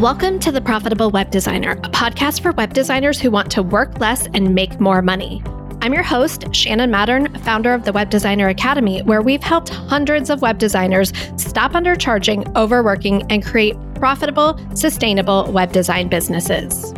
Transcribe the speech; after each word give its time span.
Welcome 0.00 0.38
to 0.40 0.50
The 0.50 0.62
Profitable 0.62 1.10
Web 1.10 1.30
Designer, 1.30 1.72
a 1.72 1.90
podcast 1.90 2.40
for 2.40 2.52
web 2.52 2.72
designers 2.72 3.20
who 3.20 3.30
want 3.30 3.52
to 3.52 3.62
work 3.62 4.00
less 4.00 4.26
and 4.32 4.54
make 4.54 4.80
more 4.80 5.02
money. 5.02 5.42
I'm 5.82 5.92
your 5.92 6.02
host, 6.02 6.46
Shannon 6.54 6.90
Mattern, 6.90 7.38
founder 7.42 7.74
of 7.74 7.84
the 7.84 7.92
Web 7.92 8.08
Designer 8.08 8.48
Academy, 8.48 9.02
where 9.02 9.20
we've 9.20 9.42
helped 9.42 9.68
hundreds 9.68 10.30
of 10.30 10.40
web 10.40 10.58
designers 10.58 11.12
stop 11.36 11.72
undercharging, 11.72 12.56
overworking, 12.56 13.30
and 13.30 13.44
create 13.44 13.76
profitable, 13.94 14.58
sustainable 14.74 15.52
web 15.52 15.72
design 15.72 16.08
businesses. 16.08 16.94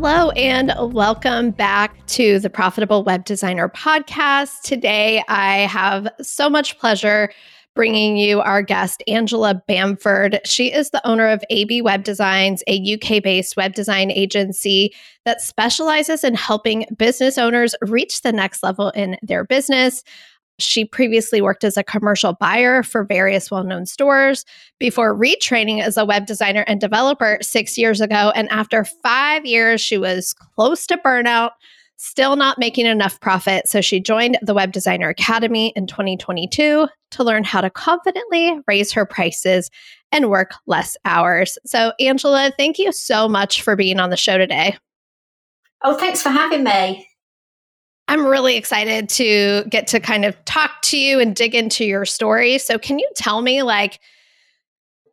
Hello, 0.00 0.30
and 0.30 0.72
welcome 0.94 1.50
back 1.50 2.06
to 2.06 2.38
the 2.38 2.48
Profitable 2.48 3.02
Web 3.02 3.24
Designer 3.24 3.68
podcast. 3.68 4.60
Today, 4.62 5.24
I 5.26 5.62
have 5.62 6.06
so 6.22 6.48
much 6.48 6.78
pleasure 6.78 7.32
bringing 7.74 8.16
you 8.16 8.40
our 8.40 8.62
guest, 8.62 9.02
Angela 9.08 9.60
Bamford. 9.66 10.38
She 10.44 10.72
is 10.72 10.90
the 10.90 11.04
owner 11.04 11.26
of 11.26 11.42
AB 11.50 11.82
Web 11.82 12.04
Designs, 12.04 12.62
a 12.68 12.94
UK 12.94 13.20
based 13.20 13.56
web 13.56 13.74
design 13.74 14.12
agency 14.12 14.94
that 15.24 15.40
specializes 15.40 16.22
in 16.22 16.36
helping 16.36 16.86
business 16.96 17.36
owners 17.36 17.74
reach 17.82 18.22
the 18.22 18.32
next 18.32 18.62
level 18.62 18.90
in 18.90 19.16
their 19.22 19.42
business. 19.42 20.04
She 20.58 20.84
previously 20.84 21.40
worked 21.40 21.64
as 21.64 21.76
a 21.76 21.84
commercial 21.84 22.32
buyer 22.34 22.82
for 22.82 23.04
various 23.04 23.50
well 23.50 23.64
known 23.64 23.86
stores 23.86 24.44
before 24.78 25.16
retraining 25.16 25.82
as 25.82 25.96
a 25.96 26.04
web 26.04 26.26
designer 26.26 26.64
and 26.66 26.80
developer 26.80 27.38
six 27.40 27.78
years 27.78 28.00
ago. 28.00 28.32
And 28.34 28.48
after 28.50 28.84
five 28.84 29.46
years, 29.46 29.80
she 29.80 29.98
was 29.98 30.34
close 30.34 30.86
to 30.88 30.96
burnout, 30.98 31.50
still 31.96 32.36
not 32.36 32.58
making 32.58 32.86
enough 32.86 33.20
profit. 33.20 33.68
So 33.68 33.80
she 33.80 34.00
joined 34.00 34.38
the 34.42 34.54
Web 34.54 34.72
Designer 34.72 35.08
Academy 35.08 35.72
in 35.76 35.86
2022 35.86 36.88
to 37.10 37.24
learn 37.24 37.44
how 37.44 37.60
to 37.60 37.70
confidently 37.70 38.58
raise 38.66 38.92
her 38.92 39.06
prices 39.06 39.70
and 40.12 40.30
work 40.30 40.54
less 40.66 40.96
hours. 41.04 41.58
So, 41.66 41.92
Angela, 42.00 42.52
thank 42.56 42.78
you 42.78 42.92
so 42.92 43.28
much 43.28 43.62
for 43.62 43.76
being 43.76 44.00
on 44.00 44.10
the 44.10 44.16
show 44.16 44.38
today. 44.38 44.76
Oh, 45.82 45.96
thanks 45.96 46.22
for 46.22 46.30
having 46.30 46.64
me. 46.64 47.07
I'm 48.08 48.26
really 48.26 48.56
excited 48.56 49.08
to 49.10 49.64
get 49.68 49.86
to 49.88 50.00
kind 50.00 50.24
of 50.24 50.42
talk 50.46 50.80
to 50.84 50.98
you 50.98 51.20
and 51.20 51.36
dig 51.36 51.54
into 51.54 51.84
your 51.84 52.06
story. 52.06 52.58
So, 52.58 52.78
can 52.78 52.98
you 52.98 53.08
tell 53.14 53.42
me, 53.42 53.62
like, 53.62 54.00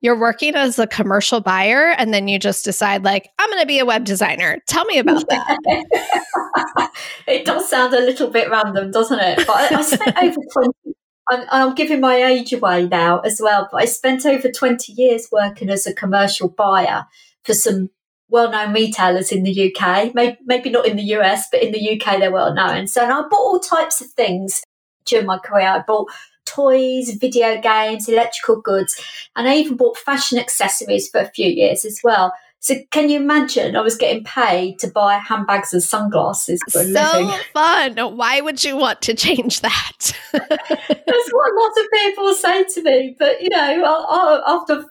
you're 0.02 0.18
working 0.18 0.56
as 0.56 0.80
a 0.80 0.88
commercial 0.88 1.42
buyer 1.42 1.90
and 1.98 2.14
then 2.14 2.28
you 2.28 2.40
just 2.40 2.64
decide, 2.64 3.04
like, 3.04 3.30
I'm 3.38 3.50
going 3.50 3.62
to 3.62 3.68
be 3.68 3.80
a 3.80 3.86
web 3.86 4.06
designer? 4.06 4.62
Tell 4.68 4.86
me 4.86 5.00
about 5.00 5.28
that. 5.28 6.92
it 7.28 7.46
does 7.46 7.70
sound 7.70 7.94
a 7.94 8.00
little 8.00 8.30
bit 8.30 8.50
random, 8.50 8.92
doesn't 8.92 9.20
it? 9.20 9.46
But 9.46 9.72
I, 9.72 9.76
I 9.78 9.82
spent 9.82 10.18
over 10.24 10.38
20, 10.54 10.96
I'm, 11.30 11.48
I'm, 11.50 11.76
giving 11.76 12.00
my 12.00 12.24
age 12.24 12.54
away 12.54 12.88
now 12.88 13.20
as 13.20 13.42
well, 13.44 13.68
but 13.72 13.82
I 13.82 13.86
spent 13.86 14.26
over 14.26 14.50
20 14.50 14.94
years 14.94 15.28
working 15.32 15.70
as 15.70 15.88
a 15.88 15.94
commercial 15.94 16.50
buyer 16.50 17.06
for 17.44 17.54
some 17.54 17.90
well-known 18.30 18.74
retailers 18.74 19.32
in 19.32 19.44
the 19.44 19.74
UK. 19.74 20.14
Maybe, 20.14 20.38
maybe 20.46 20.70
not 20.70 20.88
in 20.88 20.98
the 20.98 21.16
US, 21.18 21.48
but 21.52 21.62
in 21.62 21.72
the 21.72 21.94
UK 21.94 22.20
they're 22.20 22.32
well 22.32 22.54
known. 22.54 22.88
So, 22.88 23.04
and 23.04 23.12
I 23.12 23.22
bought 23.22 23.34
all 23.34 23.60
types 23.60 24.02
of 24.02 24.08
things 24.12 24.64
during 25.06 25.26
my 25.26 25.38
career. 25.38 25.68
I 25.68 25.80
bought 25.80 26.12
toys, 26.46 27.12
video 27.20 27.60
games, 27.62 28.08
electrical 28.08 28.62
goods, 28.62 29.00
and 29.36 29.48
I 29.48 29.56
even 29.56 29.78
bought 29.78 29.98
fashion 29.98 30.40
accessories 30.40 31.10
for 31.10 31.20
a 31.20 31.30
few 31.30 31.50
years 31.50 31.86
as 31.86 32.00
well. 32.04 32.34
So 32.66 32.74
can 32.90 33.10
you 33.12 33.20
imagine? 33.20 33.76
I 33.76 33.82
was 33.82 33.96
getting 33.96 34.24
paid 34.24 34.80
to 34.80 34.88
buy 34.88 35.20
handbags 35.20 35.72
and 35.72 35.84
sunglasses 35.84 36.60
for 36.64 36.84
so 36.84 36.88
living. 36.88 37.40
fun. 37.54 38.18
Why 38.18 38.42
would 38.42 38.64
you 38.64 38.76
want 38.76 39.04
to 39.04 39.14
change 39.14 39.62
that? 39.62 40.18
That's 40.32 40.50
what 40.50 41.52
a 41.52 41.60
lot 41.60 41.72
of 41.78 41.92
people 41.94 42.34
say 42.34 42.64
to 42.64 42.82
me. 42.82 43.16
But 43.20 43.40
you 43.44 43.50
know, 43.50 44.44
after 44.48 44.84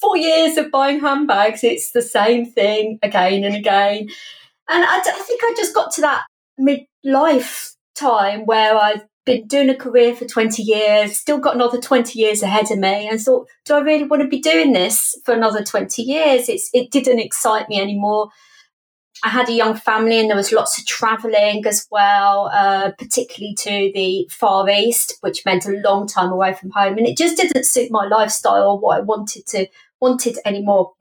four 0.00 0.16
years 0.16 0.56
of 0.56 0.72
buying 0.72 0.98
handbags, 0.98 1.62
it's 1.62 1.92
the 1.92 2.02
same 2.02 2.50
thing 2.50 2.98
again 3.00 3.44
and 3.44 3.54
again. 3.54 4.08
And 4.68 4.84
I, 4.84 4.98
I 4.98 5.22
think 5.24 5.40
I 5.44 5.54
just 5.56 5.72
got 5.72 5.92
to 5.92 6.00
that 6.00 6.26
midlife 6.58 7.76
time 7.94 8.44
where 8.44 8.76
I 8.76 9.02
been 9.26 9.46
doing 9.46 9.70
a 9.70 9.76
career 9.76 10.14
for 10.14 10.24
20 10.24 10.62
years, 10.62 11.18
still 11.18 11.38
got 11.38 11.54
another 11.54 11.80
20 11.80 12.18
years 12.18 12.42
ahead 12.42 12.70
of 12.70 12.78
me, 12.78 13.08
and 13.08 13.20
thought, 13.20 13.46
do 13.64 13.74
I 13.74 13.80
really 13.80 14.04
want 14.04 14.22
to 14.22 14.28
be 14.28 14.40
doing 14.40 14.72
this 14.72 15.20
for 15.24 15.34
another 15.34 15.62
20 15.62 16.02
years? 16.02 16.48
It's, 16.48 16.70
it 16.72 16.90
didn't 16.90 17.20
excite 17.20 17.68
me 17.68 17.80
anymore. 17.80 18.30
I 19.22 19.28
had 19.28 19.50
a 19.50 19.54
young 19.54 19.74
family 19.74 20.18
and 20.18 20.30
there 20.30 20.36
was 20.36 20.52
lots 20.52 20.78
of 20.78 20.86
traveling 20.86 21.66
as 21.66 21.86
well, 21.90 22.50
uh, 22.54 22.92
particularly 22.92 23.54
to 23.56 23.92
the 23.94 24.26
Far 24.30 24.68
East, 24.70 25.18
which 25.20 25.44
meant 25.44 25.66
a 25.66 25.80
long 25.84 26.06
time 26.06 26.32
away 26.32 26.54
from 26.54 26.70
home. 26.70 26.96
And 26.96 27.06
it 27.06 27.18
just 27.18 27.36
didn't 27.36 27.66
suit 27.66 27.90
my 27.90 28.06
lifestyle 28.06 28.70
or 28.70 28.78
what 28.78 28.98
I 28.98 29.00
wanted 29.00 29.46
to 29.48 29.66
wanted 30.00 30.38
anymore. 30.46 30.94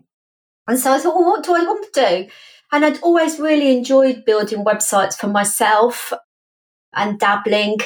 And 0.67 0.77
so 0.77 0.91
I 0.91 0.99
thought, 0.99 1.15
well, 1.15 1.29
what 1.29 1.45
do 1.45 1.55
I 1.55 1.63
want 1.63 1.93
to 1.93 2.01
do? 2.01 2.29
And 2.71 2.83
I'd 2.83 3.01
always 3.01 3.39
really 3.39 3.75
enjoyed 3.75 4.25
building 4.25 4.65
websites 4.65 5.15
for 5.15 5.27
myself 5.27 6.11
and 6.93 7.19
dabbling 7.19 7.77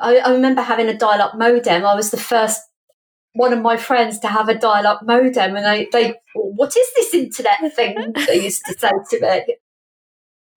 I, 0.00 0.18
I 0.18 0.32
remember 0.32 0.62
having 0.62 0.88
a 0.88 0.96
dial 0.96 1.22
up 1.22 1.36
modem. 1.36 1.84
I 1.84 1.94
was 1.94 2.10
the 2.10 2.16
first 2.16 2.60
one 3.34 3.52
of 3.52 3.60
my 3.60 3.76
friends 3.76 4.18
to 4.20 4.28
have 4.28 4.48
a 4.48 4.58
dial 4.58 4.86
up 4.86 5.02
modem, 5.04 5.56
and 5.56 5.66
I, 5.66 5.86
they, 5.92 6.14
oh, 6.36 6.52
what 6.56 6.76
is 6.76 6.88
this 6.96 7.14
internet 7.14 7.74
thing? 7.74 8.12
they 8.26 8.44
used 8.44 8.62
to 8.66 8.78
say 8.78 8.90
to 9.10 9.20
me. 9.20 9.56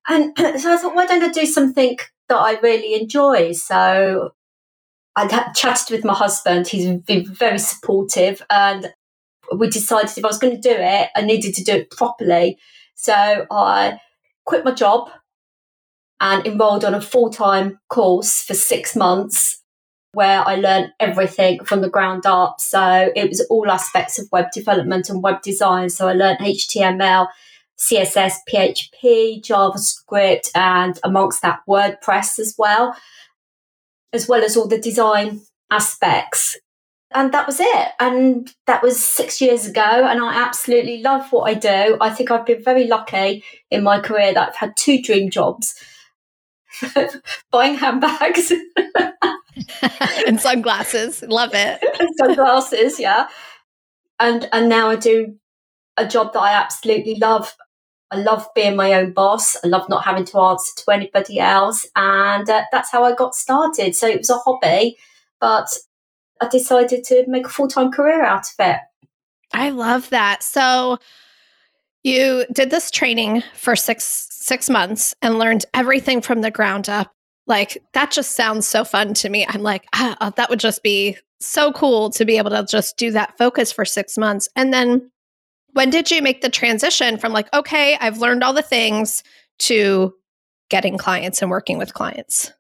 And 0.07 0.38
so 0.59 0.74
I 0.74 0.78
thought, 0.78 0.96
why 0.96 1.06
don't 1.06 1.24
I 1.24 1.29
do 1.29 1.46
something 1.46 1.97
that 2.29 2.38
I 2.38 2.59
really 2.59 3.00
enjoy? 3.00 3.52
So 3.52 4.31
I 5.16 5.52
chatted 5.56 5.96
with 5.96 6.06
my 6.06 6.13
husband. 6.13 6.68
He's 6.68 6.90
been 7.02 7.25
very 7.25 7.59
supportive, 7.59 8.41
and 8.50 8.94
we 9.56 9.69
decided 9.69 10.18
if 10.18 10.23
I 10.23 10.28
was 10.28 10.40
going 10.40 10.56
to 10.56 10.69
do 10.69 10.75
it, 10.75 11.09
I 11.16 11.22
needed 11.22 11.56
to 11.56 11.63
do 11.63 11.73
it 11.73 11.91
properly. 11.91 12.58
So 12.96 13.46
I 13.52 14.00
quit 14.46 14.66
my 14.66 14.72
job 14.72 15.09
and 16.21 16.45
enrolled 16.45 16.85
on 16.85 16.93
a 16.93 17.01
full 17.01 17.31
time 17.31 17.79
course 17.89 18.43
for 18.43 18.53
six 18.53 18.95
months 18.95 19.61
where 20.13 20.47
I 20.47 20.55
learned 20.55 20.91
everything 20.99 21.63
from 21.63 21.81
the 21.81 21.89
ground 21.89 22.25
up. 22.25 22.61
So 22.61 23.11
it 23.15 23.29
was 23.29 23.45
all 23.49 23.71
aspects 23.71 24.19
of 24.19 24.27
web 24.31 24.51
development 24.51 25.09
and 25.09 25.23
web 25.23 25.41
design. 25.41 25.89
So 25.89 26.07
I 26.07 26.13
learned 26.13 26.39
HTML, 26.39 27.27
CSS, 27.77 28.33
PHP, 28.51 29.41
JavaScript, 29.41 30.49
and 30.53 30.99
amongst 31.03 31.41
that, 31.41 31.61
WordPress 31.67 32.39
as 32.39 32.55
well, 32.57 32.95
as 34.13 34.27
well 34.27 34.43
as 34.43 34.57
all 34.57 34.67
the 34.67 34.77
design 34.77 35.41
aspects. 35.71 36.59
And 37.13 37.33
that 37.33 37.47
was 37.47 37.59
it. 37.59 37.87
And 37.99 38.53
that 38.67 38.83
was 38.83 39.01
six 39.01 39.41
years 39.41 39.65
ago. 39.65 39.81
And 39.81 40.21
I 40.21 40.35
absolutely 40.35 41.01
love 41.01 41.31
what 41.31 41.49
I 41.49 41.53
do. 41.53 41.97
I 41.99 42.09
think 42.09 42.31
I've 42.31 42.45
been 42.45 42.63
very 42.63 42.87
lucky 42.87 43.43
in 43.69 43.83
my 43.83 43.99
career 43.99 44.33
that 44.33 44.49
I've 44.49 44.55
had 44.55 44.77
two 44.77 45.01
dream 45.01 45.29
jobs 45.29 45.73
buying 47.51 47.75
handbags 47.75 48.51
and 50.27 50.39
sunglasses. 50.39 51.21
Love 51.23 51.51
it. 51.53 51.81
sunglasses, 52.17 52.99
yeah. 52.99 53.27
And 54.19 54.47
and 54.51 54.69
now 54.69 54.89
I 54.89 54.95
do 54.95 55.35
a 55.97 56.07
job 56.07 56.33
that 56.33 56.39
I 56.39 56.53
absolutely 56.53 57.15
love. 57.15 57.55
I 58.11 58.17
love 58.17 58.47
being 58.55 58.75
my 58.75 58.93
own 58.93 59.13
boss. 59.13 59.55
I 59.63 59.67
love 59.67 59.87
not 59.87 60.03
having 60.03 60.25
to 60.25 60.39
answer 60.39 60.71
to 60.83 60.91
anybody 60.91 61.39
else, 61.39 61.87
and 61.95 62.49
uh, 62.49 62.63
that's 62.71 62.91
how 62.91 63.03
I 63.03 63.13
got 63.13 63.35
started. 63.35 63.95
So 63.95 64.07
it 64.07 64.19
was 64.19 64.29
a 64.29 64.37
hobby, 64.37 64.97
but 65.39 65.67
I 66.41 66.47
decided 66.47 67.03
to 67.05 67.25
make 67.27 67.45
a 67.45 67.49
full 67.49 67.67
time 67.67 67.91
career 67.91 68.23
out 68.23 68.47
of 68.47 68.55
it. 68.59 68.79
I 69.53 69.69
love 69.69 70.09
that. 70.09 70.43
So 70.43 70.97
you 72.03 72.45
did 72.51 72.70
this 72.70 72.91
training 72.91 73.43
for 73.53 73.75
six 73.75 74.28
six 74.31 74.70
months 74.70 75.14
and 75.22 75.37
learned 75.37 75.66
everything 75.73 76.22
from 76.22 76.41
the 76.41 76.52
ground 76.52 76.90
up. 76.90 77.11
Like 77.47 77.78
that 77.93 78.11
just 78.11 78.35
sounds 78.35 78.67
so 78.67 78.84
fun 78.84 79.14
to 79.16 79.29
me. 79.29 79.46
I'm 79.47 79.61
like, 79.61 79.85
ah, 79.93 80.17
uh, 80.20 80.29
that 80.31 80.49
would 80.49 80.59
just 80.59 80.84
be 80.84 81.17
so 81.40 81.72
cool 81.72 82.09
to 82.11 82.25
be 82.25 82.37
able 82.37 82.52
to 82.52 82.66
just 82.70 82.97
do 82.97 83.11
that 83.11 83.37
focus 83.37 83.72
for 83.72 83.85
six 83.85 84.17
months. 84.17 84.47
And 84.55 84.73
then 84.73 85.11
when 85.73 85.90
did 85.90 86.11
you 86.11 86.22
make 86.22 86.41
the 86.41 86.49
transition 86.49 87.17
from 87.17 87.34
like, 87.34 87.52
okay, 87.53 87.97
I've 87.99 88.17
learned 88.17 88.43
all 88.43 88.53
the 88.53 88.61
things 88.61 89.23
to 89.59 90.14
getting 90.70 90.97
clients 90.97 91.41
and 91.41 91.49
working 91.49 91.78
with 91.78 91.93
clients? 91.93 92.52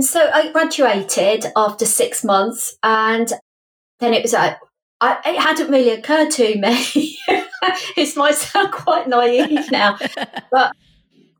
So 0.00 0.30
I 0.32 0.52
graduated 0.52 1.46
after 1.56 1.84
six 1.84 2.22
months, 2.22 2.76
and 2.82 3.32
then 3.98 4.14
it 4.14 4.22
was 4.22 4.32
like, 4.32 4.56
I, 5.00 5.18
it 5.24 5.40
hadn't 5.40 5.70
really 5.70 5.90
occurred 5.90 6.30
to 6.32 6.56
me. 6.58 7.18
it 7.96 8.16
might 8.16 8.34
sound 8.34 8.72
quite 8.72 9.08
naive 9.08 9.70
now, 9.70 9.98
but 10.50 10.72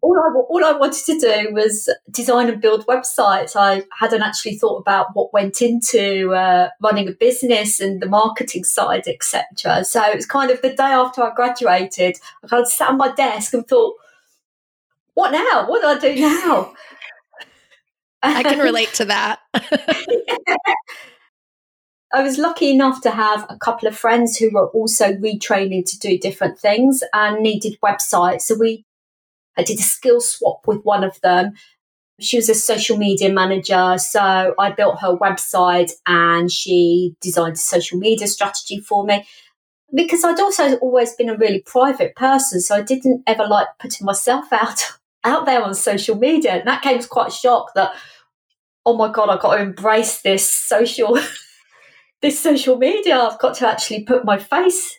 all 0.02 0.18
I, 0.18 0.38
all 0.48 0.64
I 0.64 0.72
wanted 0.72 1.04
to 1.06 1.18
do 1.18 1.52
was 1.52 1.92
design 2.10 2.48
and 2.48 2.60
build 2.60 2.86
websites. 2.86 3.54
I 3.54 3.84
hadn't 3.98 4.22
actually 4.22 4.56
thought 4.56 4.78
about 4.78 5.08
what 5.14 5.32
went 5.32 5.60
into 5.60 6.32
uh, 6.32 6.70
running 6.82 7.08
a 7.08 7.12
business 7.12 7.80
and 7.80 8.00
the 8.00 8.06
marketing 8.06 8.64
side, 8.64 9.06
etc. 9.06 9.84
So 9.84 10.02
it 10.02 10.16
was 10.16 10.26
kind 10.26 10.50
of 10.50 10.62
the 10.62 10.70
day 10.70 10.82
after 10.84 11.22
I 11.22 11.34
graduated, 11.34 12.16
I 12.42 12.46
kind 12.46 12.62
of 12.62 12.68
sat 12.68 12.88
on 12.90 12.96
my 12.96 13.12
desk 13.12 13.52
and 13.52 13.66
thought, 13.66 13.96
what 15.14 15.32
now? 15.32 15.68
What 15.68 15.82
do 15.82 15.88
I 15.88 16.14
do 16.14 16.20
now? 16.20 16.72
I 18.22 18.42
can 18.42 18.58
relate 18.58 18.92
to 18.94 19.06
that. 19.06 19.40
I 22.12 22.22
was 22.22 22.38
lucky 22.38 22.70
enough 22.70 23.00
to 23.02 23.10
have 23.10 23.46
a 23.48 23.56
couple 23.56 23.86
of 23.86 23.96
friends 23.96 24.36
who 24.36 24.50
were 24.50 24.68
also 24.68 25.12
retraining 25.12 25.88
to 25.90 25.98
do 25.98 26.18
different 26.18 26.58
things 26.58 27.04
and 27.12 27.40
needed 27.40 27.78
websites. 27.84 28.42
So 28.42 28.56
we, 28.56 28.84
I 29.56 29.62
did 29.62 29.78
a 29.78 29.82
skill 29.82 30.20
swap 30.20 30.66
with 30.66 30.82
one 30.82 31.04
of 31.04 31.20
them. 31.20 31.52
She 32.18 32.36
was 32.36 32.48
a 32.48 32.54
social 32.54 32.96
media 32.96 33.32
manager. 33.32 33.96
So 33.98 34.54
I 34.58 34.72
built 34.72 35.00
her 35.00 35.16
website 35.16 35.92
and 36.04 36.50
she 36.50 37.14
designed 37.20 37.54
a 37.54 37.58
social 37.58 37.98
media 37.98 38.26
strategy 38.26 38.80
for 38.80 39.04
me 39.04 39.24
because 39.94 40.24
I'd 40.24 40.40
also 40.40 40.76
always 40.78 41.14
been 41.14 41.28
a 41.28 41.36
really 41.36 41.60
private 41.60 42.16
person. 42.16 42.60
So 42.60 42.74
I 42.74 42.82
didn't 42.82 43.22
ever 43.28 43.46
like 43.46 43.68
putting 43.78 44.04
myself 44.04 44.46
out, 44.52 44.82
out 45.22 45.46
there 45.46 45.62
on 45.62 45.74
social 45.74 46.16
media. 46.16 46.54
And 46.54 46.66
that 46.66 46.82
came 46.82 46.98
as 46.98 47.06
quite 47.06 47.28
a 47.28 47.34
shock 47.34 47.72
that, 47.76 47.92
oh 48.84 48.96
my 48.96 49.12
God, 49.12 49.30
I've 49.30 49.40
got 49.40 49.54
to 49.54 49.62
embrace 49.62 50.22
this 50.22 50.50
social 50.50 51.16
this 52.22 52.40
social 52.40 52.76
media. 52.76 53.18
I've 53.18 53.38
got 53.38 53.54
to 53.56 53.68
actually 53.68 54.04
put 54.04 54.24
my 54.24 54.38
face 54.38 54.98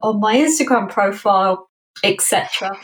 on 0.00 0.20
my 0.20 0.36
Instagram 0.36 0.88
profile, 0.90 1.68
etc. 2.02 2.78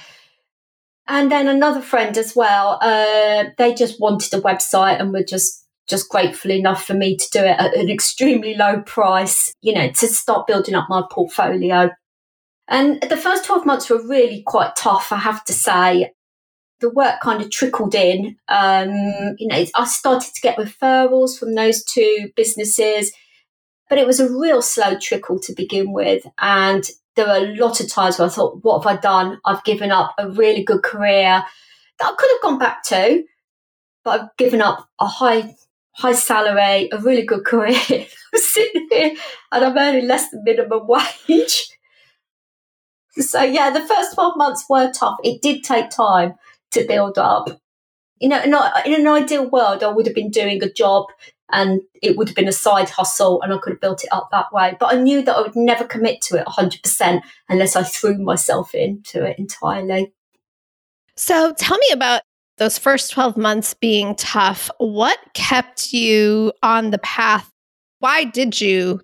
And 1.07 1.31
then 1.31 1.49
another 1.49 1.83
friend 1.83 2.17
as 2.17 2.35
well. 2.37 2.79
Uh, 2.81 3.47
they 3.59 3.75
just 3.75 4.01
wanted 4.01 4.33
a 4.35 4.41
website 4.41 5.01
and 5.01 5.13
were 5.13 5.25
just 5.25 5.67
just 5.89 6.09
grateful 6.09 6.53
enough 6.53 6.85
for 6.85 6.95
me 6.95 7.17
to 7.17 7.29
do 7.33 7.41
it 7.41 7.59
at 7.59 7.77
an 7.77 7.91
extremely 7.91 8.55
low 8.55 8.81
price. 8.83 9.53
You 9.61 9.75
know, 9.75 9.91
to 9.91 10.07
start 10.07 10.47
building 10.47 10.75
up 10.75 10.87
my 10.89 11.03
portfolio. 11.11 11.91
And 12.69 13.03
the 13.03 13.17
first 13.17 13.45
twelve 13.45 13.67
months 13.67 13.91
were 13.91 14.07
really 14.07 14.43
quite 14.47 14.77
tough, 14.77 15.13
I 15.13 15.19
have 15.19 15.45
to 15.45 15.53
say. 15.53 16.13
The 16.79 16.89
work 16.89 17.21
kind 17.21 17.43
of 17.43 17.51
trickled 17.51 17.95
in. 17.95 18.37
Um, 18.49 18.91
you 19.37 19.49
know, 19.49 19.65
I 19.75 19.85
started 19.85 20.33
to 20.33 20.41
get 20.41 20.57
referrals 20.57 21.39
from 21.39 21.55
those 21.55 21.85
two 21.85 22.31
businesses 22.37 23.13
but 23.91 23.99
it 23.99 24.07
was 24.07 24.21
a 24.21 24.31
real 24.31 24.63
slow 24.63 24.97
trickle 24.99 25.39
to 25.41 25.53
begin 25.53 25.93
with. 25.93 26.25
And 26.39 26.89
there 27.17 27.27
were 27.27 27.45
a 27.45 27.57
lot 27.57 27.81
of 27.81 27.91
times 27.91 28.19
where 28.19 28.29
I 28.29 28.31
thought, 28.31 28.65
what 28.65 28.83
have 28.83 28.97
I 28.97 29.01
done? 29.01 29.41
I've 29.45 29.65
given 29.65 29.91
up 29.91 30.15
a 30.17 30.31
really 30.31 30.63
good 30.63 30.85
career 30.85 31.45
that 31.99 32.13
I 32.13 32.15
could 32.17 32.31
have 32.31 32.41
gone 32.41 32.59
back 32.59 32.85
to, 32.85 33.25
but 34.05 34.21
I've 34.21 34.37
given 34.39 34.63
up 34.63 34.89
a 35.01 35.07
high 35.07 35.57
high 35.93 36.13
salary, 36.13 36.89
a 36.93 36.99
really 36.99 37.23
good 37.23 37.45
career. 37.45 37.77
I'm 37.91 38.41
sitting 38.41 38.89
here 38.91 39.17
and 39.53 39.65
I'm 39.65 39.77
earning 39.77 40.07
less 40.07 40.31
than 40.31 40.45
minimum 40.45 40.87
wage. 40.87 41.69
So 43.17 43.43
yeah, 43.43 43.71
the 43.71 43.87
first 43.87 44.15
12 44.15 44.37
months 44.37 44.65
were 44.71 44.93
tough. 44.93 45.19
It 45.25 45.43
did 45.43 45.65
take 45.65 45.91
time 45.91 46.35
to 46.71 46.87
build 46.87 47.19
up. 47.19 47.61
You 48.21 48.29
know, 48.29 48.41
in 48.41 48.55
an 48.95 49.09
ideal 49.09 49.51
world, 49.51 49.83
I 49.83 49.89
would 49.89 50.07
have 50.07 50.15
been 50.15 50.31
doing 50.31 50.63
a 50.63 50.73
job 50.73 51.07
and 51.53 51.81
it 52.03 52.17
would 52.17 52.29
have 52.29 52.37
been 52.37 52.49
a 52.49 52.53
side 52.53 52.89
hustle 52.89 53.41
and 53.43 53.53
I 53.53 53.59
could 53.59 53.73
have 53.73 53.81
built 53.81 54.05
it 54.05 54.13
up 54.13 54.29
that 54.31 54.53
way. 54.53 54.77
But 54.79 54.95
I 54.95 54.99
knew 54.99 55.23
that 55.23 55.37
I 55.37 55.43
would 55.43 55.57
never 55.57 55.85
commit 55.85 56.21
to 56.23 56.39
it 56.39 56.47
100% 56.47 57.23
unless 57.49 57.77
I 57.77 57.83
threw 57.83 58.19
myself 58.19 58.75
into 58.75 59.25
it 59.25 59.39
entirely. 59.39 60.13
So 61.17 61.53
tell 61.59 61.79
me 61.79 61.89
about 61.93 62.23
those 62.59 62.79
first 62.79 63.13
12 63.13 63.37
months 63.37 63.75
being 63.75 64.15
tough. 64.17 64.71
What 64.79 65.19
kept 65.35 65.93
you 65.93 66.53
on 66.63 66.91
the 66.91 66.99
path? 66.99 67.51
Why 68.01 68.25
did 68.25 68.61
you 68.61 69.01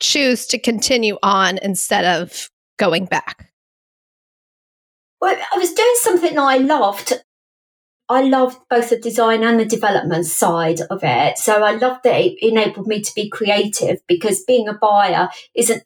choose 0.00 0.46
to 0.46 0.58
continue 0.58 1.18
on 1.22 1.58
instead 1.62 2.04
of 2.04 2.50
going 2.78 3.06
back? 3.06 3.52
Well, 5.20 5.36
I 5.52 5.58
was 5.58 5.72
doing 5.72 5.94
something 5.96 6.34
that 6.34 6.42
I 6.42 6.58
loved 6.58 7.12
I 8.08 8.22
loved 8.22 8.58
both 8.70 8.90
the 8.90 8.98
design 8.98 9.42
and 9.42 9.58
the 9.58 9.64
development 9.64 10.26
side 10.26 10.80
of 10.90 11.00
it. 11.02 11.38
So 11.38 11.64
I 11.64 11.72
loved 11.72 12.04
that 12.04 12.20
it 12.20 12.38
enabled 12.40 12.86
me 12.86 13.00
to 13.00 13.12
be 13.14 13.28
creative 13.28 13.98
because 14.06 14.44
being 14.44 14.68
a 14.68 14.74
buyer 14.74 15.28
isn't 15.54 15.82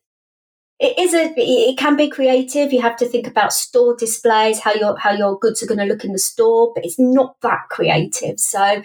it 0.81 0.99
is 0.99 1.13
a 1.13 1.33
it 1.37 1.79
can 1.79 1.95
be 1.95 2.09
creative. 2.09 2.73
You 2.73 2.81
have 2.81 2.97
to 2.97 3.07
think 3.07 3.27
about 3.27 3.53
store 3.53 3.95
displays, 3.95 4.61
how 4.61 4.73
your 4.73 4.99
how 4.99 5.13
your 5.13 5.39
goods 5.39 5.63
are 5.63 5.67
going 5.67 5.79
to 5.79 5.85
look 5.85 6.05
in 6.05 6.13
the 6.13 6.19
store, 6.19 6.73
but 6.75 6.85
it's 6.85 6.99
not 6.99 7.37
that 7.43 7.69
creative. 7.69 8.41
So 8.41 8.83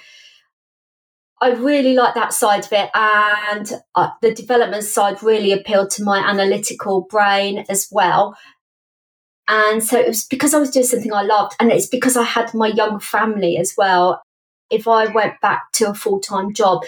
I 1.41 1.51
really 1.51 1.93
like 1.93 2.13
that 2.15 2.33
side 2.33 2.65
of 2.65 2.73
it, 2.73 2.89
and 2.93 3.81
uh, 3.95 4.09
the 4.21 4.33
development 4.33 4.83
side 4.83 5.23
really 5.23 5.53
appealed 5.53 5.89
to 5.91 6.03
my 6.03 6.19
analytical 6.19 7.01
brain 7.09 7.65
as 7.69 7.87
well. 7.89 8.37
And 9.47 9.83
so 9.83 9.99
it 9.99 10.07
was 10.07 10.23
because 10.25 10.53
I 10.53 10.59
was 10.59 10.71
doing 10.71 10.85
something 10.85 11.13
I 11.13 11.21
loved, 11.21 11.55
and 11.59 11.71
it's 11.71 11.87
because 11.87 12.17
I 12.17 12.23
had 12.23 12.53
my 12.53 12.67
young 12.67 12.99
family 12.99 13.57
as 13.57 13.73
well. 13.77 14.21
If 14.71 14.87
I 14.87 15.05
went 15.07 15.39
back 15.41 15.71
to 15.73 15.89
a 15.89 15.93
full 15.93 16.19
time 16.19 16.53
job, 16.53 16.83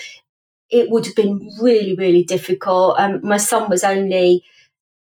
it 0.69 0.89
would 0.89 1.05
have 1.05 1.15
been 1.15 1.51
really, 1.61 1.95
really 1.95 2.23
difficult. 2.23 2.99
Um, 2.99 3.19
my 3.23 3.37
son 3.37 3.69
was 3.69 3.83
only 3.83 4.43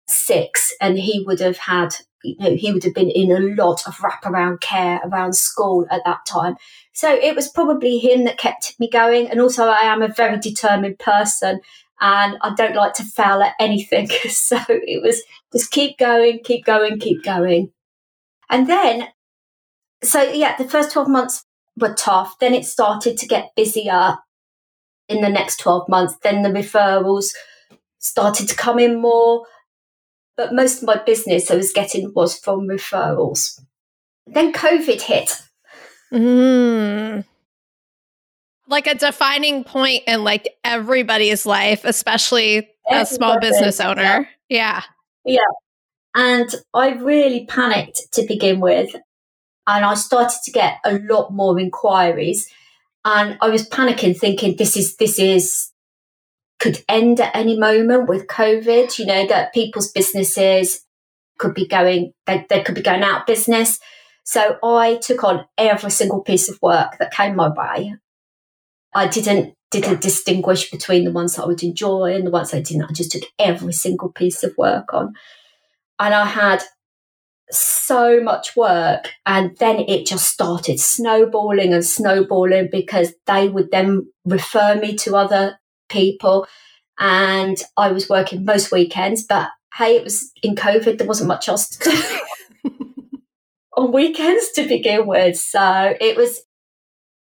six, 0.07 0.73
and 0.81 0.97
he 0.97 1.23
would 1.27 1.39
have 1.39 1.57
had, 1.57 1.95
you 2.23 2.35
know, 2.39 2.55
he 2.55 2.71
would 2.71 2.83
have 2.83 2.95
been 2.95 3.11
in 3.11 3.31
a 3.31 3.39
lot 3.39 3.88
of 3.88 3.97
wraparound 3.97 4.59
care 4.61 5.00
around 5.05 5.33
school 5.33 5.85
at 5.91 6.01
that 6.05 6.25
time. 6.25 6.55
So 6.94 7.13
it 7.13 7.35
was 7.35 7.50
probably 7.50 8.00
him 8.00 8.23
that 8.25 8.39
kept 8.39 8.79
me 8.79 8.89
going. 8.89 9.29
And 9.29 9.39
also, 9.39 9.65
I 9.65 9.81
am 9.81 10.01
a 10.01 10.07
very 10.07 10.39
determined 10.39 10.97
person 10.97 11.61
and 12.03 12.38
I 12.41 12.53
don't 12.53 12.75
like 12.75 12.94
to 12.95 13.03
fail 13.03 13.41
at 13.41 13.53
anything. 13.59 14.09
so 14.29 14.59
it 14.67 15.01
was 15.01 15.23
just 15.53 15.71
keep 15.71 15.97
going, 15.97 16.41
keep 16.44 16.65
going, 16.65 17.00
keep 17.00 17.23
going. 17.23 17.71
And 18.50 18.67
then, 18.67 19.07
so 20.03 20.21
yeah, 20.21 20.57
the 20.57 20.67
first 20.67 20.91
12 20.91 21.07
months 21.07 21.45
were 21.79 21.94
tough. 21.94 22.38
Then 22.39 22.53
it 22.53 22.65
started 22.65 23.17
to 23.17 23.25
get 23.25 23.55
busier 23.55 24.17
in 25.07 25.21
the 25.21 25.29
next 25.29 25.61
12 25.61 25.88
months. 25.88 26.17
Then 26.21 26.44
the 26.44 26.50
referrals 26.50 27.29
started 28.00 28.50
to 28.50 28.55
come 28.55 28.79
in 28.79 29.01
more. 29.01 29.45
But 30.35 30.53
most 30.53 30.81
of 30.81 30.88
my 30.88 30.97
business 30.97 31.50
I 31.50 31.55
was 31.55 31.71
getting 31.71 32.11
was 32.13 32.38
from 32.38 32.67
referrals. 32.67 33.61
Then 34.27 34.51
COVID 34.51 35.01
hit. 35.01 35.41
Mm 36.11 37.23
like 38.74 38.88
a 38.88 38.96
defining 38.96 39.64
point 39.64 40.04
in 40.08 40.24
like 40.24 40.50
everybody's 40.64 41.46
life, 41.46 41.86
especially 41.86 42.68
a 42.90 43.06
small 43.06 43.40
business 43.40 43.80
owner. 43.80 44.28
Yeah. 44.50 44.81
yeah. 45.25 45.36
Yeah. 45.36 45.40
And 46.16 46.50
I 46.74 46.90
really 46.90 47.46
panicked 47.46 48.12
to 48.14 48.25
begin 48.28 48.60
with. 48.60 48.94
And 49.65 49.86
I 49.86 49.94
started 49.94 50.39
to 50.44 50.51
get 50.51 50.80
a 50.84 51.00
lot 51.00 51.32
more 51.32 51.58
inquiries. 51.60 52.50
And 53.06 53.38
I 53.42 53.50
was 53.50 53.70
panicking, 53.70 54.18
thinking 54.18 54.56
this 54.58 54.75
is 54.75 54.98
this 54.98 55.20
is 55.20 55.72
could 56.60 56.84
end 56.89 57.20
at 57.20 57.36
any 57.36 57.58
moment 57.58 58.10
with 58.10 58.27
COVID, 58.27 58.98
you 58.98 59.06
know, 59.06 59.27
that 59.27 59.53
people's 59.53 59.92
businesses 59.92 60.82
could 61.38 61.53
be 61.53 61.68
going 61.68 62.12
they, 62.25 62.46
they 62.50 62.63
could 62.63 62.75
be 62.75 62.82
going 62.82 63.03
out 63.03 63.22
of 63.22 63.27
business. 63.27 63.80
So 64.24 64.58
I 64.63 64.96
took 64.96 65.24
on 65.24 65.46
every 65.58 65.92
single 65.92 66.22
piece 66.22 66.50
of 66.50 66.60
work 66.62 66.98
that 66.98 67.13
came 67.13 67.36
my 67.36 67.50
way 67.50 67.96
I 68.95 69.07
didn't 69.07 69.55
didn't 69.71 70.01
distinguish 70.01 70.69
between 70.69 71.03
the 71.03 71.12
ones 71.12 71.35
that 71.35 71.43
I 71.43 71.47
would 71.47 71.63
enjoy 71.63 72.13
and 72.13 72.27
the 72.27 72.31
ones 72.31 72.53
I 72.53 72.62
didn't. 72.62 72.83
I 72.83 72.93
just 72.93 73.12
took 73.12 73.23
every 73.39 73.73
single 73.73 74.12
piece 74.12 74.43
of 74.43 74.53
work 74.55 74.93
on. 74.93 75.13
And 76.00 76.13
I 76.13 76.25
had 76.25 76.63
so 77.51 78.21
much 78.21 78.55
work 78.55 79.09
and 79.25 79.55
then 79.57 79.79
it 79.79 80.05
just 80.05 80.27
started 80.27 80.79
snowballing 80.79 81.73
and 81.73 81.85
snowballing 81.85 82.69
because 82.71 83.13
they 83.27 83.50
would 83.50 83.69
then 83.71 84.07
refer 84.25 84.75
me 84.75 84.95
to 84.95 85.15
other 85.15 85.59
people 85.89 86.47
and 87.00 87.57
I 87.77 87.91
was 87.91 88.09
working 88.09 88.45
most 88.45 88.71
weekends 88.71 89.23
but 89.23 89.50
hey 89.75 89.97
it 89.97 90.03
was 90.03 90.31
in 90.41 90.55
covid 90.55 90.97
there 90.97 91.07
wasn't 91.07 91.27
much 91.27 91.50
else 91.50 91.67
to 91.69 91.89
do 91.89 92.69
on 93.77 93.91
weekends 93.91 94.51
to 94.53 94.67
begin 94.67 95.05
with 95.05 95.38
so 95.38 95.95
it 96.00 96.15
was 96.15 96.41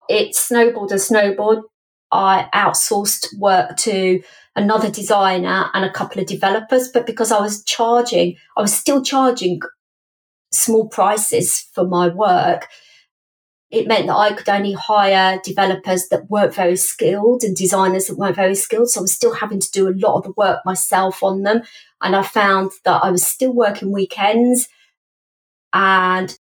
it 0.08 0.34
snowballed 0.34 0.92
and 0.92 1.00
snowballed. 1.00 1.64
I 2.10 2.48
outsourced 2.54 3.38
work 3.38 3.76
to 3.78 4.22
another 4.54 4.90
designer 4.90 5.70
and 5.72 5.84
a 5.84 5.92
couple 5.92 6.20
of 6.20 6.28
developers, 6.28 6.88
but 6.88 7.06
because 7.06 7.32
I 7.32 7.40
was 7.40 7.64
charging, 7.64 8.36
I 8.56 8.60
was 8.60 8.74
still 8.74 9.02
charging 9.02 9.60
small 10.52 10.88
prices 10.88 11.68
for 11.72 11.86
my 11.86 12.08
work. 12.08 12.68
It 13.70 13.88
meant 13.88 14.06
that 14.08 14.16
I 14.16 14.34
could 14.34 14.50
only 14.50 14.74
hire 14.74 15.40
developers 15.42 16.08
that 16.08 16.28
weren't 16.28 16.54
very 16.54 16.76
skilled 16.76 17.42
and 17.42 17.56
designers 17.56 18.06
that 18.06 18.18
weren't 18.18 18.36
very 18.36 18.54
skilled. 18.54 18.90
So 18.90 19.00
I 19.00 19.02
was 19.02 19.14
still 19.14 19.32
having 19.32 19.60
to 19.60 19.70
do 19.70 19.88
a 19.88 19.96
lot 19.96 20.18
of 20.18 20.24
the 20.24 20.34
work 20.36 20.60
myself 20.66 21.22
on 21.22 21.42
them. 21.42 21.62
And 22.02 22.14
I 22.14 22.22
found 22.22 22.72
that 22.84 23.02
I 23.02 23.10
was 23.10 23.26
still 23.26 23.54
working 23.54 23.90
weekends 23.90 24.68
and 25.72 26.36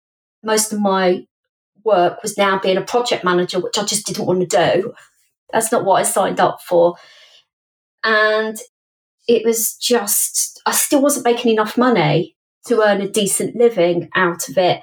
most 0.42 0.72
of 0.72 0.80
my 0.80 1.26
work 1.88 2.22
was 2.22 2.38
now 2.38 2.60
being 2.60 2.76
a 2.76 2.82
project 2.92 3.24
manager, 3.24 3.58
which 3.60 3.78
I 3.78 3.84
just 3.84 4.06
didn't 4.06 4.26
want 4.26 4.40
to 4.48 4.56
do. 4.72 4.94
That's 5.52 5.72
not 5.72 5.84
what 5.84 6.00
I 6.00 6.04
signed 6.04 6.40
up 6.40 6.60
for. 6.62 6.94
And 8.04 8.56
it 9.26 9.44
was 9.44 9.76
just, 9.76 10.60
I 10.64 10.72
still 10.72 11.02
wasn't 11.02 11.26
making 11.26 11.52
enough 11.52 11.76
money 11.76 12.36
to 12.66 12.82
earn 12.82 13.00
a 13.00 13.08
decent 13.08 13.56
living 13.56 14.08
out 14.14 14.48
of 14.48 14.58
it. 14.58 14.82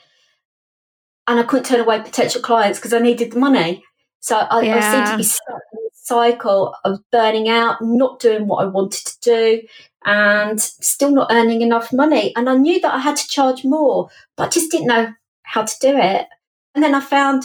and 1.28 1.40
I 1.40 1.44
couldn't 1.44 1.66
turn 1.66 1.80
away 1.80 2.00
potential 2.02 2.42
clients 2.42 2.80
because 2.80 2.94
I 2.94 3.00
needed 3.00 3.32
the 3.32 3.40
money. 3.40 3.84
So 4.20 4.38
I, 4.38 4.62
yeah. 4.62 4.78
I 4.78 4.92
seemed 4.92 5.08
to 5.08 5.18
be 5.18 5.24
stuck 5.24 5.62
in 5.74 5.80
this 5.84 6.02
cycle 6.08 6.76
of 6.84 7.00
burning 7.12 7.50
out, 7.50 7.78
not 7.82 8.20
doing 8.20 8.48
what 8.48 8.64
I 8.64 8.66
wanted 8.66 9.06
to 9.06 9.20
do, 9.22 9.62
and 10.06 10.62
still 10.62 11.12
not 11.12 11.32
earning 11.32 11.62
enough 11.62 11.92
money. 11.92 12.34
And 12.36 12.50
I 12.50 12.56
knew 12.56 12.80
that 12.82 12.94
I 12.94 13.00
had 13.00 13.16
to 13.18 13.28
charge 13.28 13.64
more, 13.64 14.10
but 14.36 14.48
I 14.48 14.50
just 14.50 14.72
didn't 14.72 14.88
know 14.88 15.14
how 15.44 15.64
to 15.64 15.76
do 15.80 15.96
it. 15.98 16.28
And 16.76 16.84
then 16.84 16.94
I 16.94 17.00
found 17.00 17.44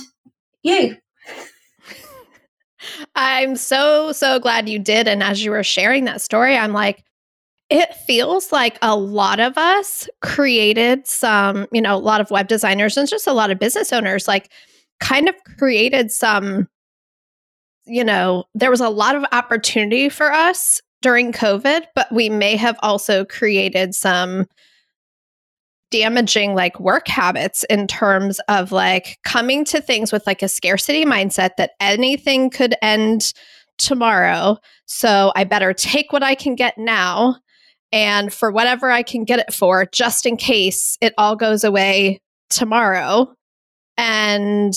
you. 0.63 0.97
I'm 3.15 3.57
so, 3.57 4.13
so 4.13 4.39
glad 4.41 4.69
you 4.69 4.79
did. 4.79 5.07
And 5.07 5.23
as 5.23 5.45
you 5.45 5.53
were 5.53 5.63
sharing 5.63 6.05
that 6.05 6.21
story, 6.21 6.57
I'm 6.57 6.73
like, 6.73 7.05
it 7.69 7.95
feels 7.95 8.51
like 8.51 8.79
a 8.83 8.97
lot 8.97 9.39
of 9.39 9.57
us 9.57 10.09
created 10.21 11.07
some, 11.07 11.69
you 11.73 11.81
know, 11.81 11.95
a 11.95 11.99
lot 11.99 12.21
of 12.21 12.31
web 12.31 12.49
designers 12.49 12.97
and 12.97 13.09
just 13.09 13.29
a 13.29 13.33
lot 13.33 13.51
of 13.51 13.61
business 13.61 13.93
owners, 13.93 14.27
like 14.27 14.51
kind 14.99 15.29
of 15.29 15.37
created 15.57 16.11
some, 16.11 16.69
you 17.87 18.03
know, 18.03 18.45
there 18.55 18.71
was 18.71 18.81
a 18.81 18.89
lot 18.89 19.15
of 19.15 19.25
opportunity 19.31 20.09
for 20.09 20.33
us 20.33 20.81
during 21.01 21.33
COVID, 21.33 21.83
but 21.95 22.11
we 22.13 22.29
may 22.29 22.57
have 22.57 22.77
also 22.83 23.25
created 23.25 23.95
some 23.95 24.47
damaging 25.91 26.55
like 26.55 26.79
work 26.81 27.09
habits 27.09 27.65
in 27.65 27.87
terms 27.87 28.41
of 28.49 28.73
like 28.73 29.19
coming 29.25 29.65
to 29.67 29.81
things 29.81 30.13
with 30.13 30.27
like 30.27 30.43
a 30.43 30.49
scarcity 30.49 31.05
mindset 31.05 31.57
that 31.57 31.73
anything 31.81 32.51
could 32.51 32.75
end 32.83 33.33
tomorrow. 33.79 34.57
So 34.87 35.33
I 35.35 35.45
better 35.45 35.73
take 35.73 36.13
what 36.13 36.23
I 36.23 36.35
can 36.35 36.55
get 36.55 36.79
now 36.79 37.37
and 37.93 38.33
for 38.33 38.53
whatever 38.53 38.91
I 38.91 39.03
can 39.03 39.25
get 39.25 39.41
it 39.41 39.53
for, 39.53 39.87
just 39.87 40.27
in 40.27 40.37
case 40.37 40.97
it 41.01 41.13
all 41.19 41.35
goes 41.35 41.65
away 41.65 42.21
tomorrow. 42.49 43.35
And 43.97 44.75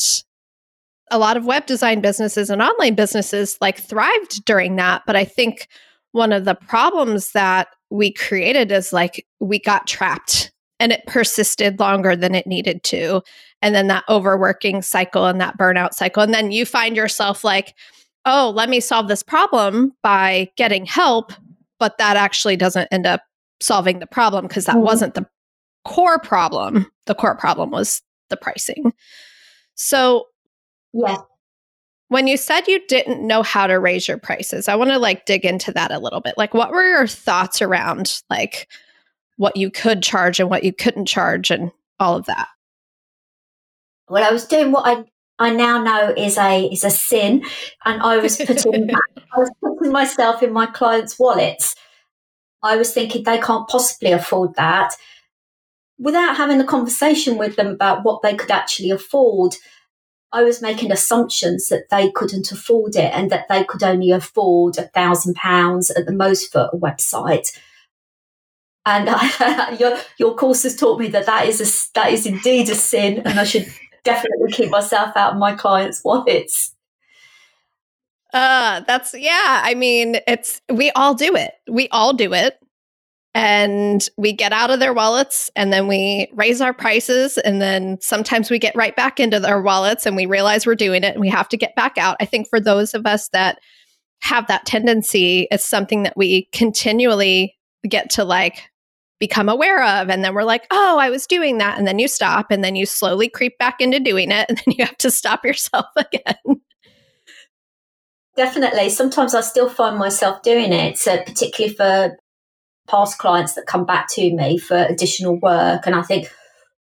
a 1.11 1.19
lot 1.19 1.37
of 1.37 1.45
web 1.45 1.65
design 1.67 2.01
businesses 2.01 2.49
and 2.49 2.61
online 2.61 2.95
businesses 2.95 3.57
like 3.61 3.79
thrived 3.79 4.43
during 4.45 4.77
that. 4.77 5.03
But 5.05 5.15
I 5.15 5.25
think 5.25 5.67
one 6.11 6.31
of 6.31 6.45
the 6.45 6.55
problems 6.55 7.31
that 7.33 7.67
we 7.89 8.11
created 8.11 8.71
is 8.71 8.91
like 8.91 9.25
we 9.39 9.59
got 9.59 9.85
trapped 9.85 10.51
and 10.83 10.91
it 10.91 11.05
persisted 11.07 11.79
longer 11.79 12.15
than 12.15 12.35
it 12.35 12.45
needed 12.45 12.83
to. 12.83 13.23
And 13.61 13.73
then 13.73 13.87
that 13.87 14.03
overworking 14.09 14.81
cycle 14.81 15.25
and 15.25 15.39
that 15.41 15.57
burnout 15.57 15.93
cycle. 15.93 16.21
And 16.21 16.33
then 16.33 16.51
you 16.51 16.65
find 16.65 16.95
yourself 16.95 17.43
like, 17.43 17.73
oh, 18.25 18.51
let 18.55 18.69
me 18.69 18.79
solve 18.79 19.07
this 19.07 19.23
problem 19.23 19.93
by 20.03 20.49
getting 20.57 20.85
help 20.85 21.31
but 21.83 21.97
that 21.97 22.15
actually 22.15 22.55
doesn't 22.55 22.87
end 22.93 23.05
up 23.05 23.23
solving 23.59 23.99
the 23.99 24.07
problem 24.07 24.47
because 24.47 24.63
that 24.63 24.77
mm 24.77 24.83
wasn't 24.83 25.15
the 25.15 25.27
core 25.83 26.17
problem. 26.17 26.89
The 27.07 27.13
core 27.13 27.35
problem 27.35 27.71
was 27.71 28.01
the 28.29 28.37
pricing. 28.37 28.93
So, 29.75 30.27
yeah. 30.93 31.17
When 32.07 32.27
you 32.27 32.37
said 32.37 32.69
you 32.69 32.79
didn't 32.87 33.27
know 33.27 33.43
how 33.43 33.67
to 33.67 33.79
raise 33.79 34.07
your 34.07 34.17
prices, 34.17 34.69
I 34.69 34.75
want 34.75 34.91
to 34.91 34.97
like 34.97 35.25
dig 35.25 35.43
into 35.43 35.73
that 35.73 35.91
a 35.91 35.99
little 35.99 36.21
bit. 36.21 36.35
Like 36.37 36.53
what 36.53 36.71
were 36.71 36.87
your 36.87 37.05
thoughts 37.05 37.61
around 37.61 38.21
like 38.29 38.69
what 39.37 39.57
you 39.57 39.71
could 39.71 40.03
charge 40.03 40.39
and 40.39 40.49
what 40.49 40.63
you 40.63 40.73
couldn't 40.73 41.05
charge 41.05 41.51
and 41.51 41.71
all 41.99 42.15
of 42.15 42.25
that? 42.25 42.47
Well, 44.09 44.23
I 44.23 44.31
was 44.31 44.45
doing 44.45 44.71
what 44.71 44.85
I 44.85 45.05
I 45.39 45.49
now 45.51 45.81
know 45.81 46.13
is 46.15 46.37
a 46.37 46.65
is 46.65 46.83
a 46.83 46.89
sin, 46.89 47.43
and 47.85 48.01
I 48.01 48.17
was 48.17 48.37
putting 48.45 48.89
I 48.91 49.37
was 49.37 49.49
putting 49.61 49.91
myself 49.91 50.43
in 50.43 50.53
my 50.53 50.67
clients' 50.67 51.17
wallets. 51.17 51.75
I 52.61 52.77
was 52.77 52.93
thinking 52.93 53.23
they 53.23 53.39
can't 53.39 53.67
possibly 53.67 54.11
afford 54.11 54.55
that, 54.55 54.95
without 55.99 56.37
having 56.37 56.59
a 56.61 56.65
conversation 56.65 57.37
with 57.37 57.55
them 57.55 57.67
about 57.67 58.03
what 58.03 58.21
they 58.21 58.35
could 58.35 58.51
actually 58.51 58.91
afford. 58.91 59.55
I 60.31 60.43
was 60.43 60.61
making 60.61 60.91
assumptions 60.91 61.67
that 61.67 61.89
they 61.91 62.09
couldn't 62.09 62.51
afford 62.51 62.95
it 62.95 63.13
and 63.13 63.29
that 63.29 63.47
they 63.49 63.63
could 63.63 63.83
only 63.83 64.09
afford 64.09 64.77
a 64.77 64.87
thousand 64.87 65.35
pounds 65.35 65.91
at 65.91 66.07
the 66.07 66.11
most 66.11 66.51
for 66.51 66.69
a 66.73 66.77
website. 66.77 67.55
And 68.85 69.09
I, 69.09 69.75
your 69.79 69.97
your 70.17 70.35
course 70.35 70.63
has 70.63 70.75
taught 70.75 70.99
me 70.99 71.07
that 71.09 71.25
that 71.25 71.47
is 71.47 71.61
a, 71.61 71.93
that 71.95 72.11
is 72.11 72.25
indeed 72.25 72.69
a 72.69 72.75
sin, 72.75 73.21
and 73.25 73.39
I 73.39 73.43
should 73.43 73.67
definitely 74.03 74.51
keep 74.51 74.69
myself 74.69 75.15
out 75.15 75.33
of 75.33 75.39
my 75.39 75.53
clients' 75.53 76.03
wallets. 76.03 76.75
Uh, 78.33 78.81
that's 78.81 79.13
yeah. 79.13 79.61
I 79.63 79.75
mean, 79.75 80.17
it's 80.27 80.61
we 80.71 80.91
all 80.91 81.13
do 81.13 81.35
it. 81.35 81.53
We 81.69 81.87
all 81.89 82.13
do 82.13 82.33
it. 82.33 82.57
And 83.35 84.07
we 84.15 84.31
get 84.31 84.53
out 84.53 84.69
of 84.69 84.79
their 84.79 84.93
wallets 84.93 85.49
and 85.55 85.73
then 85.73 85.87
we 85.87 86.27
raise 86.33 86.61
our 86.61 86.73
prices. 86.73 87.39
And 87.39 87.59
then 87.59 87.97
sometimes 87.99 88.51
we 88.51 88.59
get 88.59 88.75
right 88.75 88.95
back 88.95 89.19
into 89.19 89.39
their 89.39 89.59
wallets 89.59 90.05
and 90.05 90.15
we 90.15 90.27
realize 90.27 90.67
we're 90.67 90.75
doing 90.75 91.03
it 91.03 91.13
and 91.13 91.19
we 91.19 91.29
have 91.29 91.49
to 91.49 91.57
get 91.57 91.75
back 91.75 91.97
out. 91.97 92.15
I 92.19 92.25
think 92.25 92.47
for 92.47 92.59
those 92.59 92.93
of 92.93 93.07
us 93.07 93.29
that 93.29 93.57
have 94.21 94.45
that 94.47 94.67
tendency, 94.67 95.47
it's 95.49 95.65
something 95.65 96.03
that 96.03 96.15
we 96.15 96.47
continually 96.51 97.55
get 97.89 98.11
to 98.11 98.23
like 98.23 98.69
become 99.23 99.47
aware 99.47 99.81
of. 99.81 100.09
And 100.09 100.21
then 100.21 100.33
we're 100.33 100.43
like, 100.43 100.67
oh, 100.69 100.97
I 100.99 101.09
was 101.09 101.25
doing 101.25 101.59
that. 101.59 101.77
And 101.77 101.87
then 101.87 101.97
you 101.97 102.09
stop 102.09 102.47
and 102.51 102.61
then 102.61 102.75
you 102.75 102.85
slowly 102.85 103.29
creep 103.29 103.57
back 103.57 103.79
into 103.79 104.01
doing 104.01 104.31
it. 104.31 104.47
And 104.49 104.57
then 104.57 104.75
you 104.77 104.83
have 104.83 104.97
to 104.97 105.09
stop 105.09 105.45
yourself 105.45 105.85
again. 105.95 106.61
Definitely. 108.35 108.89
Sometimes 108.89 109.33
I 109.33 109.39
still 109.39 109.69
find 109.69 109.97
myself 109.97 110.41
doing 110.41 110.73
it, 110.73 110.97
so 110.97 111.23
particularly 111.23 111.73
for 111.73 112.17
past 112.89 113.17
clients 113.17 113.53
that 113.53 113.65
come 113.65 113.85
back 113.85 114.09
to 114.09 114.35
me 114.35 114.57
for 114.57 114.75
additional 114.75 115.39
work. 115.39 115.85
And 115.85 115.95
I 115.95 116.01
think, 116.01 116.29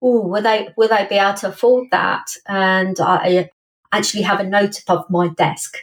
oh, 0.01 0.27
will 0.27 0.41
they 0.41 0.69
will 0.75 0.87
they 0.87 1.05
be 1.07 1.15
able 1.15 1.37
to 1.37 1.49
afford 1.49 1.89
that? 1.91 2.25
And 2.47 2.97
I 2.99 3.51
actually 3.91 4.23
have 4.23 4.39
a 4.39 4.49
note 4.49 4.81
above 4.81 5.05
my 5.11 5.27
desk 5.27 5.77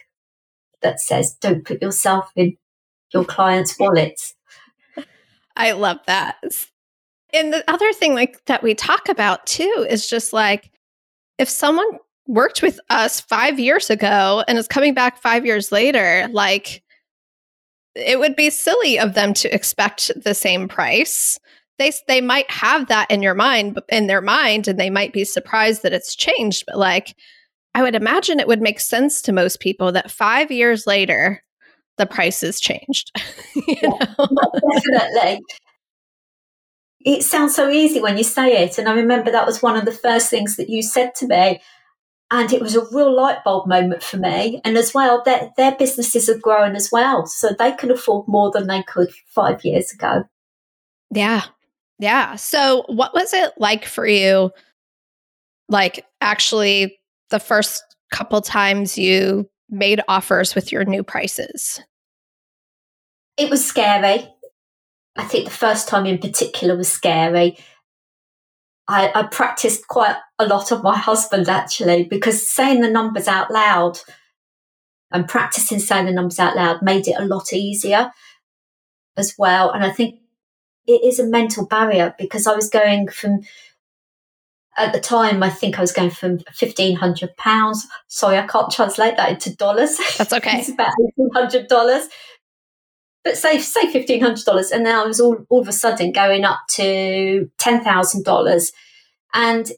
that 0.81 0.99
says, 0.99 1.37
"Don't 1.39 1.63
put 1.63 1.81
yourself 1.81 2.31
in 2.35 2.57
your 3.13 3.23
clients' 3.23 3.79
wallets." 3.79 4.35
I 5.59 5.73
love 5.73 5.99
that. 6.07 6.37
And 7.33 7.53
the 7.53 7.69
other 7.69 7.93
thing 7.93 8.15
like 8.15 8.43
that 8.45 8.63
we 8.63 8.73
talk 8.73 9.09
about 9.09 9.45
too 9.45 9.85
is 9.87 10.09
just 10.09 10.33
like 10.33 10.71
if 11.37 11.49
someone 11.49 11.85
worked 12.27 12.61
with 12.61 12.79
us 12.89 13.19
5 13.19 13.59
years 13.59 13.89
ago 13.89 14.43
and 14.47 14.57
is 14.57 14.67
coming 14.67 14.93
back 14.93 15.21
5 15.21 15.45
years 15.45 15.71
later, 15.71 16.27
like 16.31 16.81
it 17.93 18.19
would 18.19 18.35
be 18.35 18.49
silly 18.49 18.97
of 18.97 19.13
them 19.13 19.33
to 19.33 19.53
expect 19.53 20.11
the 20.15 20.33
same 20.33 20.67
price. 20.67 21.37
They 21.77 21.91
they 22.07 22.21
might 22.21 22.49
have 22.49 22.87
that 22.87 23.11
in 23.11 23.21
your 23.21 23.35
mind 23.35 23.79
in 23.89 24.07
their 24.07 24.21
mind 24.21 24.67
and 24.67 24.79
they 24.79 24.89
might 24.89 25.13
be 25.13 25.25
surprised 25.25 25.83
that 25.83 25.93
it's 25.93 26.15
changed, 26.15 26.63
but 26.67 26.77
like 26.77 27.15
I 27.75 27.83
would 27.83 27.95
imagine 27.95 28.39
it 28.39 28.47
would 28.47 28.61
make 28.61 28.79
sense 28.79 29.21
to 29.23 29.33
most 29.33 29.59
people 29.59 29.91
that 29.91 30.09
5 30.09 30.51
years 30.51 30.87
later 30.87 31.43
the 31.99 32.07
prices 32.07 32.59
changed. 32.59 33.11
yeah, 33.67 33.91
definitely. 34.17 35.41
It 37.01 37.23
sounds 37.23 37.55
so 37.55 37.69
easy 37.69 38.01
when 38.01 38.17
you 38.17 38.23
say 38.23 38.63
it. 38.63 38.77
And 38.77 38.89
I 38.89 38.93
remember 38.93 39.31
that 39.31 39.45
was 39.45 39.61
one 39.61 39.77
of 39.77 39.85
the 39.85 39.91
first 39.91 40.29
things 40.29 40.55
that 40.55 40.69
you 40.69 40.81
said 40.81 41.13
to 41.15 41.27
me. 41.27 41.61
And 42.31 42.51
it 42.53 42.61
was 42.61 42.75
a 42.75 42.85
real 42.91 43.15
light 43.15 43.43
bulb 43.43 43.67
moment 43.67 44.03
for 44.03 44.17
me. 44.17 44.61
And 44.63 44.77
as 44.77 44.93
well, 44.93 45.21
their, 45.23 45.51
their 45.57 45.75
businesses 45.75 46.27
have 46.27 46.41
grown 46.41 46.75
as 46.75 46.89
well. 46.91 47.25
So 47.25 47.49
they 47.57 47.71
can 47.73 47.91
afford 47.91 48.27
more 48.27 48.51
than 48.51 48.67
they 48.67 48.83
could 48.83 49.11
five 49.27 49.63
years 49.63 49.91
ago. 49.91 50.23
Yeah. 51.11 51.43
Yeah. 51.97 52.35
So, 52.35 52.85
what 52.87 53.13
was 53.13 53.33
it 53.33 53.51
like 53.57 53.85
for 53.85 54.07
you? 54.07 54.51
Like, 55.67 56.05
actually, 56.21 56.97
the 57.29 57.39
first 57.39 57.83
couple 58.11 58.41
times 58.41 58.97
you 58.97 59.49
made 59.69 60.01
offers 60.07 60.55
with 60.55 60.71
your 60.71 60.85
new 60.85 61.03
prices? 61.03 61.79
It 63.39 63.49
was 63.49 63.65
scary. 63.65 64.27
I 65.15 65.23
think 65.23 65.45
the 65.45 65.51
first 65.51 65.87
time 65.87 66.05
in 66.05 66.17
particular 66.17 66.75
was 66.75 66.91
scary. 66.91 67.57
I, 68.85 69.11
I 69.15 69.23
practiced 69.23 69.87
quite 69.87 70.17
a 70.39 70.45
lot 70.45 70.71
of 70.73 70.83
my 70.83 70.97
husband 70.97 71.47
actually 71.47 72.03
because 72.03 72.47
saying 72.49 72.81
the 72.81 72.89
numbers 72.89 73.29
out 73.29 73.49
loud 73.49 73.99
and 75.11 75.27
practicing 75.27 75.79
saying 75.79 76.05
the 76.05 76.11
numbers 76.11 76.39
out 76.39 76.57
loud 76.57 76.81
made 76.81 77.07
it 77.07 77.15
a 77.17 77.25
lot 77.25 77.53
easier 77.53 78.11
as 79.15 79.35
well. 79.37 79.71
And 79.71 79.85
I 79.85 79.91
think 79.91 80.19
it 80.85 81.03
is 81.03 81.19
a 81.19 81.25
mental 81.25 81.65
barrier 81.65 82.13
because 82.19 82.45
I 82.45 82.55
was 82.55 82.69
going 82.69 83.07
from 83.07 83.41
at 84.77 84.93
the 84.93 84.99
time, 84.99 85.43
I 85.43 85.49
think 85.49 85.77
I 85.77 85.81
was 85.81 85.91
going 85.91 86.09
from 86.09 86.39
fifteen 86.53 86.95
hundred 86.95 87.35
pounds. 87.37 87.85
Sorry, 88.07 88.37
I 88.37 88.47
can't 88.47 88.71
translate 88.71 89.17
that 89.17 89.29
into 89.29 89.55
dollars. 89.55 89.97
That's 90.17 90.33
okay. 90.33 90.51
it's 90.59 90.69
about 90.69 90.93
eighteen 90.99 91.29
hundred 91.33 91.67
dollars 91.67 92.07
but 93.23 93.37
say 93.37 93.59
say 93.59 93.91
fifteen 93.91 94.21
hundred 94.21 94.45
dollars, 94.45 94.71
and 94.71 94.83
now 94.83 95.03
I 95.03 95.07
was 95.07 95.19
all 95.19 95.45
all 95.49 95.61
of 95.61 95.67
a 95.67 95.73
sudden 95.73 96.11
going 96.11 96.45
up 96.45 96.59
to 96.71 97.49
ten 97.57 97.83
thousand 97.83 98.25
dollars, 98.25 98.71
and 99.33 99.71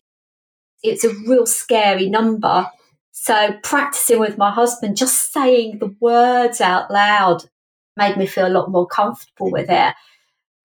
it's 0.84 1.04
a 1.04 1.14
real 1.28 1.46
scary 1.46 2.10
number. 2.10 2.68
So 3.12 3.54
practicing 3.64 4.20
with 4.20 4.38
my 4.38 4.52
husband, 4.52 4.98
just 4.98 5.32
saying 5.32 5.80
the 5.80 5.96
words 6.00 6.60
out 6.60 6.90
loud, 6.90 7.44
made 7.96 8.18
me 8.18 8.26
feel 8.26 8.48
a 8.48 8.50
lot 8.50 8.72
more 8.72 8.88
comfortable 8.88 9.52
with 9.52 9.70
it. 9.70 9.94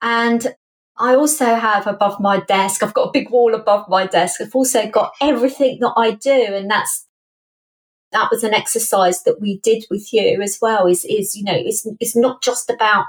And 0.00 0.54
I 0.98 1.14
also 1.14 1.54
have 1.54 1.86
above 1.86 2.20
my 2.20 2.40
desk, 2.40 2.82
I've 2.82 2.94
got 2.94 3.08
a 3.08 3.12
big 3.12 3.30
wall 3.30 3.54
above 3.54 3.88
my 3.88 4.06
desk. 4.06 4.40
I've 4.40 4.54
also 4.54 4.88
got 4.88 5.12
everything 5.20 5.78
that 5.80 5.92
I 5.96 6.12
do. 6.12 6.30
And 6.30 6.70
that's, 6.70 7.05
that 8.12 8.30
was 8.30 8.44
an 8.44 8.54
exercise 8.54 9.22
that 9.24 9.40
we 9.40 9.58
did 9.58 9.84
with 9.90 10.12
you 10.12 10.40
as 10.40 10.58
well 10.60 10.86
is, 10.86 11.04
is, 11.04 11.34
you 11.34 11.44
know, 11.44 11.56
it's, 11.56 11.86
it's 12.00 12.16
not 12.16 12.42
just 12.42 12.70
about 12.70 13.04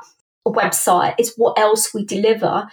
a 0.46 0.52
website, 0.52 1.16
it's 1.18 1.36
what 1.38 1.58
else 1.58 1.94
we 1.94 2.06
deliver. 2.06 2.68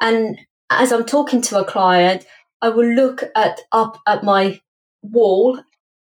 And 0.00 0.38
as 0.70 0.92
I'm 0.92 1.04
talking 1.04 1.40
to 1.42 1.60
a 1.60 1.64
client, 1.64 2.24
I 2.62 2.68
will 2.70 2.86
look 2.86 3.22
at 3.34 3.60
up 3.72 3.98
at 4.06 4.24
my 4.24 4.60
wall 5.02 5.60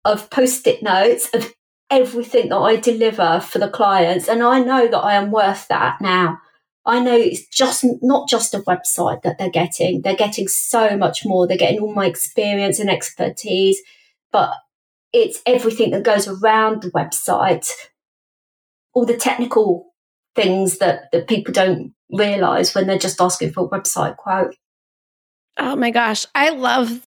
of 0.05 0.31
post-it 0.31 0.83
notes 0.83 1.29
of 1.33 1.53
everything 1.91 2.49
that 2.49 2.57
I 2.57 2.77
deliver 2.77 3.41
for 3.41 3.59
the 3.59 3.69
clients. 3.69 4.29
And 4.29 4.43
I 4.43 4.61
know 4.61 4.89
that 4.89 4.99
I 4.99 5.15
am 5.15 5.31
worth 5.31 5.69
that 5.69 6.01
now. 6.01 6.39
I 6.85 6.99
know 6.99 7.17
it's 7.17 7.47
just 7.47 7.85
not 8.03 8.29
just 8.29 8.55
a 8.55 8.61
website 8.61 9.23
that 9.23 9.39
they're 9.39 9.51
getting. 9.51 10.03
They're 10.03 10.17
getting 10.17 10.49
so 10.49 10.97
much 10.97 11.25
more. 11.25 11.47
They're 11.47 11.57
getting 11.57 11.81
all 11.81 11.95
my 11.95 12.07
experience 12.07 12.81
and 12.81 12.91
expertise, 12.91 13.81
but 14.33 14.55
it's 15.13 15.43
everything 15.47 15.91
that 15.91 16.03
goes 16.03 16.27
around 16.27 16.83
the 16.83 16.91
website, 16.91 17.69
all 18.95 19.05
the 19.05 19.17
technical 19.17 19.93
things 20.35 20.79
that, 20.79 21.11
that 21.13 21.29
people 21.29 21.53
don't 21.53 21.95
realize 22.11 22.75
when 22.75 22.87
they're 22.87 22.99
just 22.99 23.21
asking 23.21 23.53
for 23.53 23.65
a 23.65 23.69
website 23.69 24.17
quote. 24.17 24.55
Oh 25.59 25.77
my 25.77 25.91
gosh. 25.91 26.27
I 26.35 26.51
love 26.51 27.07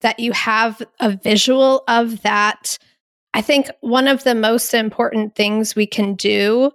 that 0.00 0.18
you 0.18 0.32
have 0.32 0.82
a 1.00 1.10
visual 1.10 1.84
of 1.86 2.22
that. 2.22 2.76
I 3.34 3.40
think 3.40 3.70
one 3.80 4.08
of 4.08 4.24
the 4.24 4.34
most 4.34 4.74
important 4.74 5.36
things 5.36 5.76
we 5.76 5.86
can 5.86 6.14
do 6.14 6.72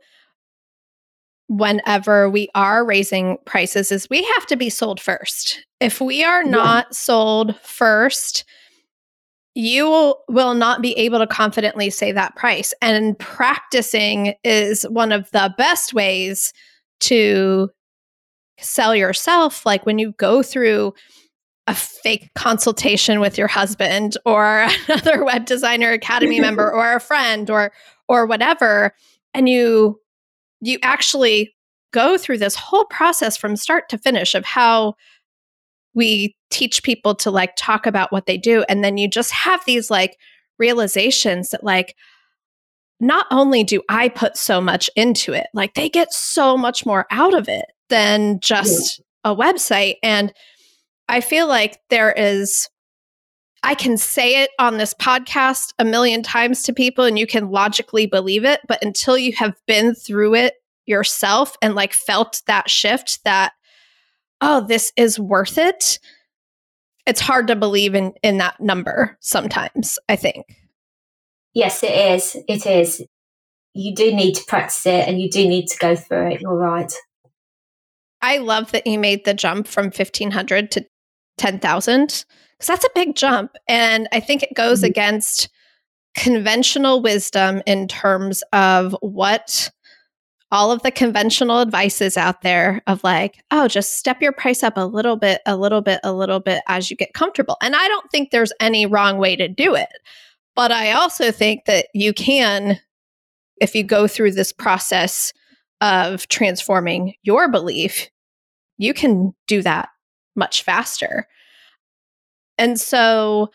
whenever 1.50 2.30
we 2.30 2.50
are 2.56 2.86
raising 2.86 3.38
prices 3.46 3.92
is 3.92 4.10
we 4.10 4.24
have 4.36 4.46
to 4.48 4.56
be 4.56 4.70
sold 4.70 5.00
first. 5.00 5.66
If 5.80 6.02
we 6.02 6.24
are 6.24 6.44
not 6.44 6.88
yeah. 6.90 6.94
sold 6.94 7.60
first, 7.62 8.44
you 9.58 10.14
will 10.30 10.54
not 10.54 10.84
be 10.84 10.94
able 11.00 11.18
to 11.18 11.26
confidently 11.26 11.90
say 11.90 12.12
that 12.12 12.36
price. 12.36 12.76
And 12.80 13.18
practicing 13.18 14.36
is 14.44 14.84
one 14.84 15.12
of 15.12 15.32
the 15.32 15.52
best 15.58 15.96
ways 15.96 16.54
to 17.00 17.72
sell 18.60 18.96
yourself. 18.96 19.66
Like 19.66 19.84
when 19.84 19.98
you 19.98 20.12
go 20.20 20.44
through 20.44 20.94
a 21.66 21.74
fake 21.74 22.30
consultation 22.36 23.20
with 23.20 23.36
your 23.36 23.48
husband 23.48 24.16
or 24.28 24.68
another 24.88 25.24
web 25.24 25.48
designer 25.48 25.92
academy 25.92 26.40
member 26.48 26.72
or 26.72 26.94
a 26.94 27.00
friend 27.00 27.50
or 27.50 27.72
or 28.08 28.28
whatever 28.28 28.94
and 29.34 29.50
you 29.50 30.00
you 30.62 30.78
actually 30.84 31.56
go 31.92 32.16
through 32.16 32.38
this 32.38 32.56
whole 32.56 32.86
process 32.86 33.36
from 33.36 33.56
start 33.56 33.90
to 33.90 33.98
finish 33.98 34.36
of 34.36 34.46
how 34.46 34.94
we 35.98 36.36
teach 36.52 36.84
people 36.84 37.16
to 37.16 37.32
like 37.32 37.54
talk 37.58 37.86
about 37.86 38.12
what 38.12 38.28
they 38.28 38.38
do 38.38 38.64
and 38.70 38.84
then 38.84 38.98
you 38.98 39.10
just 39.10 39.32
have 39.32 39.60
these 39.66 39.90
like 39.90 40.16
realizations 40.60 41.50
that 41.50 41.64
like 41.64 41.96
not 43.00 43.26
only 43.32 43.64
do 43.64 43.82
I 43.90 44.08
put 44.08 44.38
so 44.38 44.62
much 44.62 44.90
into 44.96 45.34
it 45.34 45.48
like 45.54 45.74
they 45.74 45.90
get 45.90 46.14
so 46.14 46.56
much 46.56 46.86
more 46.86 47.06
out 47.12 47.34
of 47.34 47.50
it 47.50 47.66
than 47.90 48.40
just 48.40 49.02
yeah. 49.26 49.32
a 49.32 49.36
website 49.36 49.96
and 50.04 50.32
I 51.10 51.22
feel 51.22 51.48
like 51.48 51.80
there 51.90 52.12
is 52.12 52.70
I 53.64 53.74
can 53.74 53.98
say 53.98 54.44
it 54.44 54.52
on 54.60 54.78
this 54.78 54.94
podcast 54.94 55.74
a 55.80 55.84
million 55.84 56.22
times 56.22 56.62
to 56.64 56.74
people 56.74 57.06
and 57.06 57.18
you 57.18 57.26
can 57.26 57.50
logically 57.50 58.06
believe 58.06 58.46
it, 58.46 58.62
but 58.68 58.82
until 58.84 59.18
you 59.18 59.34
have 59.34 59.56
been 59.66 59.96
through 59.96 60.36
it 60.36 60.54
yourself 60.86 61.58
and 61.62 61.74
like 61.74 61.94
felt 61.94 62.44
that 62.46 62.70
shift 62.70 63.20
that 63.26 63.54
oh, 64.42 64.66
this 64.68 64.92
is 64.96 65.20
worth 65.20 65.58
it, 65.58 66.00
it's 67.08 67.22
hard 67.22 67.48
to 67.48 67.56
believe 67.56 67.96
in 67.96 68.14
in 68.22 68.38
that 68.38 68.60
number 68.60 69.18
sometimes, 69.22 69.98
I 70.08 70.18
think. 70.18 70.46
Yes, 71.54 71.82
it 71.82 71.92
is. 71.92 72.38
It 72.48 72.66
is. 72.68 73.02
You 73.74 73.96
do 73.96 74.14
need 74.14 74.34
to 74.34 74.44
practice 74.46 74.86
it 74.86 75.08
and 75.08 75.20
you 75.20 75.30
do 75.30 75.48
need 75.48 75.68
to 75.68 75.78
go 75.78 75.96
through 75.96 76.32
it. 76.34 76.42
You're 76.42 76.56
right. 76.56 76.92
I 78.22 78.40
love 78.40 78.72
that 78.72 78.86
you 78.86 79.00
made 79.00 79.26
the 79.26 79.34
jump 79.34 79.68
from 79.68 79.86
1500 79.86 80.72
to 80.72 80.86
10,000 81.38 82.08
because 82.08 82.26
that's 82.68 82.86
a 82.86 82.90
big 82.94 83.16
jump. 83.16 83.56
And 83.70 84.08
I 84.12 84.20
think 84.20 84.44
it 84.44 84.56
goes 84.56 84.80
mm-hmm. 84.80 84.92
against 84.92 85.50
conventional 86.16 87.02
wisdom 87.02 87.62
in 87.66 87.88
terms 87.88 88.44
of 88.52 88.96
what 89.02 89.72
all 90.52 90.72
of 90.72 90.82
the 90.82 90.92
conventional 90.92 91.60
advices 91.62 92.16
out 92.16 92.42
there 92.42 92.82
of 92.88 93.04
like, 93.04 93.44
oh, 93.52 93.68
just 93.68 93.98
step 93.98 94.22
your 94.22 94.32
price 94.32 94.64
up 94.64 94.78
a 94.78 94.86
little 94.86 95.18
bit, 95.18 95.42
a 95.46 95.58
little 95.58 95.82
bit, 95.82 96.00
a 96.04 96.14
little 96.14 96.40
bit 96.40 96.62
as 96.68 96.90
you 96.90 96.96
get 96.96 97.14
comfortable. 97.14 97.58
And 97.62 97.76
I 97.76 97.88
don't 97.88 98.10
think 98.12 98.32
there's 98.32 98.54
any 98.60 98.86
wrong 98.86 99.18
way 99.18 99.36
to 99.36 99.48
do 99.48 99.76
it. 99.76 99.90
But 100.56 100.72
I 100.72 100.94
also 100.94 101.32
think 101.32 101.66
that 101.66 101.88
you 101.94 102.14
can, 102.14 102.80
if 103.58 103.76
you 103.76 103.84
go 103.84 104.08
through 104.08 104.32
this 104.32 104.54
process 104.54 105.34
of 105.82 106.28
transforming 106.30 107.14
your 107.24 107.50
belief, 107.50 108.10
you 108.78 108.94
can 108.94 109.34
do 109.48 109.62
that 109.62 109.90
much 110.36 110.64
faster. 110.64 111.28
And 112.58 112.80
so, 112.80 113.50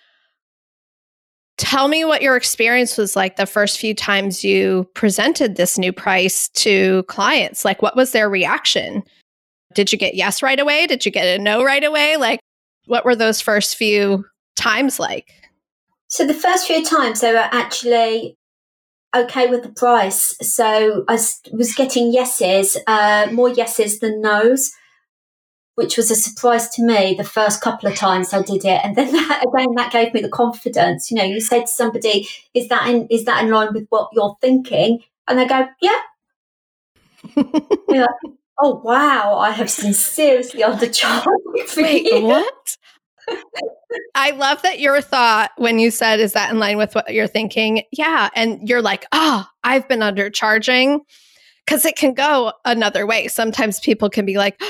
tell 1.59 1.89
me 1.89 2.05
what 2.05 2.23
your 2.23 2.37
experience 2.37 2.97
was 2.97 3.15
like 3.15 3.37
the 3.37 3.47
first 3.47 3.79
few 3.79 3.95
times 3.95 4.43
you 4.43 4.89
presented 4.95 5.57
this 5.57 5.79
new 5.79 5.93
price 5.93 6.49
to 6.49 7.03
clients. 7.05 7.65
Like, 7.65 7.83
what 7.83 7.97
was 7.97 8.13
their 8.13 8.29
reaction? 8.29 9.03
Did 9.75 9.93
you 9.93 9.99
get 9.99 10.15
yes 10.15 10.43
right 10.43 10.59
away? 10.59 10.87
Did 10.87 11.05
you 11.05 11.13
get 11.13 11.39
a 11.39 11.43
no 11.43 11.65
right 11.65 11.85
away? 11.85 12.17
Like, 12.17 12.41
what 12.87 13.05
were 13.05 13.17
those 13.17 13.41
first 13.41 13.77
few 13.77 14.25
times 14.57 14.99
like? 14.99 15.33
So, 16.09 16.27
the 16.27 16.35
first 16.35 16.67
few 16.67 16.85
times 16.85 17.21
they 17.21 17.33
were 17.33 17.49
actually 17.53 18.37
okay 19.15 19.49
with 19.49 19.63
the 19.63 19.73
price. 19.73 20.37
So, 20.43 21.05
I 21.09 21.15
was 21.53 21.75
getting 21.77 22.13
yeses, 22.13 22.77
uh, 22.87 23.29
more 23.33 23.49
yeses 23.49 24.01
than 24.01 24.21
nos 24.21 24.73
which 25.75 25.97
was 25.97 26.11
a 26.11 26.15
surprise 26.15 26.69
to 26.71 26.83
me 26.83 27.15
the 27.15 27.25
first 27.25 27.61
couple 27.61 27.89
of 27.89 27.95
times 27.95 28.33
I 28.33 28.43
did 28.43 28.65
it. 28.65 28.81
And 28.85 28.97
then 28.97 29.13
that, 29.13 29.45
again, 29.47 29.75
that 29.77 29.93
gave 29.93 30.13
me 30.15 30.21
the 30.21 30.29
confidence. 30.29 31.11
You 31.11 31.17
know, 31.17 31.25
you 31.25 31.41
say 31.41 31.61
to 31.61 31.67
somebody, 31.67 32.29
"Is 32.55 32.69
that 32.69 32.89
in 32.89 33.07
is 33.09 33.25
that 33.25 33.43
in 33.45 33.51
line 33.51 33.73
with 33.73 33.87
what 33.89 34.11
you're 34.13 34.37
thinking?" 34.41 35.01
And 35.29 35.39
they 35.39 35.47
go, 35.47 35.69
"Yeah." 35.81 35.99
like, 37.37 38.09
oh 38.61 38.81
wow, 38.85 39.39
I 39.39 39.51
have 39.51 39.71
sincerely 39.71 40.63
undercharged. 40.63 41.77
Wait, 41.77 42.05
you. 42.05 42.23
what? 42.23 42.77
I 44.17 44.33
love 44.33 44.63
that 44.63 44.81
your 44.81 45.01
thought 45.01 45.53
when 45.57 45.79
you 45.79 45.91
said, 45.91 46.21
"Is 46.21 46.33
that 46.33 46.51
in 46.51 46.59
line 46.59 46.77
with 46.77 46.95
what 46.95 47.13
you're 47.15 47.27
thinking?" 47.27 47.85
Yeah, 47.93 48.29
and 48.35 48.69
you're 48.69 48.83
like, 48.83 49.07
"Oh, 49.13 49.47
I've 49.65 49.89
been 49.89 50.01
undercharging." 50.01 51.01
Because 51.65 51.85
it 51.85 51.95
can 51.95 52.13
go 52.13 52.53
another 52.65 53.07
way. 53.07 53.29
Sometimes 53.29 53.79
people 53.79 54.11
can 54.11 54.27
be 54.27 54.37
like, 54.37 54.61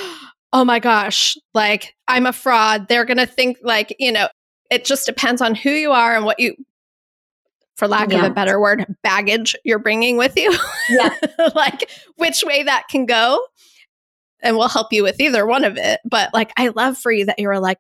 oh 0.52 0.64
my 0.64 0.78
gosh, 0.78 1.36
like 1.54 1.94
I'm 2.08 2.26
a 2.26 2.32
fraud. 2.32 2.88
They're 2.88 3.04
going 3.04 3.18
to 3.18 3.26
think 3.26 3.58
like, 3.62 3.94
you 3.98 4.12
know, 4.12 4.28
it 4.70 4.84
just 4.84 5.06
depends 5.06 5.40
on 5.40 5.54
who 5.54 5.70
you 5.70 5.92
are 5.92 6.14
and 6.14 6.24
what 6.24 6.40
you, 6.40 6.54
for 7.76 7.88
lack 7.88 8.12
yeah. 8.12 8.18
of 8.18 8.30
a 8.30 8.34
better 8.34 8.60
word, 8.60 8.84
baggage 9.02 9.56
you're 9.64 9.78
bringing 9.78 10.16
with 10.16 10.36
you. 10.36 10.54
Yeah. 10.88 11.14
like 11.54 11.90
which 12.16 12.42
way 12.44 12.62
that 12.62 12.84
can 12.88 13.06
go. 13.06 13.44
And 14.40 14.56
we'll 14.56 14.68
help 14.68 14.92
you 14.92 15.02
with 15.02 15.20
either 15.20 15.46
one 15.46 15.64
of 15.64 15.76
it. 15.76 16.00
But 16.04 16.34
like, 16.34 16.52
I 16.56 16.68
love 16.68 16.98
for 16.98 17.12
you 17.12 17.26
that 17.26 17.38
you 17.38 17.48
were 17.48 17.60
like, 17.60 17.78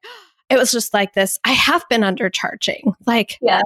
it 0.48 0.56
was 0.56 0.70
just 0.70 0.94
like 0.94 1.12
this. 1.14 1.38
I 1.44 1.52
have 1.52 1.84
been 1.88 2.02
undercharging. 2.02 2.94
Like, 3.06 3.38
yeah 3.42 3.62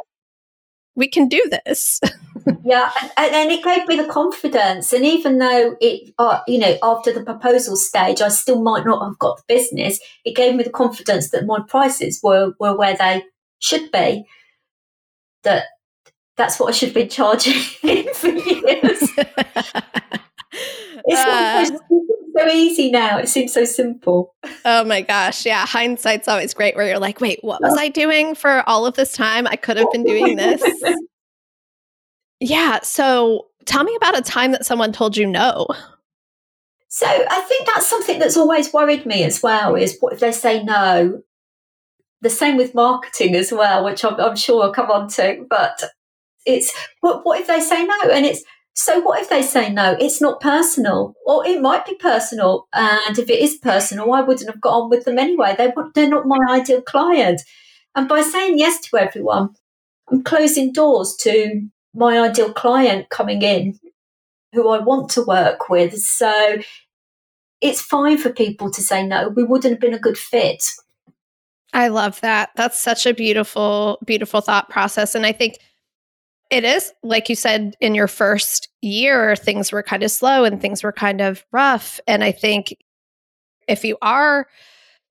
we 0.96 1.06
can 1.06 1.28
do 1.28 1.48
this. 1.66 2.00
yeah, 2.64 2.90
and, 3.16 3.34
and, 3.34 3.50
it 3.50 3.64
gave 3.64 3.86
me 3.88 3.96
the 3.96 4.08
confidence. 4.08 4.92
And 4.92 5.04
even 5.04 5.38
though 5.38 5.76
it, 5.80 6.14
uh, 6.18 6.40
you 6.46 6.58
know, 6.58 6.76
after 6.82 7.12
the 7.12 7.24
proposal 7.24 7.76
stage, 7.76 8.20
I 8.20 8.28
still 8.28 8.62
might 8.62 8.84
not 8.84 9.04
have 9.04 9.18
got 9.18 9.38
the 9.38 9.42
business. 9.48 9.98
It 10.24 10.36
gave 10.36 10.54
me 10.54 10.62
the 10.62 10.70
confidence 10.70 11.30
that 11.30 11.46
my 11.46 11.60
prices 11.66 12.20
were 12.22 12.52
were 12.60 12.76
where 12.76 12.96
they 12.96 13.24
should 13.58 13.90
be. 13.90 14.26
That 15.42 15.64
that's 16.36 16.60
what 16.60 16.68
I 16.68 16.72
should 16.72 16.94
be 16.94 17.06
charging 17.06 17.60
for 18.14 18.28
years. 18.28 19.10
it's 21.04 21.14
uh, 21.14 21.64
so 22.36 22.48
easy 22.48 22.90
now. 22.90 23.18
It 23.18 23.28
seems 23.28 23.52
so 23.52 23.64
simple. 23.64 24.34
Oh 24.64 24.84
my 24.84 25.00
gosh. 25.00 25.46
Yeah. 25.46 25.66
Hindsight's 25.66 26.28
always 26.28 26.54
great 26.54 26.76
where 26.76 26.86
you're 26.86 26.98
like, 26.98 27.20
wait, 27.20 27.38
what 27.42 27.62
was 27.62 27.76
I 27.76 27.88
doing 27.88 28.34
for 28.34 28.62
all 28.68 28.86
of 28.86 28.94
this 28.94 29.12
time? 29.12 29.46
I 29.46 29.56
could 29.56 29.76
have 29.76 29.90
been 29.92 30.04
doing 30.04 30.36
this. 30.36 30.62
yeah. 32.40 32.80
So 32.82 33.46
tell 33.64 33.84
me 33.84 33.94
about 33.96 34.18
a 34.18 34.22
time 34.22 34.52
that 34.52 34.66
someone 34.66 34.92
told 34.92 35.16
you 35.16 35.26
no. 35.26 35.66
So 36.88 37.06
I 37.06 37.40
think 37.40 37.66
that's 37.66 37.86
something 37.86 38.18
that's 38.18 38.36
always 38.36 38.72
worried 38.72 39.04
me 39.06 39.24
as 39.24 39.42
well 39.42 39.74
is 39.74 39.98
what 40.00 40.12
if 40.14 40.20
they 40.20 40.32
say 40.32 40.62
no? 40.62 41.22
The 42.22 42.30
same 42.30 42.56
with 42.56 42.74
marketing 42.74 43.34
as 43.34 43.52
well, 43.52 43.84
which 43.84 44.04
I'm, 44.04 44.18
I'm 44.18 44.36
sure 44.36 44.62
I'll 44.62 44.72
come 44.72 44.90
on 44.90 45.08
to, 45.10 45.44
but 45.50 45.82
it's 46.46 46.72
what, 47.00 47.24
what 47.26 47.40
if 47.40 47.46
they 47.46 47.60
say 47.60 47.84
no? 47.84 48.10
And 48.10 48.24
it's 48.24 48.42
So 48.74 49.00
what 49.00 49.20
if 49.20 49.28
they 49.28 49.42
say 49.42 49.72
no? 49.72 49.96
It's 49.98 50.20
not 50.20 50.40
personal, 50.40 51.14
or 51.26 51.46
it 51.46 51.60
might 51.60 51.86
be 51.86 51.94
personal. 51.96 52.68
And 52.74 53.18
if 53.18 53.28
it 53.30 53.40
is 53.40 53.56
personal, 53.56 54.12
I 54.12 54.20
wouldn't 54.20 54.50
have 54.50 54.60
got 54.60 54.82
on 54.82 54.90
with 54.90 55.04
them 55.04 55.18
anyway. 55.18 55.54
They 55.56 55.72
they're 55.94 56.08
not 56.08 56.26
my 56.26 56.38
ideal 56.50 56.82
client. 56.82 57.40
And 57.94 58.08
by 58.08 58.20
saying 58.20 58.58
yes 58.58 58.80
to 58.82 58.98
everyone, 58.98 59.54
I'm 60.10 60.22
closing 60.22 60.72
doors 60.72 61.16
to 61.20 61.68
my 61.96 62.20
ideal 62.20 62.52
client 62.52 63.08
coming 63.08 63.42
in, 63.42 63.78
who 64.52 64.68
I 64.68 64.78
want 64.78 65.10
to 65.12 65.22
work 65.22 65.68
with. 65.68 65.98
So 65.98 66.58
it's 67.60 67.80
fine 67.80 68.18
for 68.18 68.30
people 68.30 68.70
to 68.70 68.82
say 68.82 69.06
no. 69.06 69.28
We 69.28 69.42
wouldn't 69.42 69.72
have 69.72 69.80
been 69.80 69.94
a 69.94 69.98
good 69.98 70.18
fit. 70.18 70.62
I 71.72 71.88
love 71.88 72.20
that. 72.20 72.50
That's 72.54 72.78
such 72.78 73.06
a 73.06 73.14
beautiful, 73.14 73.98
beautiful 74.04 74.40
thought 74.40 74.68
process. 74.68 75.14
And 75.14 75.26
I 75.26 75.32
think 75.32 75.56
it 76.50 76.64
is, 76.64 76.92
like 77.02 77.28
you 77.28 77.34
said, 77.34 77.74
in 77.80 77.94
your 77.94 78.06
first 78.08 78.68
year, 78.82 79.34
things 79.34 79.72
were 79.72 79.82
kind 79.82 80.02
of 80.02 80.10
slow 80.10 80.44
and 80.44 80.60
things 80.60 80.82
were 80.82 80.92
kind 80.92 81.20
of 81.20 81.44
rough. 81.50 81.98
And 82.06 82.22
I 82.22 82.30
think 82.30 82.76
if 83.66 83.84
you 83.84 83.98
are 84.00 84.46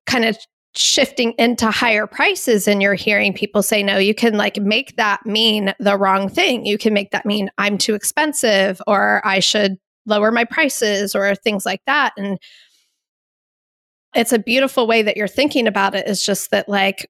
kind 0.06 0.24
of 0.24 0.38
shifting 0.78 1.34
into 1.38 1.72
higher 1.72 2.08
prices 2.08 2.68
and 2.68 2.82
you're 2.82 2.96
hearing 2.96 3.34
people 3.34 3.64
say 3.64 3.82
no, 3.82 3.98
you 3.98 4.14
can 4.14 4.36
like 4.36 4.60
make 4.60 4.96
that 4.98 5.26
mean 5.26 5.74
the 5.80 5.98
wrong 5.98 6.30
thing. 6.30 6.66
You 6.66 6.78
can 6.78 6.94
make 6.94 7.12
that 7.12 7.26
mean 7.26 7.50
I'm 7.58 7.78
too 7.78 7.96
expensive 7.96 8.82
or 8.88 9.22
I 9.26 9.40
should 9.40 9.78
lower 10.06 10.32
my 10.32 10.44
prices 10.44 11.16
or 11.16 11.36
things 11.36 11.66
like 11.66 11.82
that. 11.86 12.14
And 12.18 12.38
it's 14.14 14.34
a 14.34 14.40
beautiful 14.40 14.88
way 14.88 15.02
that 15.02 15.18
you're 15.18 15.28
thinking 15.28 15.68
about 15.68 15.96
it 15.96 16.08
is 16.08 16.26
just 16.26 16.52
that 16.52 16.70
like 16.70 17.10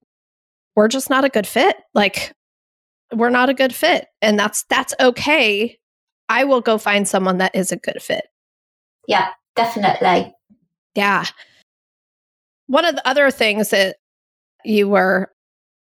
we're 0.75 0.87
just 0.87 1.09
not 1.09 1.25
a 1.25 1.29
good 1.29 1.47
fit. 1.47 1.77
Like 1.93 2.33
we're 3.13 3.29
not 3.29 3.49
a 3.49 3.53
good 3.53 3.73
fit 3.73 4.07
and 4.21 4.37
that's 4.37 4.63
that's 4.69 4.93
okay. 4.99 5.77
I 6.29 6.43
will 6.43 6.61
go 6.61 6.77
find 6.77 7.07
someone 7.07 7.37
that 7.37 7.55
is 7.55 7.71
a 7.71 7.77
good 7.77 8.01
fit. 8.01 8.25
Yeah, 9.07 9.29
definitely. 9.55 10.33
Yeah. 10.95 11.25
One 12.67 12.85
of 12.85 12.95
the 12.95 13.07
other 13.07 13.31
things 13.31 13.69
that 13.69 13.97
you 14.63 14.89
were 14.89 15.31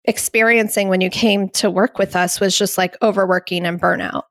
experiencing 0.04 0.88
when 0.88 1.00
you 1.00 1.10
came 1.10 1.48
to 1.50 1.70
work 1.70 1.98
with 1.98 2.16
us 2.16 2.40
was 2.40 2.56
just 2.56 2.78
like 2.78 2.96
overworking 3.02 3.66
and 3.66 3.80
burnout. 3.80 4.22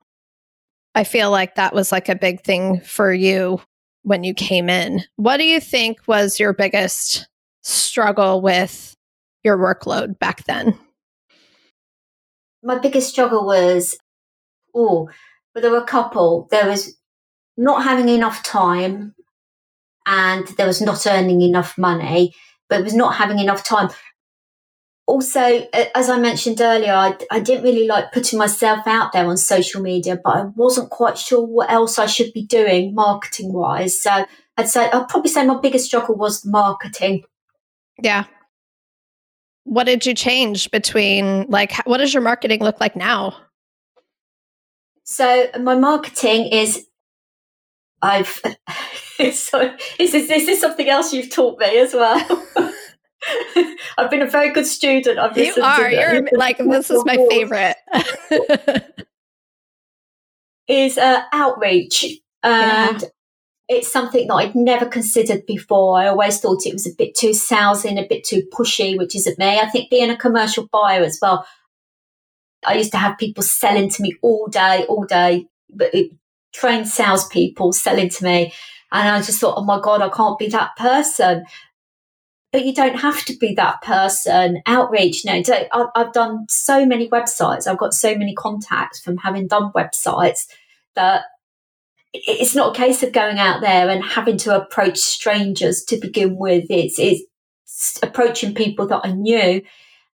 I 0.94 1.04
feel 1.04 1.30
like 1.30 1.54
that 1.54 1.74
was 1.74 1.92
like 1.92 2.08
a 2.08 2.16
big 2.16 2.42
thing 2.42 2.80
for 2.80 3.12
you 3.12 3.60
when 4.02 4.24
you 4.24 4.34
came 4.34 4.68
in. 4.68 5.02
What 5.16 5.36
do 5.36 5.44
you 5.44 5.60
think 5.60 5.98
was 6.06 6.40
your 6.40 6.52
biggest 6.52 7.28
struggle 7.62 8.40
with 8.40 8.96
your 9.44 9.56
workload 9.56 10.18
back 10.18 10.44
then? 10.44 10.76
My 12.62 12.78
biggest 12.78 13.08
struggle 13.08 13.46
was, 13.46 13.96
oh, 14.74 15.08
but 15.54 15.62
there 15.62 15.70
were 15.70 15.78
a 15.78 15.84
couple. 15.84 16.48
There 16.50 16.66
was 16.66 16.96
not 17.56 17.84
having 17.84 18.08
enough 18.08 18.42
time 18.42 19.14
and 20.10 20.46
there 20.58 20.66
was 20.66 20.82
not 20.82 21.06
earning 21.06 21.40
enough 21.40 21.78
money, 21.78 22.34
but 22.68 22.84
was 22.84 22.94
not 22.94 23.14
having 23.14 23.38
enough 23.38 23.64
time 23.64 23.88
also, 25.10 25.66
as 25.96 26.08
I 26.08 26.20
mentioned 26.20 26.60
earlier, 26.60 26.92
I, 26.92 27.18
I, 27.32 27.40
didn't 27.40 27.64
really 27.64 27.88
like 27.88 28.12
putting 28.12 28.38
myself 28.38 28.86
out 28.86 29.12
there 29.12 29.26
on 29.26 29.36
social 29.36 29.82
media, 29.82 30.16
but 30.22 30.36
I 30.36 30.44
wasn't 30.54 30.90
quite 30.90 31.18
sure 31.18 31.44
what 31.44 31.68
else 31.68 31.98
I 31.98 32.06
should 32.06 32.32
be 32.32 32.46
doing 32.46 32.94
marketing 32.94 33.52
wise. 33.52 34.00
So 34.00 34.24
I'd 34.56 34.68
say 34.68 34.88
I'd 34.88 35.08
probably 35.08 35.30
say 35.30 35.44
my 35.44 35.58
biggest 35.58 35.86
struggle 35.86 36.14
was 36.14 36.46
marketing. 36.46 37.24
Yeah. 38.00 38.24
What 39.64 39.84
did 39.84 40.06
you 40.06 40.14
change 40.14 40.70
between 40.70 41.46
like 41.48 41.72
what 41.86 41.98
does 41.98 42.14
your 42.14 42.22
marketing 42.22 42.60
look 42.60 42.80
like 42.80 42.94
now? 42.94 43.36
So 45.02 45.48
my 45.60 45.74
marketing 45.74 46.46
is 46.52 46.86
I've 48.02 48.40
so 49.32 49.76
is 49.98 50.12
this, 50.12 50.30
is 50.30 50.46
this 50.46 50.60
something 50.60 50.88
else 50.88 51.12
you've 51.12 51.30
taught 51.30 51.58
me 51.58 51.78
as 51.78 51.94
well? 51.94 52.46
I've 53.98 54.10
been 54.10 54.22
a 54.22 54.30
very 54.30 54.50
good 54.50 54.66
student. 54.66 55.18
I've 55.18 55.36
you 55.36 55.54
are. 55.62 55.90
You're 55.90 56.28
like 56.32 56.58
this 56.58 56.90
is 56.90 57.04
my 57.04 57.16
favorite. 57.28 57.76
is 60.68 60.96
uh, 60.96 61.22
outreach, 61.32 62.06
and 62.42 63.02
yeah. 63.02 63.08
it's 63.68 63.92
something 63.92 64.28
that 64.28 64.34
I'd 64.34 64.54
never 64.54 64.86
considered 64.86 65.44
before. 65.46 65.98
I 65.98 66.06
always 66.06 66.40
thought 66.40 66.64
it 66.64 66.72
was 66.72 66.86
a 66.86 66.94
bit 66.96 67.14
too 67.14 67.30
salesy 67.30 67.90
and 67.90 67.98
a 67.98 68.06
bit 68.08 68.24
too 68.24 68.42
pushy, 68.54 68.96
which 68.96 69.14
isn't 69.14 69.38
me. 69.38 69.58
I 69.58 69.68
think 69.68 69.90
being 69.90 70.10
a 70.10 70.16
commercial 70.16 70.66
buyer 70.72 71.02
as 71.02 71.18
well. 71.20 71.46
I 72.66 72.74
used 72.74 72.92
to 72.92 72.98
have 72.98 73.16
people 73.18 73.42
selling 73.42 73.88
to 73.88 74.02
me 74.02 74.14
all 74.22 74.46
day, 74.46 74.84
all 74.86 75.04
day, 75.04 75.46
but 75.70 75.94
it, 75.94 76.12
trained 76.52 76.88
salespeople 76.88 77.72
selling 77.72 78.08
to 78.10 78.24
me. 78.24 78.52
And 78.92 79.08
I 79.08 79.22
just 79.22 79.40
thought, 79.40 79.56
oh 79.56 79.64
my 79.64 79.80
God, 79.80 80.02
I 80.02 80.08
can't 80.08 80.38
be 80.38 80.48
that 80.48 80.76
person 80.76 81.44
but 82.52 82.64
you 82.64 82.74
don't 82.74 82.98
have 82.98 83.24
to 83.26 83.36
be 83.36 83.54
that 83.54 83.80
person. 83.82 84.60
Outreach, 84.66 85.24
no, 85.24 85.40
I've 85.94 86.12
done 86.12 86.46
so 86.48 86.84
many 86.84 87.08
websites. 87.08 87.66
I've 87.66 87.78
got 87.78 87.94
so 87.94 88.16
many 88.16 88.34
contacts 88.34 89.00
from 89.00 89.18
having 89.18 89.46
done 89.46 89.70
websites 89.72 90.46
that 90.96 91.24
it's 92.12 92.56
not 92.56 92.74
a 92.74 92.78
case 92.78 93.04
of 93.04 93.12
going 93.12 93.38
out 93.38 93.60
there 93.60 93.88
and 93.88 94.02
having 94.02 94.36
to 94.38 94.56
approach 94.56 94.98
strangers 94.98 95.84
to 95.84 95.96
begin 95.96 96.36
with. 96.36 96.64
It's, 96.68 96.98
it's 96.98 97.22
approaching 98.02 98.54
people 98.54 98.86
that 98.88 99.02
I 99.04 99.12
knew. 99.12 99.62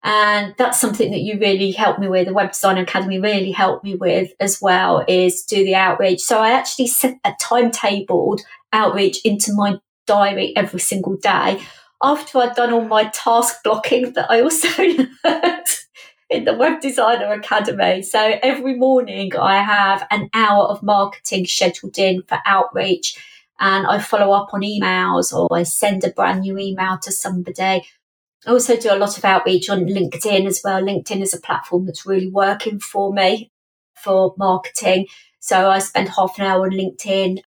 And 0.06 0.54
that's 0.56 0.80
something 0.80 1.10
that 1.10 1.22
you 1.22 1.36
really 1.40 1.72
helped 1.72 1.98
me 1.98 2.06
with. 2.06 2.28
The 2.28 2.32
Web 2.32 2.52
Design 2.52 2.78
Academy 2.78 3.18
really 3.18 3.50
helped 3.50 3.82
me 3.82 3.96
with 3.96 4.30
as 4.38 4.62
well 4.62 5.04
is 5.08 5.42
do 5.42 5.64
the 5.64 5.74
outreach. 5.74 6.20
So 6.20 6.38
I 6.38 6.52
actually 6.52 6.86
set 6.86 7.16
a 7.24 7.32
timetabled 7.42 8.42
outreach 8.72 9.18
into 9.24 9.52
my 9.52 9.78
diary 10.06 10.54
every 10.54 10.78
single 10.78 11.16
day 11.16 11.60
after 12.00 12.38
I'd 12.38 12.54
done 12.54 12.72
all 12.72 12.84
my 12.84 13.08
task 13.08 13.64
blocking 13.64 14.12
that 14.14 14.30
I 14.30 14.42
also 14.42 14.68
learned 15.24 15.66
in 16.30 16.44
the 16.44 16.54
Web 16.54 16.80
Designer 16.80 17.32
Academy. 17.32 18.02
So 18.02 18.38
every 18.44 18.76
morning 18.76 19.36
I 19.36 19.60
have 19.60 20.06
an 20.12 20.30
hour 20.32 20.66
of 20.66 20.84
marketing 20.84 21.46
scheduled 21.46 21.98
in 21.98 22.22
for 22.22 22.38
outreach 22.46 23.18
and 23.58 23.88
I 23.88 23.98
follow 23.98 24.30
up 24.32 24.54
on 24.54 24.60
emails 24.60 25.32
or 25.32 25.48
I 25.52 25.64
send 25.64 26.04
a 26.04 26.10
brand 26.10 26.42
new 26.42 26.56
email 26.58 26.96
to 27.02 27.10
somebody. 27.10 27.86
I 28.46 28.50
also 28.52 28.76
do 28.76 28.92
a 28.92 28.96
lot 28.96 29.18
of 29.18 29.24
outreach 29.24 29.68
on 29.68 29.86
LinkedIn 29.86 30.46
as 30.46 30.60
well. 30.62 30.80
LinkedIn 30.80 31.20
is 31.20 31.34
a 31.34 31.40
platform 31.40 31.86
that's 31.86 32.06
really 32.06 32.28
working 32.28 32.78
for 32.78 33.12
me 33.12 33.50
for 33.96 34.34
marketing. 34.38 35.06
So 35.40 35.68
I 35.68 35.80
spend 35.80 36.10
half 36.10 36.38
an 36.38 36.46
hour 36.46 36.66
on 36.66 36.70
LinkedIn 36.70 37.40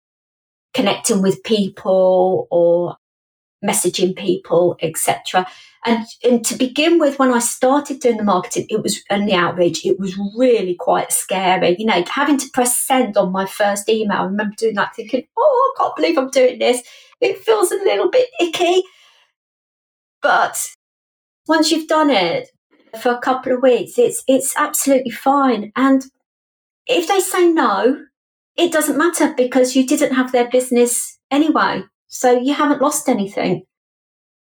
connecting 0.74 1.22
with 1.22 1.44
people 1.44 2.48
or 2.50 2.98
messaging 3.64 4.16
people, 4.16 4.76
etc. 4.82 5.48
And, 5.86 6.06
and 6.24 6.46
to 6.46 6.56
begin 6.56 7.00
with, 7.00 7.20
when 7.20 7.32
I 7.32 7.40
started 7.40 8.00
doing 8.00 8.18
the 8.18 8.24
marketing, 8.24 8.68
it 8.70 8.82
was 8.82 9.04
and 9.10 9.28
the 9.28 9.36
outreach, 9.36 9.86
it 9.86 10.00
was 10.00 10.18
really 10.36 10.76
quite 10.76 11.12
scary. 11.12 11.76
You 11.78 11.86
know, 11.86 12.04
having 12.10 12.38
to 12.38 12.50
press 12.54 12.78
send 12.78 13.18
on 13.18 13.32
my 13.32 13.46
first 13.46 13.88
email. 13.88 14.18
I 14.18 14.24
remember 14.26 14.56
doing 14.58 14.76
that, 14.76 14.96
thinking, 14.96 15.28
"Oh, 15.38 15.74
I 15.76 15.84
can't 15.84 15.96
believe 15.96 16.18
I'm 16.18 16.30
doing 16.30 16.60
this." 16.60 16.82
It 17.22 17.40
feels 17.40 17.72
a 17.72 17.76
little 17.76 18.10
bit 18.10 18.28
icky, 18.40 18.84
but 20.22 20.68
once 21.48 21.72
you've 21.72 21.88
done 21.88 22.10
it 22.10 22.50
for 23.02 23.12
a 23.12 23.20
couple 23.20 23.54
of 23.54 23.62
weeks, 23.62 23.98
it's 23.98 24.24
it's 24.28 24.56
absolutely 24.58 25.12
fine. 25.12 25.72
And 25.76 26.04
if 26.86 27.08
they 27.08 27.20
say 27.20 27.52
no, 27.52 28.06
it 28.56 28.72
doesn't 28.72 28.98
matter 28.98 29.34
because 29.36 29.76
you 29.76 29.86
didn't 29.86 30.16
have 30.16 30.32
their 30.32 30.50
business 30.50 31.20
anyway. 31.30 31.84
So 32.08 32.32
you 32.32 32.54
haven't 32.54 32.82
lost 32.82 33.10
anything. 33.10 33.64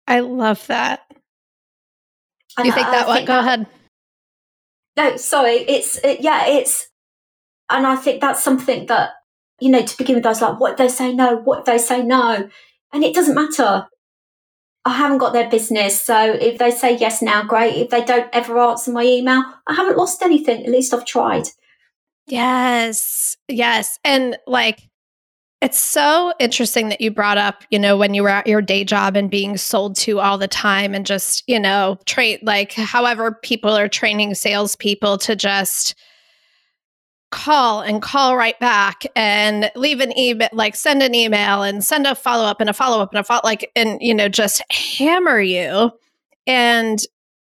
I 0.08 0.22
love 0.22 0.66
that. 0.68 1.02
Do 2.58 2.66
you 2.66 2.74
think 2.74 2.88
that 2.88 3.08
one? 3.08 3.26
Go 3.26 3.40
ahead. 3.40 3.68
No, 4.98 5.16
sorry. 5.18 5.54
It's 5.54 5.98
it, 6.04 6.22
yeah. 6.22 6.48
It's 6.48 6.90
and 7.70 7.88
I 7.88 7.96
think 7.96 8.22
that's 8.22 8.44
something 8.44 8.88
that 8.88 9.12
you 9.60 9.70
know 9.70 9.82
to 9.82 9.98
begin 9.98 10.16
with. 10.16 10.26
I 10.26 10.30
was 10.30 10.42
like, 10.42 10.60
what 10.60 10.72
if 10.72 10.78
they 10.78 10.88
say 10.90 11.14
no? 11.14 11.38
What 11.38 11.60
if 11.60 11.66
they 11.66 11.78
say 11.78 12.04
no? 12.04 12.50
And 12.94 13.04
it 13.04 13.16
doesn't 13.16 13.36
matter. 13.36 13.88
I 14.84 14.98
haven't 14.98 15.20
got 15.20 15.34
their 15.34 15.50
business. 15.50 16.02
So 16.02 16.34
if 16.34 16.58
they 16.58 16.72
say 16.72 16.98
yes 16.98 17.22
now, 17.22 17.44
great. 17.44 17.76
If 17.76 17.90
they 17.90 18.04
don't 18.04 18.30
ever 18.34 18.58
answer 18.60 18.92
my 18.92 19.04
email, 19.04 19.44
I 19.68 19.74
haven't 19.74 19.98
lost 19.98 20.22
anything. 20.24 20.66
At 20.66 20.72
least 20.72 20.94
I've 20.94 21.06
tried. 21.06 21.44
Yes. 22.28 23.38
Yes. 23.48 24.00
And 24.04 24.38
like 24.48 24.90
it's 25.62 25.80
so 25.80 26.34
interesting 26.40 26.90
that 26.90 27.02
you 27.02 27.12
brought 27.12 27.38
up, 27.38 27.64
you 27.70 27.78
know, 27.78 27.96
when 27.96 28.16
you 28.16 28.24
were 28.24 28.30
at 28.30 28.48
your 28.48 28.64
day 28.64 28.84
job 28.84 29.16
and 29.16 29.30
being 29.30 29.58
sold 29.58 29.96
to 29.98 30.20
all 30.20 30.40
the 30.40 30.48
time 30.48 30.96
and 30.96 31.06
just, 31.06 31.44
you 31.48 31.60
know, 31.60 32.00
train 32.08 32.40
like 32.42 32.74
however 32.74 33.38
people 33.44 33.72
are 33.72 33.88
training 33.88 34.34
salespeople 34.34 35.20
to 35.20 35.36
just 35.36 35.94
call 37.32 37.82
and 37.82 38.02
call 38.02 38.36
right 38.36 38.60
back 38.60 39.04
and 39.16 39.72
leave 39.76 40.00
an 40.00 40.18
email, 40.18 40.50
like 40.52 40.76
send 40.76 41.02
an 41.02 41.16
email 41.16 41.64
and 41.64 41.84
send 41.84 42.06
a 42.06 42.14
follow 42.14 42.46
up 42.46 42.62
and 42.62 42.70
a 42.70 42.74
follow 42.74 43.02
up 43.02 43.12
and 43.12 43.20
a 43.20 43.24
follow 43.24 43.42
like, 43.44 43.72
and, 43.76 43.98
you 44.02 44.14
know, 44.14 44.30
just 44.30 44.62
hammer 44.72 45.40
you. 45.40 45.92
And 46.46 47.00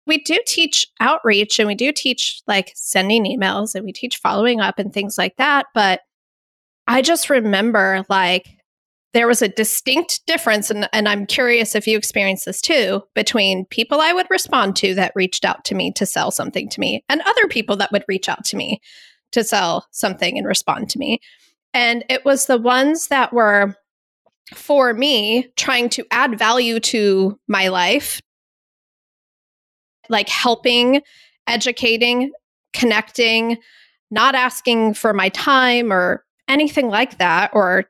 we 0.06 0.20
do 0.20 0.38
teach 0.46 0.86
outreach 1.00 1.60
and 1.60 1.68
we 1.68 1.76
do 1.76 1.92
teach 1.92 2.42
like 2.48 2.72
sending 2.76 3.26
emails 3.26 3.76
and 3.76 3.86
we 3.86 3.92
teach 3.92 4.18
following 4.18 4.60
up 4.60 4.80
and 4.80 4.94
things 4.94 5.18
like 5.18 5.36
that. 5.38 5.68
But 5.74 6.02
I 6.88 7.02
just 7.02 7.30
remember 7.30 8.06
like 8.10 8.48
there 9.14 9.28
was 9.28 9.42
a 9.42 9.48
distinct 9.48 10.26
difference, 10.28 10.70
and, 10.70 10.88
and 10.94 11.08
I'm 11.08 11.26
curious 11.26 11.76
if 11.76 11.88
you 11.88 11.98
experienced 11.98 12.46
this 12.46 12.62
too, 12.62 13.02
between 13.16 13.66
people 13.66 14.00
I 14.00 14.14
would 14.14 14.28
respond 14.30 14.76
to 14.78 14.94
that 14.96 15.14
reached 15.16 15.44
out 15.44 15.66
to 15.66 15.76
me 15.76 15.92
to 15.94 16.06
sell 16.06 16.30
something 16.30 16.70
to 16.70 16.80
me 16.80 17.04
and 17.10 17.22
other 17.22 17.48
people 17.48 17.78
that 17.78 17.92
would 17.92 18.04
reach 18.08 18.30
out 18.30 18.46
to 18.46 18.58
me 18.58 18.80
to 19.32 19.44
sell 19.44 19.88
something 19.92 20.38
and 20.38 20.48
respond 20.48 20.90
to 20.90 21.00
me. 21.00 21.20
And 21.74 22.04
it 22.10 22.26
was 22.26 22.46
the 22.46 22.58
ones 22.58 23.08
that 23.08 23.34
were 23.34 23.76
for 24.54 24.94
me 24.94 25.50
trying 25.56 25.90
to 25.90 26.06
add 26.12 26.40
value 26.40 26.80
to 26.80 27.38
my 27.48 27.68
life, 27.68 28.22
like 30.10 30.30
helping, 30.30 31.02
educating, 31.48 32.32
connecting, 32.74 33.58
not 34.10 34.36
asking 34.36 34.94
for 34.94 35.14
my 35.14 35.30
time 35.30 35.92
or 35.92 36.24
anything 36.48 36.88
like 36.88 37.18
that, 37.18 37.52
or 37.54 37.86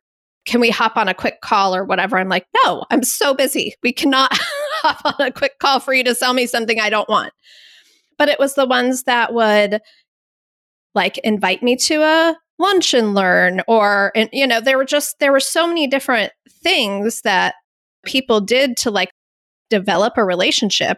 can 0.45 0.61
we 0.61 0.69
hop 0.69 0.97
on 0.97 1.07
a 1.07 1.13
quick 1.13 1.41
call 1.41 1.75
or 1.75 1.83
whatever? 1.83 2.17
I'm 2.17 2.29
like, 2.29 2.47
no, 2.63 2.85
I'm 2.89 3.03
so 3.03 3.33
busy. 3.33 3.75
We 3.83 3.91
cannot 3.91 4.31
hop 4.81 5.19
on 5.19 5.27
a 5.27 5.31
quick 5.31 5.59
call 5.59 5.79
for 5.79 5.93
you 5.93 6.03
to 6.05 6.15
sell 6.15 6.33
me 6.33 6.47
something 6.47 6.79
I 6.79 6.89
don't 6.89 7.09
want. 7.09 7.33
But 8.17 8.29
it 8.29 8.39
was 8.39 8.55
the 8.55 8.65
ones 8.65 9.03
that 9.03 9.33
would 9.33 9.81
like 10.95 11.17
invite 11.19 11.63
me 11.63 11.75
to 11.75 12.01
a 12.01 12.35
lunch 12.59 12.93
and 12.93 13.13
learn 13.13 13.61
or 13.67 14.11
and 14.15 14.29
you 14.33 14.47
know 14.47 14.59
there 14.59 14.77
were 14.77 14.85
just 14.85 15.19
there 15.19 15.31
were 15.31 15.39
so 15.39 15.67
many 15.67 15.85
different 15.87 16.31
things 16.49 17.21
that 17.21 17.55
people 18.03 18.41
did 18.41 18.75
to 18.75 18.89
like 18.89 19.11
develop 19.69 20.13
a 20.17 20.23
relationship 20.23 20.97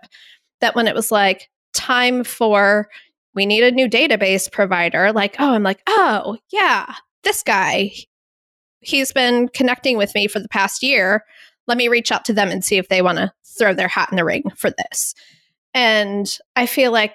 that 0.61 0.75
when 0.75 0.87
it 0.87 0.95
was 0.95 1.11
like 1.11 1.49
time 1.73 2.23
for 2.23 2.87
we 3.35 3.45
need 3.45 3.63
a 3.63 3.71
new 3.71 3.89
database 3.89 4.49
provider 4.49 5.11
like 5.11 5.35
oh 5.39 5.53
i'm 5.53 5.63
like 5.63 5.81
oh 5.87 6.37
yeah 6.51 6.93
this 7.23 7.43
guy 7.43 7.91
he's 8.81 9.11
been 9.11 9.49
connecting 9.49 9.97
with 9.97 10.13
me 10.15 10.27
for 10.27 10.39
the 10.39 10.49
past 10.49 10.83
year. 10.83 11.23
Let 11.67 11.77
me 11.77 11.87
reach 11.87 12.11
out 12.11 12.25
to 12.25 12.33
them 12.33 12.49
and 12.49 12.63
see 12.63 12.77
if 12.77 12.87
they 12.87 13.01
want 13.01 13.17
to 13.17 13.31
throw 13.57 13.73
their 13.73 13.87
hat 13.87 14.09
in 14.11 14.17
the 14.17 14.25
ring 14.25 14.43
for 14.55 14.71
this. 14.71 15.13
And 15.73 16.37
I 16.55 16.65
feel 16.65 16.91
like 16.91 17.13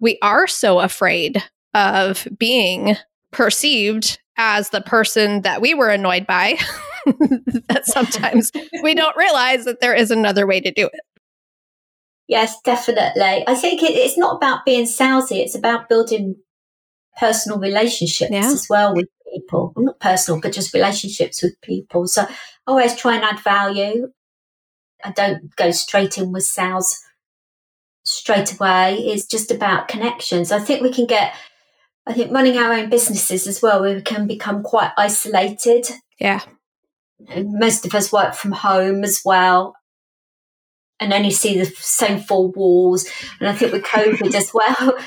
we 0.00 0.18
are 0.22 0.46
so 0.46 0.80
afraid 0.80 1.42
of 1.76 2.26
being 2.38 2.96
perceived 3.30 4.18
as 4.38 4.70
the 4.70 4.80
person 4.80 5.42
that 5.42 5.60
we 5.60 5.74
were 5.74 5.90
annoyed 5.90 6.26
by 6.26 6.58
that 7.06 7.82
sometimes 7.84 8.50
we 8.82 8.94
don't 8.96 9.16
realize 9.16 9.66
that 9.66 9.80
there 9.80 9.94
is 9.94 10.10
another 10.10 10.46
way 10.46 10.60
to 10.60 10.72
do 10.72 10.86
it. 10.86 11.00
Yes, 12.28 12.60
definitely. 12.62 13.44
I 13.46 13.54
think 13.54 13.82
it, 13.82 13.92
it's 13.92 14.18
not 14.18 14.36
about 14.36 14.64
being 14.64 14.86
salesy, 14.86 15.42
it's 15.42 15.54
about 15.54 15.88
building 15.88 16.36
personal 17.16 17.58
relationships 17.58 18.32
yeah. 18.32 18.46
as 18.46 18.66
well 18.68 18.94
with 18.94 19.08
people, 19.32 19.72
not 19.76 20.00
personal, 20.00 20.40
but 20.40 20.52
just 20.52 20.74
relationships 20.74 21.42
with 21.42 21.60
people. 21.60 22.06
So 22.06 22.22
I 22.22 22.28
always 22.66 22.96
try 22.96 23.16
and 23.16 23.24
add 23.24 23.40
value. 23.40 24.12
I 25.04 25.12
don't 25.12 25.54
go 25.56 25.70
straight 25.70 26.18
in 26.18 26.32
with 26.32 26.44
sales 26.44 26.98
straight 28.04 28.54
away. 28.54 28.98
It's 28.98 29.26
just 29.26 29.50
about 29.50 29.88
connections. 29.88 30.52
I 30.52 30.58
think 30.58 30.82
we 30.82 30.92
can 30.92 31.06
get, 31.06 31.34
I 32.06 32.12
think 32.12 32.32
running 32.32 32.56
our 32.56 32.72
own 32.72 32.88
businesses 32.88 33.46
as 33.46 33.60
well, 33.60 33.82
we 33.82 34.00
can 34.02 34.26
become 34.26 34.62
quite 34.62 34.92
isolated. 34.96 35.86
Yeah. 36.18 36.40
most 37.28 37.84
of 37.84 37.94
us 37.94 38.12
work 38.12 38.34
from 38.34 38.52
home 38.52 39.04
as 39.04 39.20
well 39.24 39.74
and 40.98 41.12
only 41.12 41.30
see 41.30 41.58
the 41.58 41.66
same 41.66 42.20
four 42.20 42.50
walls. 42.52 43.06
And 43.40 43.48
I 43.48 43.52
think 43.52 43.72
with 43.72 43.82
COVID 43.82 44.34
as 44.34 44.50
well, 44.54 44.98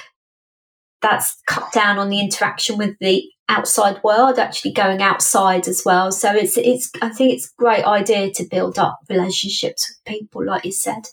that's 1.02 1.42
cut 1.48 1.72
down 1.72 1.98
on 1.98 2.10
the 2.10 2.20
interaction 2.20 2.78
with 2.78 2.96
the 3.00 3.24
outside 3.48 4.02
world, 4.04 4.38
actually 4.38 4.74
going 4.74 5.02
outside 5.02 5.68
as 5.68 5.84
well. 5.86 6.12
So 6.12 6.32
it's 6.34 6.58
it's 6.58 6.92
I 7.02 7.10
think 7.10 7.34
it's 7.34 7.48
a 7.48 7.56
great 7.58 7.86
idea 7.86 8.32
to 8.32 8.46
build 8.46 8.78
up 8.78 9.00
relationships 9.10 9.90
with 9.90 10.16
people, 10.16 10.46
like 10.46 10.66
you 10.66 10.72
said. 10.72 11.08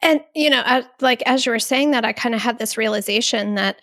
And 0.00 0.20
you 0.34 0.48
know, 0.48 0.62
I, 0.64 0.86
like 1.00 1.22
as 1.26 1.44
you 1.44 1.52
were 1.52 1.58
saying 1.58 1.90
that, 1.90 2.04
I 2.04 2.12
kind 2.12 2.34
of 2.34 2.40
had 2.40 2.58
this 2.58 2.78
realization 2.78 3.56
that 3.56 3.80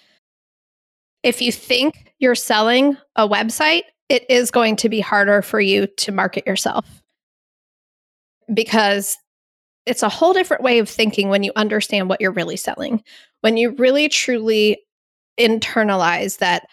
if 1.26 1.42
you 1.42 1.52
think 1.52 2.14
you're 2.20 2.36
selling 2.36 2.96
a 3.16 3.28
website, 3.28 3.82
it 4.10 4.30
is 4.30 4.52
going 4.52 4.76
to 4.78 4.90
be 4.90 5.00
harder 5.00 5.42
for 5.42 5.60
you 5.60 5.88
to 5.98 6.12
market 6.12 6.46
yourself 6.46 7.02
because 8.54 9.18
it's 9.88 10.04
a 10.04 10.10
whole 10.10 10.34
different 10.34 10.62
way 10.62 10.78
of 10.78 10.88
thinking 10.88 11.30
when 11.30 11.42
you 11.42 11.52
understand 11.56 12.10
what 12.10 12.22
you're 12.22 12.32
really 12.32 12.56
selling. 12.56 13.04
When 13.42 13.58
you 13.58 13.72
really 13.72 14.08
truly 14.08 14.78
internalize 15.40 16.38
that 16.38 16.68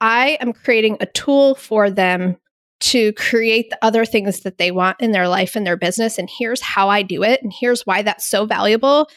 I 0.00 0.38
am 0.40 0.52
creating 0.52 0.98
a 1.00 1.06
tool 1.06 1.56
for 1.56 1.90
them 1.90 2.36
to 2.78 3.12
create 3.14 3.70
the 3.70 3.78
other 3.82 4.04
things 4.04 4.40
that 4.40 4.58
they 4.58 4.70
want 4.70 5.00
in 5.00 5.10
their 5.10 5.26
life 5.26 5.56
and 5.56 5.66
their 5.66 5.76
business. 5.76 6.18
And 6.18 6.30
here's 6.30 6.60
how 6.60 6.88
I 6.88 7.02
do 7.02 7.24
it. 7.24 7.42
And 7.42 7.52
here's 7.52 7.82
why 7.82 8.02
that's 8.02 8.28
so 8.28 8.46
valuable. 8.46 9.08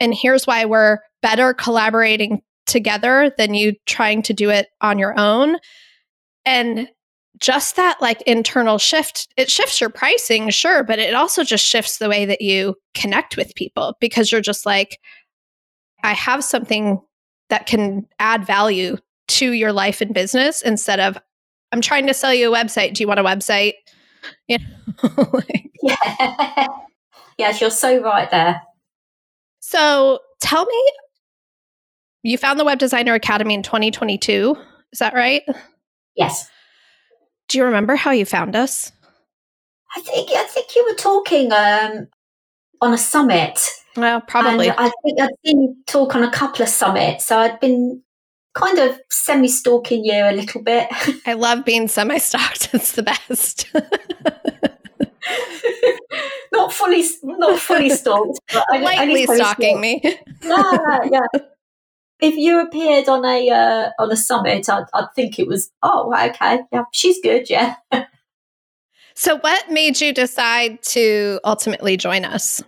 And 0.00 0.12
here's 0.12 0.48
why 0.48 0.64
we're 0.64 0.98
better 1.22 1.54
collaborating 1.54 2.42
together 2.66 3.32
than 3.36 3.54
you 3.54 3.74
trying 3.86 4.22
to 4.22 4.32
do 4.32 4.50
it 4.50 4.68
on 4.80 4.98
your 4.98 5.18
own. 5.18 5.56
And 6.44 6.88
just 7.38 7.76
that 7.76 8.00
like 8.00 8.22
internal 8.22 8.78
shift, 8.78 9.28
it 9.36 9.50
shifts 9.50 9.80
your 9.80 9.90
pricing, 9.90 10.50
sure, 10.50 10.84
but 10.84 10.98
it 10.98 11.14
also 11.14 11.42
just 11.42 11.64
shifts 11.64 11.98
the 11.98 12.08
way 12.08 12.24
that 12.26 12.40
you 12.40 12.76
connect 12.94 13.36
with 13.36 13.54
people 13.54 13.96
because 14.00 14.30
you're 14.30 14.40
just 14.40 14.66
like, 14.66 14.98
I 16.02 16.12
have 16.12 16.44
something 16.44 17.00
that 17.50 17.66
can 17.66 18.06
add 18.18 18.46
value 18.46 18.98
to 19.26 19.52
your 19.52 19.72
life 19.72 20.00
and 20.00 20.14
business 20.14 20.62
instead 20.62 21.00
of 21.00 21.18
I'm 21.72 21.80
trying 21.80 22.06
to 22.06 22.14
sell 22.14 22.32
you 22.32 22.52
a 22.52 22.56
website. 22.56 22.94
Do 22.94 23.02
you 23.02 23.08
want 23.08 23.20
a 23.20 23.24
website? 23.24 23.74
You 24.48 24.56
know, 24.58 25.28
like, 25.34 25.70
yeah. 25.82 26.66
Yes, 27.36 27.60
you're 27.60 27.68
so 27.68 28.00
right 28.00 28.30
there. 28.30 28.62
So 29.60 30.20
tell 30.40 30.64
me, 30.64 30.92
you 32.24 32.38
found 32.38 32.58
the 32.58 32.64
Web 32.64 32.78
Designer 32.78 33.14
Academy 33.14 33.54
in 33.54 33.62
2022. 33.62 34.56
Is 34.92 34.98
that 34.98 35.14
right? 35.14 35.42
Yes. 36.16 36.48
Do 37.48 37.58
you 37.58 37.64
remember 37.64 37.94
how 37.94 38.10
you 38.10 38.24
found 38.24 38.56
us? 38.56 38.90
I 39.96 40.00
think 40.00 40.30
I 40.32 40.44
think 40.44 40.74
you 40.74 40.84
were 40.88 40.96
talking 40.96 41.52
um, 41.52 42.08
on 42.80 42.94
a 42.94 42.98
summit. 42.98 43.60
Well, 43.96 44.20
probably. 44.22 44.68
And 44.68 44.76
I 44.78 44.90
think 45.04 45.20
I'd 45.20 45.28
seen 45.44 45.60
you 45.60 45.76
talk 45.86 46.16
on 46.16 46.24
a 46.24 46.30
couple 46.30 46.62
of 46.62 46.68
summits, 46.68 47.26
so 47.26 47.38
I'd 47.38 47.60
been 47.60 48.02
kind 48.54 48.78
of 48.78 48.98
semi 49.10 49.48
stalking 49.48 50.04
you 50.04 50.24
a 50.24 50.32
little 50.32 50.62
bit. 50.62 50.88
I 51.26 51.34
love 51.34 51.64
being 51.64 51.86
semi 51.88 52.18
stalked. 52.18 52.70
It's 52.74 52.92
the 52.92 53.02
best. 53.02 53.68
not 56.52 56.72
fully, 56.72 57.04
not 57.22 57.58
fully 57.60 57.90
stalked, 57.90 58.40
but 58.52 58.64
lightly 58.80 59.26
stalking 59.26 59.80
me. 59.80 60.00
yeah, 60.42 60.98
yeah. 61.10 61.26
If 62.20 62.36
you 62.36 62.60
appeared 62.60 63.08
on 63.08 63.24
a 63.24 63.50
uh, 63.50 63.90
on 63.98 64.10
a 64.10 64.16
summit, 64.16 64.68
I'd, 64.68 64.86
I'd 64.94 65.12
think 65.14 65.38
it 65.38 65.48
was 65.48 65.70
oh 65.82 66.14
okay, 66.14 66.60
yeah, 66.72 66.84
she's 66.92 67.20
good, 67.22 67.50
yeah. 67.50 67.74
so, 69.14 69.38
what 69.38 69.70
made 69.70 70.00
you 70.00 70.14
decide 70.14 70.82
to 70.84 71.40
ultimately 71.44 71.96
join 71.96 72.24
us? 72.24 72.62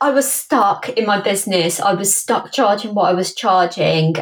I 0.00 0.10
was 0.10 0.30
stuck 0.30 0.90
in 0.90 1.06
my 1.06 1.20
business. 1.20 1.80
I 1.80 1.94
was 1.94 2.14
stuck 2.14 2.52
charging 2.52 2.94
what 2.94 3.08
I 3.08 3.14
was 3.14 3.34
charging. 3.34 4.14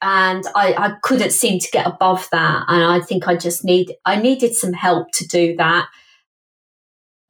And 0.00 0.44
I, 0.54 0.74
I 0.74 0.92
couldn't 1.02 1.30
seem 1.30 1.60
to 1.60 1.70
get 1.70 1.86
above 1.86 2.28
that. 2.32 2.64
And 2.68 2.82
I 2.82 3.00
think 3.00 3.28
I 3.28 3.36
just 3.36 3.64
need, 3.64 3.94
I 4.04 4.20
needed 4.20 4.54
some 4.54 4.72
help 4.72 5.12
to 5.12 5.26
do 5.26 5.54
that. 5.56 5.86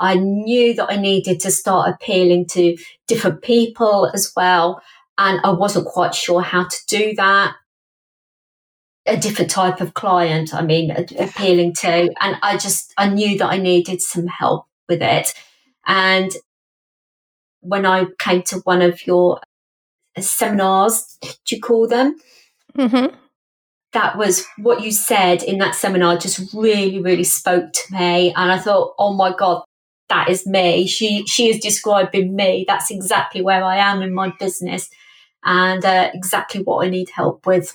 I 0.00 0.14
knew 0.14 0.74
that 0.74 0.90
I 0.90 0.96
needed 0.96 1.40
to 1.40 1.50
start 1.50 1.92
appealing 1.92 2.46
to 2.48 2.76
different 3.06 3.42
people 3.42 4.10
as 4.14 4.32
well. 4.36 4.80
And 5.16 5.40
I 5.42 5.50
wasn't 5.50 5.86
quite 5.86 6.14
sure 6.14 6.42
how 6.42 6.64
to 6.64 6.76
do 6.86 7.14
that. 7.16 7.54
A 9.06 9.16
different 9.16 9.50
type 9.50 9.80
of 9.80 9.94
client, 9.94 10.54
I 10.54 10.62
mean, 10.62 10.90
appealing 11.18 11.72
to. 11.74 12.10
And 12.20 12.36
I 12.42 12.56
just, 12.58 12.92
I 12.96 13.08
knew 13.08 13.38
that 13.38 13.50
I 13.50 13.56
needed 13.56 14.02
some 14.02 14.26
help 14.26 14.66
with 14.88 15.02
it. 15.02 15.34
And 15.86 16.30
when 17.60 17.86
I 17.86 18.06
came 18.18 18.42
to 18.42 18.58
one 18.58 18.82
of 18.82 19.06
your 19.06 19.40
seminars, 20.18 21.18
do 21.22 21.56
you 21.56 21.60
call 21.60 21.88
them? 21.88 22.16
Mm-hmm. 22.76 23.16
That 23.92 24.18
was 24.18 24.44
what 24.58 24.82
you 24.82 24.92
said 24.92 25.42
in 25.42 25.58
that 25.58 25.74
seminar, 25.74 26.18
just 26.18 26.52
really, 26.52 27.00
really 27.00 27.24
spoke 27.24 27.72
to 27.72 27.92
me. 27.92 28.34
And 28.36 28.52
I 28.52 28.58
thought, 28.58 28.94
oh 28.98 29.14
my 29.14 29.34
God, 29.34 29.64
that 30.08 30.28
is 30.28 30.46
me. 30.46 30.86
She, 30.86 31.26
she 31.26 31.48
is 31.48 31.58
describing 31.58 32.34
me. 32.34 32.64
That's 32.66 32.90
exactly 32.90 33.42
where 33.42 33.64
I 33.64 33.76
am 33.76 34.02
in 34.02 34.14
my 34.14 34.32
business 34.38 34.88
and 35.44 35.84
uh, 35.84 36.10
exactly 36.14 36.62
what 36.62 36.86
I 36.86 36.90
need 36.90 37.10
help 37.10 37.46
with. 37.46 37.72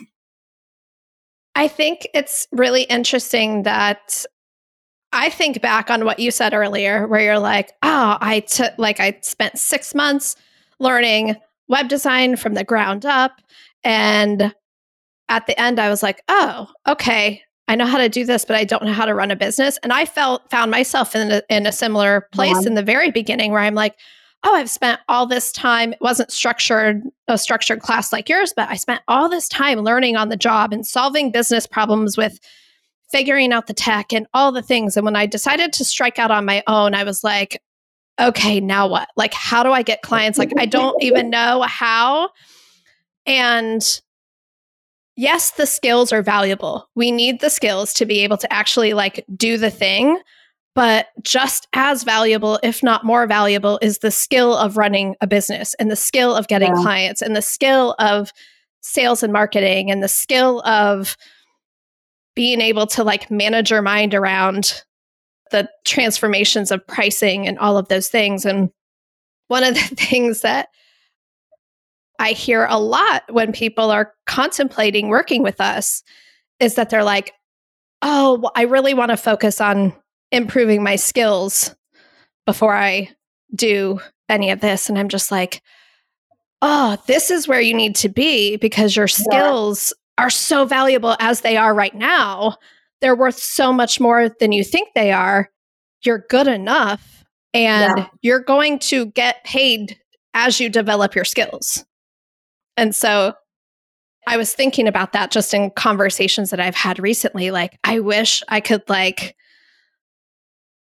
I 1.56 1.68
think 1.68 2.08
it's 2.14 2.48
really 2.52 2.84
interesting 2.84 3.64
that 3.64 4.26
I 5.12 5.30
think 5.30 5.62
back 5.62 5.92
on 5.92 6.06
what 6.06 6.18
you 6.18 6.32
said 6.32 6.56
earlier, 6.56 7.08
where 7.08 7.22
you're 7.22 7.38
like, 7.40 7.72
oh, 7.84 8.18
I 8.20 8.40
took, 8.40 8.74
like, 8.80 9.00
I 9.00 9.20
spent 9.22 9.60
six 9.60 9.94
months 9.94 10.36
learning 10.80 11.36
web 11.68 11.88
design 11.88 12.36
from 12.36 12.56
the 12.56 12.64
ground 12.64 13.06
up. 13.06 13.34
And 13.84 14.54
at 15.30 15.46
the 15.46 15.60
end, 15.62 15.80
I 15.80 15.90
was 15.90 16.02
like, 16.02 16.24
oh, 16.28 16.68
okay, 16.88 17.44
I 17.68 17.76
know 17.76 17.86
how 17.86 17.98
to 17.98 18.10
do 18.10 18.26
this, 18.26 18.46
but 18.46 18.56
I 18.56 18.66
don't 18.66 18.84
know 18.84 18.92
how 18.92 19.06
to 19.06 19.14
run 19.14 19.32
a 19.32 19.36
business. 19.36 19.78
And 19.84 19.94
I 19.94 20.06
felt 20.06 20.50
found 20.50 20.70
myself 20.70 21.16
in 21.16 21.32
a, 21.32 21.42
in 21.50 21.66
a 21.66 21.72
similar 21.72 22.28
place 22.34 22.62
yeah. 22.62 22.68
in 22.68 22.74
the 22.76 22.84
very 22.84 23.10
beginning 23.10 23.52
where 23.52 23.62
I'm 23.62 23.76
like, 23.76 23.96
oh, 24.44 24.56
I've 24.56 24.70
spent 24.70 25.00
all 25.08 25.26
this 25.26 25.52
time. 25.52 25.94
It 25.94 26.02
wasn't 26.02 26.32
structured 26.32 27.02
a 27.28 27.38
structured 27.38 27.80
class 27.80 28.12
like 28.12 28.28
yours, 28.28 28.54
but 28.56 28.70
I 28.70 28.76
spent 28.76 29.02
all 29.08 29.30
this 29.30 29.48
time 29.48 29.80
learning 29.80 30.18
on 30.18 30.30
the 30.30 30.36
job 30.36 30.74
and 30.74 30.86
solving 30.86 31.32
business 31.32 31.66
problems 31.66 32.18
with 32.18 32.40
figuring 33.10 33.54
out 33.54 33.68
the 33.68 33.74
tech 33.74 34.12
and 34.12 34.28
all 34.34 34.52
the 34.52 34.62
things. 34.62 34.98
And 34.98 35.06
when 35.06 35.16
I 35.16 35.26
decided 35.26 35.72
to 35.74 35.86
strike 35.86 36.20
out 36.20 36.32
on 36.32 36.46
my 36.46 36.64
own, 36.68 36.94
I 36.94 37.04
was 37.04 37.24
like, 37.24 37.62
okay, 38.20 38.60
now 38.60 38.88
what? 38.88 39.08
Like, 39.16 39.34
how 39.34 39.64
do 39.64 39.72
I 39.72 39.84
get 39.84 40.02
clients? 40.02 40.38
Like, 40.38 40.52
I 40.58 40.66
don't 40.66 40.96
even 41.04 41.30
know 41.30 41.62
how. 41.62 42.30
And 43.26 44.02
yes, 45.16 45.52
the 45.52 45.66
skills 45.66 46.12
are 46.12 46.22
valuable. 46.22 46.90
We 46.96 47.12
need 47.12 47.42
the 47.42 47.50
skills 47.50 47.94
to 47.94 48.06
be 48.06 48.20
able 48.20 48.38
to 48.38 48.52
actually 48.52 48.94
like 48.94 49.26
do 49.36 49.58
the 49.58 49.72
thing. 49.72 50.20
But 50.76 51.08
just 51.22 51.68
as 51.74 52.04
valuable, 52.04 52.60
if 52.64 52.82
not 52.82 53.06
more 53.06 53.28
valuable, 53.28 53.78
is 53.82 54.00
the 54.00 54.10
skill 54.10 54.56
of 54.56 54.76
running 54.76 55.16
a 55.22 55.28
business 55.28 55.76
and 55.76 55.92
the 55.92 55.96
skill 55.96 56.36
of 56.36 56.48
getting 56.48 56.76
yeah. 56.76 56.82
clients 56.82 57.22
and 57.22 57.36
the 57.36 57.44
skill 57.44 57.96
of 58.00 58.32
sales 58.82 59.22
and 59.22 59.32
marketing 59.32 59.92
and 59.92 60.02
the 60.02 60.08
skill 60.08 60.62
of 60.66 61.16
being 62.36 62.60
able 62.60 62.88
to 62.88 63.04
like 63.04 63.30
manage 63.30 63.70
your 63.70 63.84
mind 63.84 64.16
around 64.16 64.84
the 65.52 65.70
transformations 65.86 66.72
of 66.72 66.86
pricing 66.88 67.48
and 67.48 67.60
all 67.60 67.78
of 67.78 67.88
those 67.88 68.10
things. 68.10 68.44
And 68.44 68.72
one 69.48 69.64
of 69.64 69.76
the 69.76 69.82
things 69.96 70.42
that 70.42 70.70
I 72.20 72.32
hear 72.32 72.66
a 72.70 72.80
lot 72.80 73.24
when 73.30 73.52
people 73.52 73.92
are 73.92 74.14
contemplating 74.26 75.10
working 75.10 75.44
with 75.44 75.60
us 75.60 76.04
is 76.60 76.76
that 76.76 76.90
they're 76.90 77.04
like, 77.04 77.34
oh, 78.02 78.40
well, 78.42 78.52
I 78.56 78.64
really 78.64 78.94
want 78.94 79.12
to 79.12 79.18
focus 79.18 79.60
on 79.60 79.94
improving 80.32 80.84
my 80.84 80.96
skills 80.96 81.76
before 82.46 82.76
I 82.76 83.10
do 83.56 84.00
any 84.30 84.52
of 84.52 84.60
this. 84.60 84.90
And 84.90 84.98
I'm 84.98 85.10
just 85.10 85.32
like, 85.32 85.62
oh, 86.62 86.98
this 87.08 87.30
is 87.30 87.48
where 87.48 87.62
you 87.62 87.74
need 87.74 87.96
to 87.98 88.10
be 88.10 88.58
because 88.58 88.96
your 88.96 89.08
skills 89.08 89.94
yeah. 90.18 90.26
are 90.26 90.30
so 90.30 90.66
valuable 90.66 91.16
as 91.20 91.42
they 91.42 91.58
are 91.58 91.74
right 91.74 91.96
now. 91.96 92.58
They're 93.02 93.16
worth 93.16 93.38
so 93.38 93.74
much 93.74 94.00
more 94.00 94.30
than 94.40 94.52
you 94.52 94.64
think 94.64 94.90
they 94.96 95.12
are. 95.12 95.50
You're 96.06 96.26
good 96.30 96.48
enough 96.48 97.26
and 97.54 97.98
yeah. 97.98 98.08
you're 98.22 98.40
going 98.40 98.80
to 98.80 99.08
get 99.08 99.44
paid 99.44 100.00
as 100.34 100.60
you 100.60 100.70
develop 100.70 101.16
your 101.16 101.26
skills. 101.26 101.86
And 102.78 102.96
so 102.96 103.34
I 104.28 104.38
was 104.38 104.54
thinking 104.54 104.88
about 104.88 105.14
that 105.14 105.32
just 105.32 105.54
in 105.54 105.72
conversations 105.72 106.50
that 106.52 106.60
I've 106.60 106.76
had 106.76 107.00
recently. 107.00 107.52
Like, 107.52 107.78
I 107.84 108.00
wish 108.00 108.42
I 108.48 108.62
could 108.62 108.84
like 108.88 109.36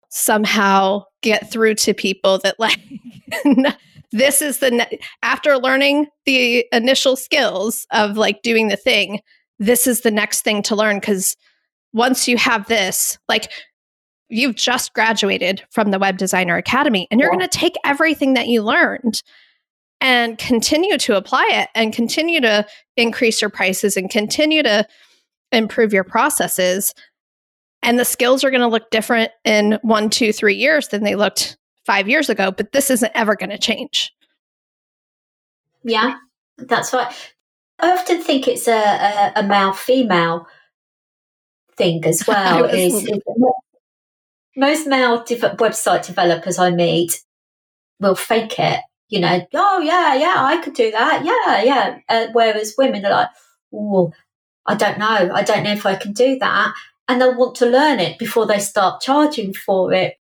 somehow 0.10 1.04
get 1.22 1.52
through 1.52 1.76
to 1.76 1.94
people 1.94 2.40
that 2.40 2.56
like 2.60 2.80
this 4.12 4.42
is 4.42 4.58
the 4.60 4.72
ne- 4.72 5.00
after 5.22 5.58
learning 5.58 6.08
the 6.26 6.66
initial 6.72 7.16
skills 7.16 7.86
of 7.92 8.18
like 8.18 8.42
doing 8.42 8.68
the 8.68 8.76
thing, 8.76 9.20
this 9.60 9.88
is 9.88 10.02
the 10.02 10.12
next 10.12 10.42
thing 10.42 10.62
to 10.64 10.76
learn 10.76 10.98
because 10.98 11.36
once 11.94 12.28
you 12.28 12.38
have 12.38 12.68
this, 12.68 13.18
like 13.28 13.52
you've 14.30 14.56
just 14.56 14.94
graduated 14.94 15.64
from 15.72 15.92
the 15.92 16.00
Web 16.00 16.18
Designer 16.18 16.56
Academy 16.56 17.08
and 17.10 17.20
you're 17.20 17.32
yeah. 17.32 17.38
going 17.38 17.50
to 17.50 17.58
take 17.58 17.76
everything 17.84 18.34
that 18.36 18.48
you 18.48 18.62
learned 18.62 19.22
and 20.02 20.38
continue 20.38 20.98
to 20.98 21.18
apply 21.18 21.48
it 21.52 21.70
and 21.76 21.94
continue 21.94 22.40
to 22.42 22.66
increase 22.96 23.42
your 23.42 23.50
prices 23.50 23.98
and 23.98 24.10
continue 24.10 24.64
to 24.64 24.88
improve 25.52 25.94
your 25.94 26.04
processes. 26.04 26.94
And 27.84 28.00
the 28.00 28.06
skills 28.06 28.44
are 28.44 28.52
going 28.52 28.62
to 28.62 28.68
look 28.68 28.90
different 28.92 29.32
in 29.44 29.80
one, 29.82 30.10
two, 30.10 30.32
three 30.32 30.56
years 30.56 30.90
than 30.90 31.04
they 31.04 31.16
looked 31.16 31.58
five 31.86 32.08
years 32.08 32.30
ago, 32.30 32.52
but 32.52 32.72
this 32.72 32.90
isn't 32.90 33.12
ever 33.16 33.36
going 33.36 33.50
to 33.50 33.58
change. 33.58 34.12
Yeah, 35.84 36.16
that's 36.58 36.94
right. 36.94 37.14
I 37.80 37.92
often 37.92 38.22
think 38.22 38.48
it's 38.48 38.68
a, 38.68 38.74
a, 38.74 39.34
a 39.38 39.44
male 39.44 39.74
female 39.74 40.46
thing 41.78 42.04
as 42.06 42.24
well. 42.28 42.66
is, 42.66 42.94
is 42.94 43.22
most 44.56 44.88
male 44.88 45.24
de- 45.24 45.38
website 45.38 46.06
developers 46.06 46.60
I 46.60 46.72
meet 46.72 47.22
will 48.00 48.16
fake 48.16 48.60
it 48.60 48.82
you 49.10 49.20
know, 49.20 49.46
oh 49.54 49.80
yeah, 49.80 50.16
yeah, 50.16 50.36
I 50.38 50.62
could 50.62 50.74
do 50.74 50.92
that, 50.92 51.26
yeah, 51.26 51.64
yeah. 51.64 52.00
Uh, 52.08 52.28
whereas 52.32 52.76
women 52.78 53.06
are 53.06 53.12
like, 53.12 53.30
oh, 53.74 54.14
I 54.66 54.76
don't 54.76 55.00
know, 55.00 55.32
I 55.34 55.44
don't 55.44 55.64
know 55.64 55.74
if 55.74 55.86
I 55.86 55.96
can 55.96 56.14
do 56.14 56.38
that, 56.40 56.74
and 57.08 57.20
they'll 57.20 57.38
want 57.38 57.56
to 57.56 57.66
learn 57.66 58.00
it 58.00 58.20
before 58.20 58.46
they 58.46 58.60
start 58.60 59.02
charging 59.02 59.54
for 59.54 59.92
it. 59.92 60.16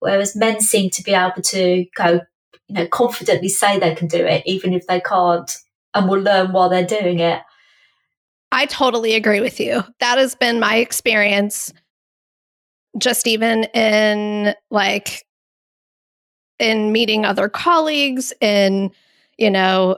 Whereas 0.00 0.34
men 0.34 0.60
seem 0.60 0.90
to 0.90 1.02
be 1.02 1.12
able 1.12 1.42
to 1.42 1.86
go, 1.96 2.20
you 2.68 2.74
know, 2.74 2.86
confidently 2.88 3.48
say 3.48 3.78
they 3.78 3.94
can 3.94 4.08
do 4.08 4.24
it, 4.24 4.42
even 4.46 4.72
if 4.72 4.86
they 4.86 5.00
can't, 5.00 5.54
and 5.94 6.08
will 6.08 6.20
learn 6.20 6.52
while 6.52 6.68
they're 6.68 6.86
doing 6.86 7.20
it. 7.20 7.42
I 8.52 8.66
totally 8.66 9.14
agree 9.14 9.40
with 9.40 9.60
you. 9.60 9.82
That 10.00 10.18
has 10.18 10.34
been 10.34 10.60
my 10.60 10.76
experience 10.76 11.72
just 12.98 13.26
even 13.26 13.64
in 13.74 14.54
like 14.70 15.24
in 16.58 16.92
meeting 16.92 17.24
other 17.24 17.48
colleagues 17.48 18.32
in 18.40 18.90
you 19.38 19.50
know 19.50 19.96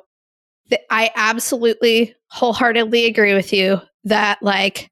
th- 0.70 0.80
i 0.90 1.10
absolutely 1.16 2.14
wholeheartedly 2.28 3.06
agree 3.06 3.34
with 3.34 3.52
you 3.52 3.80
that 4.04 4.38
like 4.42 4.90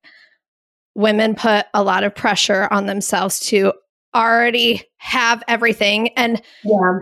women 0.94 1.35
put 1.35 1.66
a 1.74 1.83
lot 1.83 2.05
of 2.05 2.14
pressure 2.14 2.68
on 2.70 2.87
themselves 2.87 3.40
to 3.40 3.72
already 4.14 4.83
have 4.98 5.42
everything 5.48 6.09
and 6.16 6.40
yeah. 6.62 6.98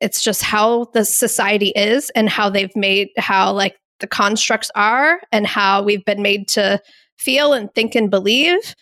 it's 0.00 0.22
just 0.22 0.42
how 0.42 0.84
the 0.94 1.04
society 1.04 1.72
is 1.76 2.10
and 2.10 2.28
how 2.28 2.48
they've 2.48 2.74
made 2.74 3.08
how 3.18 3.52
like 3.52 3.76
the 4.00 4.06
constructs 4.06 4.70
are 4.74 5.20
and 5.32 5.46
how 5.46 5.82
we've 5.82 6.04
been 6.04 6.22
made 6.22 6.48
to 6.48 6.80
feel 7.16 7.52
and 7.52 7.74
think 7.74 7.94
and 7.94 8.10
believe. 8.10 8.74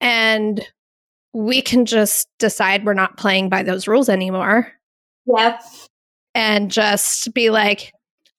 And 0.00 0.66
we 1.32 1.62
can 1.62 1.86
just 1.86 2.28
decide 2.38 2.84
we're 2.84 2.94
not 2.94 3.16
playing 3.16 3.48
by 3.48 3.62
those 3.62 3.86
rules 3.86 4.08
anymore. 4.08 4.72
Yeah. 5.26 5.60
And 6.34 6.70
just 6.70 7.32
be 7.34 7.50
like, 7.50 7.92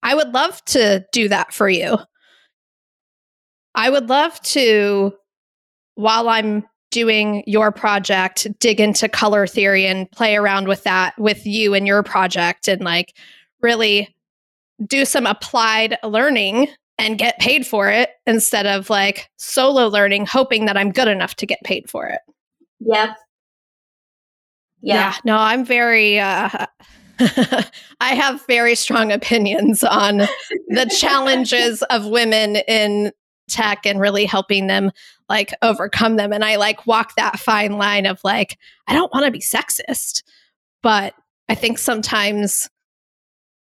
I 0.04 0.15
would 0.15 0.34
love 0.34 0.63
to 0.65 1.06
do 1.12 1.30
that 1.30 1.54
for 1.54 1.69
you. 1.69 1.97
I 3.75 3.89
would 3.89 4.10
love 4.10 4.39
to, 4.41 5.13
while 5.95 6.27
I'm 6.27 6.65
doing 6.89 7.43
your 7.47 7.71
project, 7.71 8.47
dig 8.60 8.82
into 8.82 9.08
color 9.08 9.47
theory 9.47 9.86
and 9.86 10.12
play 10.12 10.36
around 10.36 10.67
with 10.67 10.84
that 10.84 11.17
with 11.17 11.45
you 11.45 11.73
and 11.73 11.88
your 11.88 12.04
project 12.04 12.67
and 12.67 12.82
like 12.82 13.15
really 13.62 14.13
do 14.86 15.06
some 15.06 15.25
applied 15.25 15.97
learning 16.04 16.67
and 16.97 17.17
get 17.17 17.39
paid 17.39 17.65
for 17.65 17.89
it 17.89 18.10
instead 18.27 18.67
of 18.67 18.89
like 18.89 19.30
solo 19.38 19.88
learning, 19.88 20.25
hoping 20.25 20.65
that 20.65 20.77
I'm 20.77 20.91
good 20.91 21.08
enough 21.08 21.36
to 21.36 21.45
get 21.45 21.60
paid 21.63 21.89
for 21.89 22.08
it. 22.08 22.19
Yeah. 22.84 23.13
Yeah. 24.82 24.96
yeah 24.96 25.15
no, 25.24 25.38
I'm 25.38 25.63
very 25.63 26.20
uh 26.20 26.65
I 28.00 28.15
have 28.15 28.44
very 28.48 28.74
strong 28.74 29.12
opinions 29.12 29.84
on 29.84 30.17
the 30.70 30.96
challenges 31.00 31.84
of 31.84 32.08
women 32.08 32.56
in 32.67 33.12
tech 33.48 33.86
and 33.86 34.00
really 34.00 34.26
helping 34.26 34.67
them 34.67 34.91
like 35.30 35.54
overcome 35.62 36.15
them 36.15 36.34
and 36.34 36.44
I 36.44 36.56
like 36.56 36.88
walk 36.88 37.15
that 37.15 37.39
fine 37.39 37.74
line 37.74 38.08
of 38.08 38.20
like 38.24 38.58
I 38.88 38.94
don't 38.94 39.13
want 39.13 39.26
to 39.26 39.32
be 39.32 39.39
sexist, 39.39 40.24
but 40.82 41.13
I 41.48 41.56
think 41.56 41.78
sometimes 41.78 42.70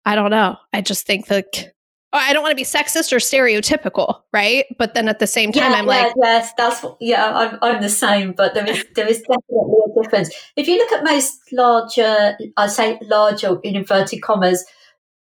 I 0.06 0.14
don't 0.14 0.30
know. 0.30 0.56
I 0.72 0.80
just 0.80 1.06
think 1.06 1.26
that 1.26 1.46
Oh, 1.68 1.73
I 2.18 2.32
don't 2.32 2.42
want 2.42 2.52
to 2.52 2.56
be 2.56 2.64
sexist 2.64 3.12
or 3.12 3.16
stereotypical, 3.16 4.22
right? 4.32 4.66
But 4.78 4.94
then 4.94 5.08
at 5.08 5.18
the 5.18 5.26
same 5.26 5.52
time, 5.52 5.72
yeah, 5.72 5.78
I'm 5.78 5.84
yeah, 5.86 5.90
like, 5.90 6.14
yes, 6.22 6.52
that's 6.56 6.84
yeah, 7.00 7.32
I'm, 7.34 7.58
I'm 7.60 7.82
the 7.82 7.88
same, 7.88 8.32
but 8.32 8.54
there 8.54 8.66
is 8.66 8.84
there 8.94 9.08
is 9.08 9.18
definitely 9.18 9.78
a 9.86 10.02
difference. 10.02 10.30
If 10.56 10.68
you 10.68 10.78
look 10.78 10.92
at 10.92 11.04
most 11.04 11.40
larger, 11.52 12.36
I 12.56 12.66
say 12.68 12.98
larger 13.02 13.58
in 13.62 13.76
inverted 13.76 14.22
commas, 14.22 14.64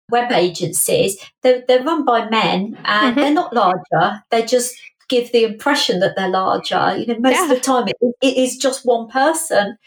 web 0.09 0.31
agencies, 0.31 1.17
they're, 1.43 1.63
they're 1.67 1.83
run 1.83 2.05
by 2.05 2.29
men 2.29 2.77
and 2.85 3.11
mm-hmm. 3.11 3.19
they're 3.19 3.33
not 3.33 3.53
larger. 3.53 4.23
They 4.31 4.43
just 4.43 4.75
give 5.09 5.31
the 5.31 5.43
impression 5.43 5.99
that 5.99 6.15
they're 6.15 6.29
larger. 6.29 6.97
You 6.97 7.07
know, 7.07 7.19
most 7.19 7.35
yeah. 7.35 7.43
of 7.43 7.49
the 7.49 7.59
time 7.59 7.87
it, 7.87 7.97
it 8.21 8.37
is 8.37 8.57
just 8.57 8.85
one 8.85 9.07
person 9.07 9.77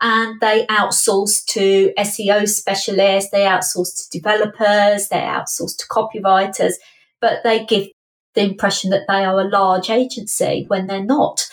and 0.00 0.40
they 0.40 0.66
outsource 0.66 1.44
to 1.46 1.92
SEO 1.98 2.48
specialists, 2.48 3.30
they 3.30 3.44
outsource 3.44 3.96
to 3.96 4.18
developers, 4.18 5.08
they 5.08 5.20
outsource 5.20 5.76
to 5.76 5.86
copywriters, 5.90 6.74
but 7.20 7.42
they 7.44 7.64
give 7.66 7.88
the 8.34 8.42
impression 8.42 8.90
that 8.90 9.06
they 9.08 9.24
are 9.24 9.40
a 9.40 9.48
large 9.48 9.90
agency 9.90 10.64
when 10.68 10.86
they're 10.86 11.04
not. 11.04 11.46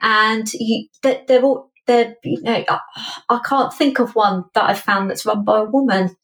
And 0.00 0.50
you, 0.54 0.86
they're 1.02 1.42
all, 1.42 1.70
they're, 1.86 2.14
you 2.22 2.42
know, 2.42 2.64
I 3.28 3.40
can't 3.44 3.74
think 3.74 3.98
of 3.98 4.14
one 4.14 4.44
that 4.54 4.70
I've 4.70 4.80
found 4.80 5.10
that's 5.10 5.26
run 5.26 5.44
by 5.44 5.60
a 5.60 5.64
woman. 5.64 6.16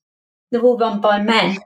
They're 0.50 0.62
all 0.62 0.78
run 0.78 1.00
by 1.00 1.20
men. 1.20 1.58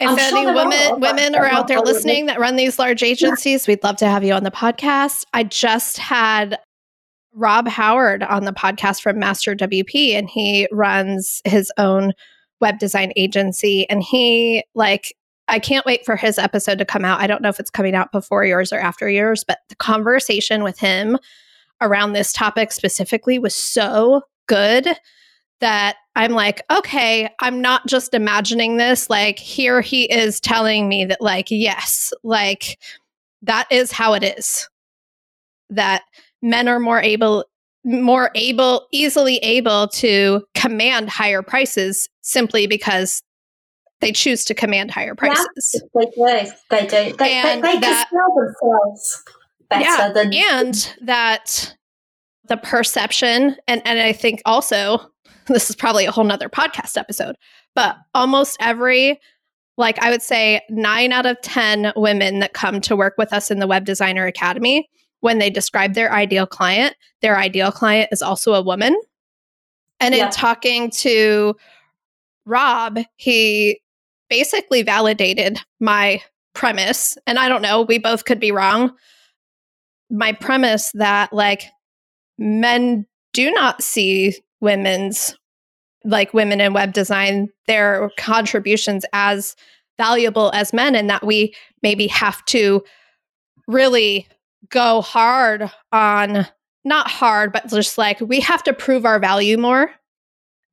If 0.00 0.10
I'm 0.10 0.18
any 0.18 0.44
sure 0.44 0.54
women 0.54 0.92
are, 0.92 0.98
women 0.98 1.34
are 1.34 1.46
out 1.46 1.66
there 1.66 1.80
listening 1.80 2.26
that 2.26 2.38
run 2.38 2.54
these 2.56 2.78
large 2.78 3.02
agencies, 3.02 3.66
we'd 3.66 3.82
love 3.82 3.96
to 3.96 4.06
have 4.06 4.22
you 4.22 4.34
on 4.34 4.44
the 4.44 4.50
podcast. 4.50 5.24
I 5.32 5.42
just 5.42 5.98
had 5.98 6.58
Rob 7.34 7.68
Howard 7.68 8.22
on 8.22 8.44
the 8.44 8.52
podcast 8.52 9.02
from 9.02 9.18
Master 9.18 9.54
WP, 9.54 10.12
and 10.14 10.28
he 10.28 10.68
runs 10.72 11.42
his 11.44 11.70
own 11.78 12.12
web 12.60 12.78
design 12.78 13.12
agency. 13.16 13.88
And 13.88 14.02
he 14.02 14.64
like 14.74 15.14
I 15.48 15.58
can't 15.58 15.86
wait 15.86 16.04
for 16.04 16.14
his 16.14 16.38
episode 16.38 16.78
to 16.78 16.84
come 16.84 17.04
out. 17.04 17.20
I 17.20 17.26
don't 17.26 17.40
know 17.40 17.48
if 17.48 17.58
it's 17.58 17.70
coming 17.70 17.94
out 17.94 18.12
before 18.12 18.44
yours 18.44 18.72
or 18.72 18.78
after 18.78 19.08
yours, 19.08 19.44
but 19.44 19.60
the 19.70 19.76
conversation 19.76 20.62
with 20.62 20.78
him 20.78 21.18
around 21.80 22.12
this 22.12 22.32
topic 22.32 22.70
specifically 22.70 23.38
was 23.38 23.54
so 23.54 24.22
good 24.46 24.86
that 25.60 25.96
I'm 26.14 26.32
like, 26.32 26.62
okay, 26.70 27.30
I'm 27.40 27.60
not 27.60 27.86
just 27.86 28.14
imagining 28.14 28.76
this. 28.76 29.08
Like, 29.08 29.38
here 29.38 29.80
he 29.80 30.04
is 30.04 30.38
telling 30.38 30.88
me 30.88 31.04
that, 31.06 31.20
like, 31.20 31.46
yes, 31.50 32.12
like, 32.22 32.78
that 33.42 33.66
is 33.70 33.90
how 33.90 34.14
it 34.14 34.22
is. 34.22 34.68
That 35.70 36.02
men 36.42 36.68
are 36.68 36.78
more 36.80 37.00
able, 37.00 37.44
more 37.84 38.30
able, 38.34 38.86
easily 38.92 39.36
able 39.38 39.88
to 39.88 40.42
command 40.54 41.10
higher 41.10 41.42
prices 41.42 42.08
simply 42.22 42.66
because 42.66 43.22
they 44.00 44.12
choose 44.12 44.44
to 44.44 44.54
command 44.54 44.90
higher 44.90 45.14
prices. 45.14 45.46
Yeah, 45.74 45.80
they 45.94 46.06
do. 46.44 46.50
They 46.70 46.86
do. 47.10 47.16
They, 47.16 47.32
And 47.32 47.62
they, 47.64 47.74
they 47.74 47.80
that- 47.80 48.08
can 48.10 48.18
sell 48.18 48.34
themselves 48.36 49.24
better 49.68 49.84
Yeah, 49.84 50.12
than 50.12 50.32
and 50.34 50.94
that 51.02 51.74
the 52.44 52.56
perception 52.56 53.54
and 53.66 53.82
and 53.84 53.98
i 54.00 54.10
think 54.10 54.40
also 54.46 54.98
this 55.48 55.68
is 55.68 55.76
probably 55.76 56.06
a 56.06 56.10
whole 56.10 56.24
nother 56.24 56.48
podcast 56.48 56.96
episode 56.96 57.36
but 57.74 57.94
almost 58.14 58.56
every 58.58 59.20
like 59.76 60.02
i 60.02 60.08
would 60.08 60.22
say 60.22 60.62
nine 60.70 61.12
out 61.12 61.26
of 61.26 61.38
ten 61.42 61.92
women 61.94 62.38
that 62.38 62.54
come 62.54 62.80
to 62.80 62.96
work 62.96 63.12
with 63.18 63.34
us 63.34 63.50
in 63.50 63.58
the 63.58 63.66
web 63.66 63.84
designer 63.84 64.24
academy 64.24 64.88
when 65.20 65.38
they 65.38 65.50
describe 65.50 65.94
their 65.94 66.12
ideal 66.12 66.46
client 66.46 66.94
their 67.22 67.36
ideal 67.36 67.72
client 67.72 68.08
is 68.12 68.22
also 68.22 68.54
a 68.54 68.62
woman 68.62 68.96
and 70.00 70.14
Yeah. 70.14 70.26
in 70.26 70.30
talking 70.32 70.90
to 70.90 71.56
rob 72.46 72.98
he 73.16 73.80
basically 74.30 74.82
validated 74.82 75.58
my 75.80 76.22
premise 76.54 77.16
and 77.26 77.38
i 77.38 77.48
don't 77.48 77.62
know 77.62 77.82
we 77.82 77.98
both 77.98 78.24
could 78.24 78.40
be 78.40 78.52
wrong 78.52 78.92
my 80.10 80.32
premise 80.32 80.90
that 80.94 81.32
like 81.32 81.64
men 82.38 83.06
do 83.32 83.50
not 83.50 83.82
see 83.82 84.34
women's 84.60 85.36
like 86.04 86.32
women 86.32 86.60
in 86.60 86.72
web 86.72 86.92
design 86.92 87.48
their 87.66 88.10
contributions 88.16 89.04
as 89.12 89.54
valuable 89.98 90.50
as 90.54 90.72
men 90.72 90.94
and 90.94 91.10
that 91.10 91.24
we 91.26 91.54
maybe 91.82 92.06
have 92.06 92.42
to 92.46 92.82
really 93.66 94.26
go 94.70 95.00
hard 95.00 95.70
on 95.92 96.46
not 96.84 97.08
hard 97.08 97.52
but 97.52 97.68
just 97.68 97.98
like 97.98 98.20
we 98.20 98.40
have 98.40 98.62
to 98.62 98.72
prove 98.72 99.04
our 99.04 99.18
value 99.18 99.56
more 99.56 99.90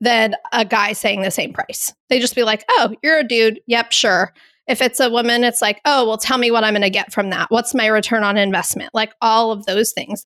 than 0.01 0.35
a 0.51 0.65
guy 0.65 0.93
saying 0.93 1.21
the 1.21 1.31
same 1.31 1.53
price. 1.53 1.93
They 2.09 2.19
just 2.19 2.35
be 2.35 2.43
like 2.43 2.63
oh 2.69 2.93
you're 3.01 3.19
a 3.19 3.23
dude. 3.23 3.59
Yep 3.67 3.91
sure. 3.91 4.33
If 4.67 4.81
it's 4.81 4.99
a 4.99 5.09
woman 5.09 5.43
it's 5.43 5.61
like 5.61 5.81
oh 5.85 6.05
well 6.05 6.17
tell 6.17 6.37
me 6.37 6.51
what 6.51 6.63
i'm 6.63 6.73
going 6.73 6.81
to 6.81 6.89
get 6.89 7.13
from 7.13 7.29
that. 7.29 7.49
What's 7.49 7.73
my 7.73 7.87
return 7.87 8.23
on 8.23 8.37
investment? 8.37 8.93
Like 8.93 9.13
all 9.21 9.51
of 9.51 9.65
those 9.65 9.91
things 9.91 10.25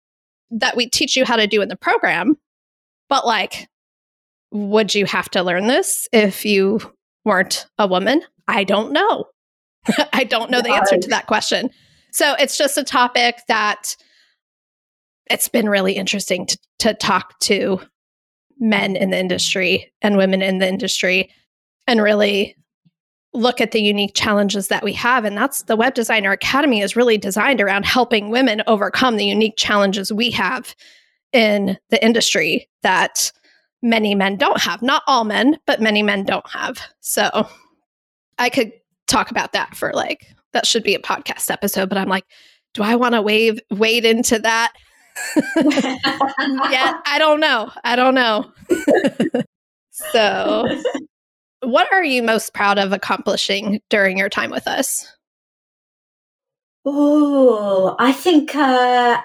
that 0.52 0.76
we 0.76 0.90
teach 0.90 1.16
you 1.16 1.26
how 1.26 1.36
to 1.36 1.48
do 1.48 1.62
in 1.62 1.70
the 1.70 1.76
program 1.76 2.38
but 3.10 3.26
like 3.26 3.68
would 4.52 4.96
you 4.96 5.06
have 5.06 5.30
to 5.30 5.44
learn 5.44 5.68
this 5.68 6.08
if 6.12 6.44
you 6.46 6.80
weren't 7.24 7.68
a 7.78 7.88
woman? 7.88 8.24
I 8.48 8.64
don't 8.64 8.92
know. 8.92 9.26
I 10.14 10.24
don't 10.24 10.50
know 10.50 10.62
the 10.62 10.74
answer 10.74 10.98
to 10.98 11.10
that 11.10 11.28
question 11.28 11.70
so 12.12 12.36
it's 12.40 12.58
just 12.58 12.78
a 12.78 12.84
topic 12.84 13.42
that 13.48 13.96
it's 15.30 15.50
been 15.50 15.70
really 15.70 15.94
interesting 15.94 16.46
to, 16.46 16.58
to 16.80 16.94
talk 16.96 17.40
to 17.40 17.80
men 18.60 18.96
in 18.96 19.12
the 19.12 19.20
industry 19.20 19.92
and 20.02 20.18
women 20.18 20.42
in 20.42 20.58
the 20.58 20.68
industry 20.68 21.30
and 21.88 22.02
really 22.02 22.56
look 23.34 23.62
at 23.62 23.72
the 23.72 23.82
unique 23.82 24.14
challenges 24.16 24.70
that 24.70 24.84
we 24.84 24.92
have. 24.94 25.24
And 25.24 25.38
that's 25.38 25.64
the 25.64 25.76
web 25.76 25.94
designer 25.94 26.32
academy 26.32 26.82
is 26.82 26.96
really 26.96 27.18
designed 27.18 27.62
around 27.62 27.86
helping 27.86 28.30
women 28.30 28.64
overcome 28.66 29.18
the 29.18 29.26
unique 29.26 29.56
challenges 29.56 30.12
we 30.12 30.32
have 30.32 30.76
in 31.32 31.78
the 31.90 32.04
industry 32.04 32.68
that 32.82 33.32
many 33.84 34.16
men 34.16 34.36
don't 34.36 34.60
have. 34.60 34.82
Not 34.82 35.04
all 35.08 35.26
men 35.26 35.58
but 35.68 35.80
many 35.80 36.02
men 36.02 36.24
don't 36.24 36.50
have. 36.50 36.82
So 37.02 37.48
i 38.40 38.50
could 38.50 38.72
talk 39.06 39.30
about 39.32 39.52
that 39.52 39.76
for 39.76 39.92
like 39.94 40.34
that 40.54 40.66
should 40.66 40.84
be 40.84 40.96
a 40.96 41.00
podcast 41.00 41.52
episode 41.52 41.90
but 41.90 41.98
i'm 41.98 42.10
like 42.10 42.26
do 42.74 42.84
i 42.84 42.96
want 42.96 43.16
to 43.16 43.22
wave 43.22 43.60
wade 43.72 44.06
into 44.06 44.40
that 44.40 44.74
yeah 46.70 47.00
i 47.06 47.16
don't 47.18 47.40
know 47.40 47.72
i 47.84 47.96
don't 47.96 48.16
know 48.16 48.52
so 49.92 50.66
what 51.62 51.92
are 51.92 52.04
you 52.04 52.24
most 52.24 52.54
proud 52.54 52.78
of 52.78 52.94
accomplishing 52.94 53.82
during 53.90 54.18
your 54.18 54.30
time 54.30 54.52
with 54.52 54.68
us? 54.68 55.08
Oh, 56.86 57.96
I 58.00 58.14
think 58.14 58.56
uh, 58.56 59.22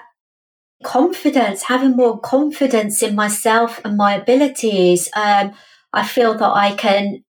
confidence, 0.83 1.63
having 1.63 1.95
more 1.95 2.19
confidence 2.19 3.01
in 3.01 3.15
myself 3.15 3.81
and 3.85 3.97
my 3.97 4.15
abilities. 4.15 5.09
Um, 5.15 5.53
I 5.93 6.05
feel 6.05 6.33
that 6.33 6.51
I 6.51 6.73
can. 6.73 7.23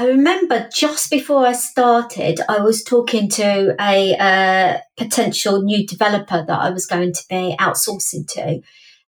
I 0.00 0.06
remember 0.06 0.66
just 0.72 1.10
before 1.10 1.46
I 1.46 1.52
started, 1.52 2.40
I 2.48 2.60
was 2.60 2.82
talking 2.82 3.28
to 3.32 3.76
a 3.78 4.16
uh, 4.16 4.78
potential 4.96 5.60
new 5.60 5.86
developer 5.86 6.42
that 6.42 6.58
I 6.58 6.70
was 6.70 6.86
going 6.86 7.12
to 7.12 7.22
be 7.28 7.54
outsourcing 7.60 8.26
to, 8.28 8.62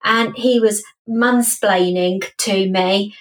and 0.03 0.35
he 0.35 0.61
was 0.61 0.83
mansplaining 1.07 2.25
to 2.39 2.71
me 2.71 3.15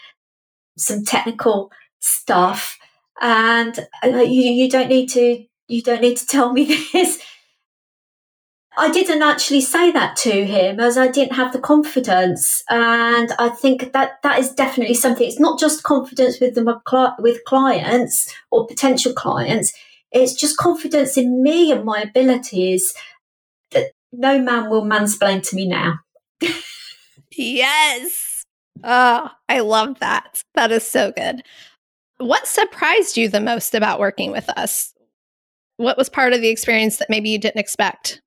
some 0.78 1.04
technical 1.04 1.70
stuff. 2.00 2.78
And 3.20 3.78
uh, 4.02 4.20
you 4.22 4.44
you 4.44 4.70
don't 4.70 4.88
need 4.88 5.10
to 5.10 5.44
you 5.68 5.82
don't 5.82 6.02
need 6.02 6.16
to 6.16 6.26
tell 6.26 6.54
me 6.54 6.64
this 6.94 7.22
I 8.78 8.92
didn't 8.92 9.24
actually 9.24 9.62
say 9.62 9.92
that 9.92 10.16
to 10.18 10.46
him 10.46 10.80
as 10.80 10.98
I 10.98 11.08
didn't 11.08 11.36
have 11.36 11.52
the 11.52 11.60
confidence 11.60 12.64
and 12.70 13.32
I 13.40 13.50
think 13.50 13.92
that 13.94 14.22
that 14.22 14.40
is 14.40 14.52
definitely 14.52 14.94
something 14.94 15.28
it's 15.28 15.40
not 15.40 15.60
just 15.60 15.84
confidence 15.84 16.40
with 16.40 16.54
the 16.54 17.14
with 17.20 17.44
clients 17.46 18.34
or 18.52 18.68
potential 18.68 19.14
clients 19.14 19.74
it's 20.12 20.34
just 20.34 20.58
confidence 20.58 21.18
in 21.18 21.42
me 21.42 21.72
and 21.72 21.86
my 21.86 22.02
abilities 22.02 22.94
that 23.72 23.92
no 24.14 24.40
man 24.40 24.70
will 24.70 24.84
mansplain 24.84 25.48
to 25.50 25.56
me 25.56 25.68
now 25.68 26.00
yes 27.32 28.38
Oh, 28.84 29.30
I 29.50 29.60
love 29.62 30.00
that. 30.00 30.44
That 30.54 30.72
is 30.72 30.88
so 30.88 31.12
good. 31.12 31.42
What 32.18 32.48
surprised 32.48 33.18
you 33.18 33.28
the 33.30 33.42
most 33.42 33.76
about 33.76 34.00
working 34.00 34.32
with 34.32 34.50
us? 34.50 34.94
What 35.78 35.98
was 35.98 36.10
part 36.10 36.34
of 36.34 36.42
the 36.42 36.50
experience 36.50 36.98
that 36.98 37.10
maybe 37.10 37.30
you 37.30 37.40
didn't 37.40 37.60
expect? 37.60 38.22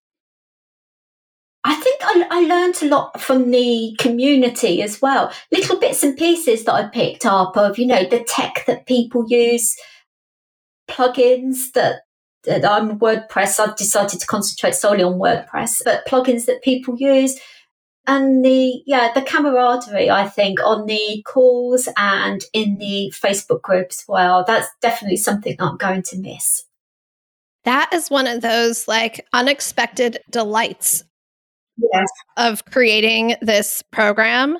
I 1.64 1.74
think 1.74 2.00
I, 2.02 2.26
I 2.30 2.40
learned 2.40 2.82
a 2.82 2.88
lot 2.88 3.20
from 3.20 3.50
the 3.50 3.94
community 3.98 4.82
as 4.82 5.02
well. 5.02 5.32
Little 5.52 5.78
bits 5.78 6.02
and 6.02 6.16
pieces 6.16 6.64
that 6.64 6.74
I 6.74 6.88
picked 6.88 7.26
up 7.26 7.56
of, 7.56 7.78
you 7.78 7.86
know, 7.86 8.04
the 8.04 8.24
tech 8.24 8.64
that 8.66 8.86
people 8.86 9.26
use, 9.28 9.76
plugins 10.88 11.72
that, 11.74 12.02
that 12.44 12.64
I'm 12.64 12.98
WordPress. 12.98 13.60
I've 13.60 13.76
decided 13.76 14.20
to 14.20 14.26
concentrate 14.26 14.74
solely 14.74 15.02
on 15.02 15.18
WordPress, 15.18 15.82
but 15.84 16.06
plugins 16.06 16.46
that 16.46 16.62
people 16.62 16.96
use 16.96 17.38
and 18.06 18.44
the 18.44 18.82
yeah 18.86 19.12
the 19.14 19.22
camaraderie 19.22 20.10
i 20.10 20.26
think 20.26 20.58
on 20.64 20.86
the 20.86 21.22
calls 21.26 21.88
and 21.96 22.42
in 22.52 22.78
the 22.78 23.12
facebook 23.14 23.62
groups 23.62 24.00
as 24.00 24.08
well 24.08 24.44
that's 24.46 24.68
definitely 24.80 25.16
something 25.16 25.54
i'm 25.60 25.76
going 25.76 26.02
to 26.02 26.18
miss 26.18 26.64
that 27.64 27.92
is 27.92 28.08
one 28.08 28.26
of 28.26 28.40
those 28.40 28.88
like 28.88 29.26
unexpected 29.32 30.18
delights 30.30 31.04
yes. 31.92 32.08
of 32.36 32.64
creating 32.66 33.36
this 33.40 33.82
program 33.90 34.58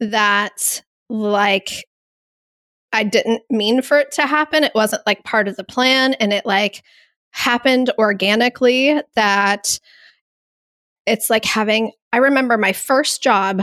that 0.00 0.82
like 1.08 1.84
i 2.92 3.04
didn't 3.04 3.42
mean 3.50 3.82
for 3.82 3.98
it 3.98 4.10
to 4.12 4.26
happen 4.26 4.64
it 4.64 4.74
wasn't 4.74 5.02
like 5.06 5.22
part 5.24 5.48
of 5.48 5.56
the 5.56 5.64
plan 5.64 6.14
and 6.14 6.32
it 6.32 6.46
like 6.46 6.82
happened 7.32 7.90
organically 7.98 9.00
that 9.16 9.78
it's 11.06 11.28
like 11.28 11.44
having 11.44 11.92
I 12.12 12.18
remember 12.18 12.56
my 12.56 12.72
first 12.72 13.22
job 13.22 13.62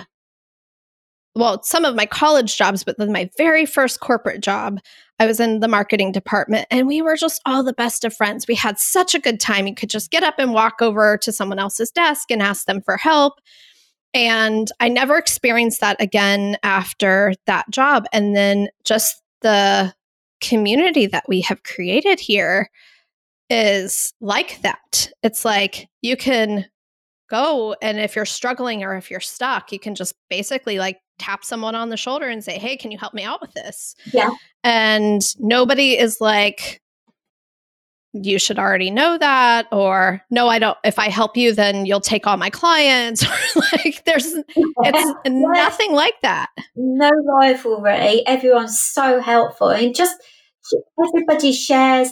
well, 1.36 1.64
some 1.64 1.86
of 1.86 1.96
my 1.96 2.06
college 2.06 2.58
jobs, 2.58 2.84
but 2.84 2.98
then 2.98 3.12
my 3.12 3.30
very 3.38 3.66
first 3.66 4.00
corporate 4.00 4.42
job, 4.42 4.80
I 5.20 5.26
was 5.26 5.40
in 5.40 5.60
the 5.60 5.68
marketing 5.68 6.12
department 6.12 6.68
and 6.72 6.88
we 6.88 7.02
were 7.02 7.16
just 7.16 7.42
all 7.46 7.64
the 7.64 7.74
best 7.74 8.04
of 8.04 8.14
friends. 8.14 8.48
We 8.48 8.56
had 8.56 8.80
such 8.80 9.16
a 9.16 9.20
good 9.20 9.40
time. 9.40 9.68
You 9.68 9.76
could 9.76 9.90
just 9.90 10.12
get 10.12 10.24
up 10.24 10.36
and 10.40 10.54
walk 10.54 10.82
over 10.82 11.18
to 11.18 11.32
someone 11.32 11.60
else's 11.60 11.92
desk 11.92 12.32
and 12.32 12.42
ask 12.42 12.66
them 12.66 12.82
for 12.82 12.98
help. 12.98 13.40
And 14.14 14.70
I 14.80 14.90
never 14.90 15.18
experienced 15.18 15.80
that 15.82 16.02
again 16.02 16.58
after 16.64 17.34
that 17.46 17.70
job. 17.70 18.06
And 18.12 18.36
then 18.36 18.68
just 18.84 19.22
the 19.42 19.94
community 20.42 21.06
that 21.06 21.26
we 21.30 21.42
have 21.42 21.64
created 21.64 22.20
here 22.20 22.70
is 23.50 24.14
like 24.20 24.62
that. 24.64 25.12
It's 25.24 25.46
like 25.46 25.88
you 26.02 26.18
can 26.18 26.66
go 27.32 27.76
and 27.82 28.00
if 28.00 28.16
you're 28.16 28.26
struggling 28.26 28.84
or 28.84 28.96
if 28.96 29.10
you're 29.10 29.20
stuck, 29.22 29.72
you 29.72 29.80
can 29.80 29.96
just 29.96 30.14
basically 30.30 30.78
like 30.78 31.00
tap 31.18 31.44
someone 31.46 31.74
on 31.74 31.90
the 31.90 31.98
shoulder 31.98 32.28
and 32.28 32.44
say, 32.44 32.60
"Hey, 32.60 32.76
can 32.76 32.92
you 32.92 32.98
help 32.98 33.14
me 33.14 33.24
out 33.24 33.42
with 33.42 33.54
this?" 33.54 33.96
Yeah. 34.14 34.32
And 34.64 35.22
nobody 35.40 35.98
is 35.98 36.20
like 36.20 36.82
you 38.14 38.38
should 38.38 38.60
already 38.60 38.92
know 38.92 39.18
that 39.18 39.68
or 39.72 40.22
no 40.30 40.50
i 40.50 40.60
don't 40.60 40.78
if 40.84 41.00
i 41.00 41.08
help 41.08 41.38
you 41.38 41.54
then 41.54 41.86
you'll 41.86 42.02
take 42.02 42.28
all 42.28 42.36
my 42.36 42.50
clients 42.50 43.26
like 43.56 44.04
there's 44.04 44.34
it's 44.58 45.20
nothing 45.28 45.94
like 45.94 46.20
that 46.22 46.50
no 46.76 47.10
rivalry 47.26 48.22
everyone's 48.28 48.78
so 48.78 49.22
helpful 49.22 49.70
and 49.70 49.96
just 49.96 50.18
everybody 51.00 51.54
shares 51.54 52.10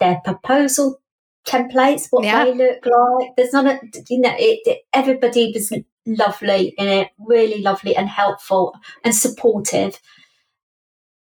their 0.00 0.20
proposal 0.22 1.00
templates 1.46 2.06
what 2.10 2.24
yeah. 2.24 2.44
they 2.44 2.54
look 2.54 2.86
like 2.86 3.30
there's 3.36 3.52
not 3.52 3.66
a 3.66 3.80
you 4.08 4.20
know 4.20 4.34
it, 4.38 4.60
it, 4.64 4.82
everybody 4.92 5.52
was 5.52 5.72
lovely 6.06 6.74
in 6.78 6.88
it 6.88 7.08
really 7.18 7.60
lovely 7.62 7.96
and 7.96 8.08
helpful 8.08 8.74
and 9.04 9.14
supportive 9.14 9.98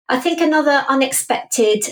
i 0.09 0.19
think 0.19 0.41
another 0.41 0.85
unexpected 0.89 1.85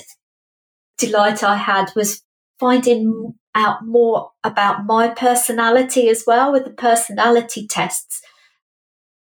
delight 1.02 1.42
I 1.42 1.56
had 1.56 1.90
was 1.96 2.22
finding 2.58 3.34
out 3.54 3.84
more 3.84 4.30
about 4.44 4.86
my 4.86 5.08
personality 5.08 6.08
as 6.08 6.24
well 6.26 6.52
with 6.52 6.64
the 6.64 6.70
personality 6.70 7.66
tests, 7.66 8.22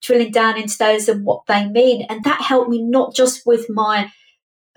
drilling 0.02 0.32
down 0.32 0.58
into 0.58 0.78
those 0.78 1.08
and 1.08 1.26
what 1.26 1.44
they 1.48 1.68
mean. 1.68 2.06
And 2.10 2.24
that 2.24 2.42
helped 2.42 2.70
me 2.70 2.84
not 2.84 3.16
just 3.16 3.46
with 3.46 3.70
my 3.70 4.12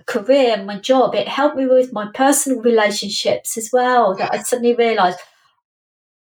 career 0.06 0.54
and 0.54 0.66
my 0.66 0.78
job, 0.78 1.14
it 1.14 1.28
helped 1.28 1.56
me 1.56 1.66
with 1.66 1.92
my 1.92 2.08
personal 2.14 2.60
relationships 2.60 3.56
as 3.56 3.70
well. 3.72 4.14
That 4.14 4.32
I 4.32 4.42
suddenly 4.42 4.74
realized, 4.74 5.18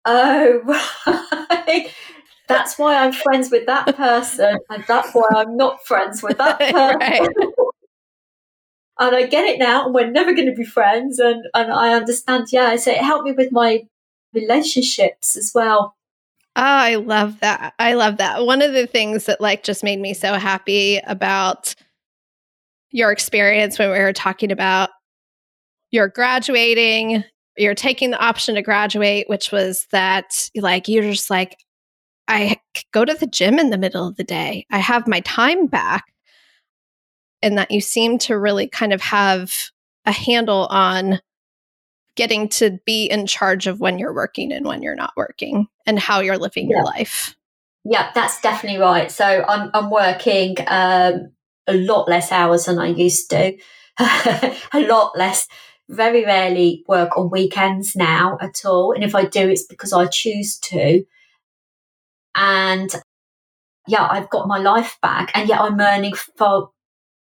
oh, 0.05 0.61
right. 1.07 1.91
That's 2.47 2.77
why 2.77 2.95
I'm 2.95 3.13
friends 3.13 3.49
with 3.49 3.65
that 3.67 3.95
person, 3.95 4.59
and 4.69 4.83
that's 4.87 5.13
why 5.13 5.27
I'm 5.35 5.55
not 5.55 5.85
friends 5.85 6.21
with 6.21 6.37
that 6.37 6.59
person. 6.59 6.75
right 6.75 7.29
and 8.99 9.15
I 9.15 9.25
get 9.27 9.45
it 9.45 9.59
now, 9.59 9.85
and 9.85 9.93
we're 9.93 10.09
never 10.09 10.33
going 10.33 10.47
to 10.47 10.55
be 10.55 10.65
friends. 10.65 11.19
And 11.19 11.45
and 11.53 11.71
I 11.71 11.93
understand. 11.93 12.47
Yeah, 12.51 12.75
so 12.75 12.91
it 12.91 12.97
helped 12.97 13.25
me 13.25 13.31
with 13.31 13.51
my 13.51 13.87
relationships 14.33 15.35
as 15.35 15.51
well. 15.53 15.95
Oh, 16.55 16.61
I 16.61 16.95
love 16.95 17.39
that. 17.39 17.73
I 17.79 17.93
love 17.93 18.17
that. 18.17 18.45
One 18.45 18.61
of 18.61 18.73
the 18.73 18.85
things 18.85 19.25
that 19.25 19.41
like 19.41 19.63
just 19.63 19.83
made 19.83 19.99
me 19.99 20.13
so 20.13 20.33
happy 20.33 20.99
about 21.07 21.73
your 22.93 23.11
experience 23.11 23.77
when 23.77 23.91
we 23.91 23.99
were 23.99 24.13
talking 24.13 24.51
about 24.51 24.91
you're 25.91 26.07
graduating, 26.07 27.23
you're 27.57 27.75
taking 27.75 28.11
the 28.11 28.23
option 28.23 28.55
to 28.55 28.61
graduate, 28.61 29.27
which 29.27 29.51
was 29.51 29.87
that 29.91 30.49
like 30.55 30.87
you're 30.87 31.03
just 31.03 31.29
like, 31.29 31.57
I 32.27 32.59
go 32.93 33.03
to 33.03 33.13
the 33.13 33.27
gym 33.27 33.59
in 33.59 33.71
the 33.71 33.77
middle 33.77 34.07
of 34.07 34.15
the 34.15 34.23
day. 34.23 34.65
I 34.71 34.77
have 34.77 35.07
my 35.07 35.19
time 35.21 35.67
back 35.67 36.05
and 37.41 37.57
that 37.57 37.71
you 37.71 37.81
seem 37.81 38.17
to 38.19 38.37
really 38.37 38.67
kind 38.67 38.93
of 38.93 39.01
have 39.01 39.53
a 40.05 40.11
handle 40.11 40.67
on 40.67 41.19
getting 42.15 42.47
to 42.47 42.79
be 42.85 43.05
in 43.05 43.25
charge 43.25 43.65
of 43.65 43.79
when 43.79 43.97
you're 43.97 44.13
working 44.13 44.53
and 44.53 44.65
when 44.65 44.83
you're 44.83 44.95
not 44.95 45.13
working 45.17 45.67
and 45.85 45.99
how 45.99 46.19
you're 46.19 46.37
living 46.37 46.69
yeah. 46.69 46.77
your 46.77 46.85
life. 46.85 47.35
Yeah, 47.83 48.11
that's 48.13 48.39
definitely 48.39 48.79
right. 48.79 49.11
So 49.11 49.25
I'm 49.25 49.69
I'm 49.73 49.89
working 49.89 50.55
um, 50.67 51.31
a 51.67 51.73
lot 51.73 52.07
less 52.07 52.31
hours 52.31 52.65
than 52.65 52.79
I 52.79 52.87
used 52.87 53.29
to, 53.31 53.57
a 53.99 54.55
lot 54.87 55.17
less. 55.17 55.47
Very 55.89 56.23
rarely 56.23 56.83
work 56.87 57.17
on 57.17 57.29
weekends 57.29 57.95
now 57.95 58.37
at 58.41 58.65
all, 58.65 58.93
and 58.93 59.03
if 59.03 59.13
I 59.15 59.25
do, 59.25 59.49
it's 59.49 59.65
because 59.65 59.91
I 59.91 60.05
choose 60.07 60.57
to. 60.59 61.03
And 62.35 62.89
yeah, 63.87 64.07
I've 64.09 64.29
got 64.29 64.47
my 64.47 64.59
life 64.59 64.97
back, 65.01 65.31
and 65.35 65.49
yet 65.49 65.59
I'm 65.59 65.79
earning 65.79 66.13
far 66.13 66.69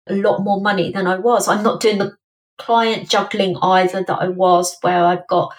a 0.09 0.14
lot 0.14 0.43
more 0.43 0.61
money 0.61 0.93
than 0.93 1.07
I 1.07 1.16
was. 1.18 1.49
I'm 1.49 1.62
not 1.62 1.80
doing 1.80 1.99
the 1.99 2.16
client 2.59 3.09
juggling 3.09 3.57
either 3.62 4.05
that 4.07 4.18
I 4.20 4.28
was, 4.28 4.76
where 4.83 5.05
I've 5.05 5.26
got 5.28 5.55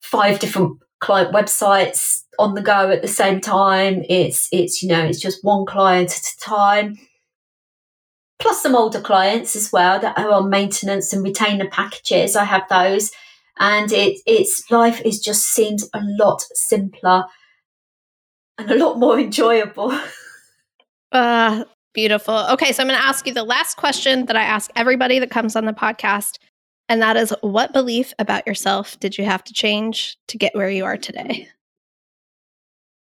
five 0.00 0.40
different 0.40 0.78
client 1.00 1.32
websites 1.34 2.22
on 2.38 2.54
the 2.54 2.62
go 2.62 2.90
at 2.90 3.02
the 3.02 3.08
same 3.08 3.40
time. 3.40 4.04
It's 4.08 4.48
it's 4.52 4.82
you 4.82 4.88
know 4.88 5.04
it's 5.04 5.20
just 5.20 5.44
one 5.44 5.66
client 5.66 6.10
at 6.10 6.26
a 6.26 6.40
time. 6.40 6.96
Plus 8.42 8.62
some 8.62 8.74
older 8.74 9.00
clients 9.00 9.56
as 9.56 9.72
well 9.72 9.98
that 10.00 10.18
are 10.18 10.32
on 10.32 10.50
maintenance 10.50 11.12
and 11.12 11.22
retainer 11.22 11.68
packages. 11.68 12.36
I 12.36 12.44
have 12.44 12.68
those, 12.68 13.12
and 13.58 13.90
it 13.92 14.20
it's 14.26 14.70
life 14.70 15.00
is 15.04 15.20
just 15.20 15.44
seems 15.44 15.88
a 15.94 16.00
lot 16.02 16.42
simpler 16.52 17.24
and 18.58 18.70
a 18.70 18.76
lot 18.76 18.98
more 18.98 19.18
enjoyable. 19.26 19.98
Uh, 21.12 21.64
Beautiful. 21.94 22.46
Okay, 22.52 22.72
so 22.72 22.82
I'm 22.82 22.88
going 22.88 22.98
to 22.98 23.06
ask 23.06 23.26
you 23.26 23.34
the 23.34 23.44
last 23.44 23.76
question 23.76 24.24
that 24.26 24.36
I 24.36 24.42
ask 24.42 24.70
everybody 24.76 25.18
that 25.18 25.30
comes 25.30 25.56
on 25.56 25.66
the 25.66 25.74
podcast. 25.74 26.38
And 26.88 27.02
that 27.02 27.16
is 27.16 27.34
what 27.42 27.72
belief 27.72 28.14
about 28.18 28.46
yourself 28.46 28.98
did 28.98 29.18
you 29.18 29.24
have 29.24 29.44
to 29.44 29.52
change 29.52 30.16
to 30.28 30.38
get 30.38 30.54
where 30.54 30.70
you 30.70 30.84
are 30.84 30.96
today? 30.96 31.48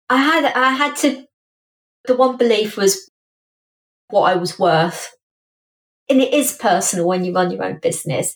I 0.09 0.17
had 0.17 0.45
I 0.45 0.71
had 0.71 0.95
to 0.97 1.25
the 2.05 2.15
one 2.15 2.37
belief 2.37 2.75
was 2.75 3.09
what 4.09 4.23
I 4.23 4.35
was 4.35 4.59
worth. 4.59 5.15
And 6.11 6.21
it 6.21 6.33
is 6.33 6.51
personal 6.51 7.07
when 7.07 7.23
you 7.23 7.33
run 7.33 7.51
your 7.51 7.63
own 7.63 7.79
business. 7.79 8.35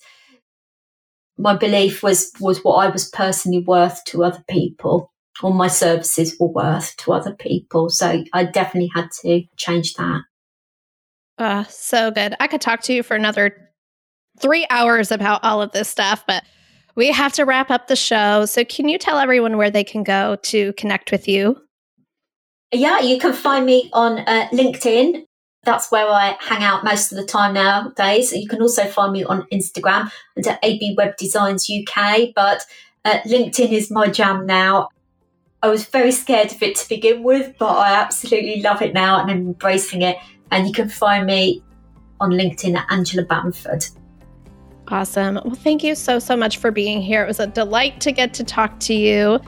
My 1.37 1.57
belief 1.57 2.01
was 2.01 2.31
was 2.39 2.63
what 2.63 2.75
I 2.75 2.87
was 2.87 3.09
personally 3.09 3.59
worth 3.59 4.01
to 4.05 4.23
other 4.23 4.45
people 4.49 5.11
or 5.43 5.53
my 5.53 5.67
services 5.67 6.37
were 6.39 6.47
worth 6.47 6.95
to 6.95 7.11
other 7.11 7.33
people. 7.33 7.89
So 7.89 8.23
I 8.31 8.45
definitely 8.45 8.91
had 8.95 9.11
to 9.23 9.43
change 9.57 9.95
that. 9.95 10.21
Uh, 11.37 11.65
so 11.65 12.11
good. 12.11 12.33
I 12.39 12.47
could 12.47 12.61
talk 12.61 12.81
to 12.83 12.93
you 12.93 13.03
for 13.03 13.15
another 13.15 13.69
three 14.39 14.65
hours 14.69 15.11
about 15.11 15.43
all 15.43 15.61
of 15.61 15.73
this 15.73 15.89
stuff, 15.89 16.23
but 16.25 16.45
we 16.95 17.11
have 17.11 17.33
to 17.33 17.43
wrap 17.43 17.69
up 17.69 17.87
the 17.87 17.97
show. 17.97 18.45
So, 18.45 18.63
can 18.63 18.87
you 18.87 18.97
tell 18.97 19.17
everyone 19.17 19.57
where 19.57 19.69
they 19.69 19.83
can 19.83 20.03
go 20.03 20.37
to 20.43 20.71
connect 20.73 21.11
with 21.11 21.27
you? 21.27 21.61
Yeah, 22.71 23.01
you 23.01 23.19
can 23.19 23.33
find 23.33 23.65
me 23.65 23.89
on 23.91 24.19
uh, 24.19 24.47
LinkedIn. 24.53 25.25
That's 25.65 25.91
where 25.91 26.07
I 26.07 26.37
hang 26.39 26.63
out 26.63 26.83
most 26.83 27.11
of 27.11 27.17
the 27.17 27.25
time 27.25 27.55
nowadays. 27.55 28.31
You 28.31 28.47
can 28.47 28.61
also 28.61 28.85
find 28.85 29.11
me 29.11 29.23
on 29.23 29.47
Instagram 29.51 30.11
under 30.37 30.57
AB 30.61 30.95
Web 30.97 31.17
Designs 31.17 31.69
UK, 31.69 32.29
but 32.35 32.65
uh, 33.03 33.19
LinkedIn 33.25 33.71
is 33.71 33.91
my 33.91 34.07
jam 34.07 34.45
now. 34.45 34.89
I 35.63 35.69
was 35.69 35.85
very 35.85 36.11
scared 36.11 36.51
of 36.51 36.61
it 36.61 36.75
to 36.75 36.87
begin 36.87 37.23
with, 37.23 37.55
but 37.57 37.71
I 37.71 37.93
absolutely 37.93 38.61
love 38.61 38.83
it 38.83 38.93
now 38.93 39.19
and 39.19 39.31
I'm 39.31 39.37
embracing 39.37 40.03
it. 40.03 40.17
And 40.51 40.67
you 40.67 40.73
can 40.73 40.89
find 40.89 41.25
me 41.25 41.63
on 42.19 42.31
LinkedIn 42.31 42.77
at 42.77 42.85
Angela 42.91 43.25
Bamford. 43.25 43.85
Awesome. 44.89 45.39
Well, 45.43 45.55
thank 45.55 45.83
you 45.83 45.95
so, 45.95 46.19
so 46.19 46.37
much 46.37 46.57
for 46.57 46.69
being 46.69 47.01
here. 47.01 47.23
It 47.23 47.27
was 47.27 47.39
a 47.39 47.47
delight 47.47 47.99
to 48.01 48.11
get 48.11 48.33
to 48.35 48.43
talk 48.43 48.79
to 48.81 48.93
you. 48.93 49.39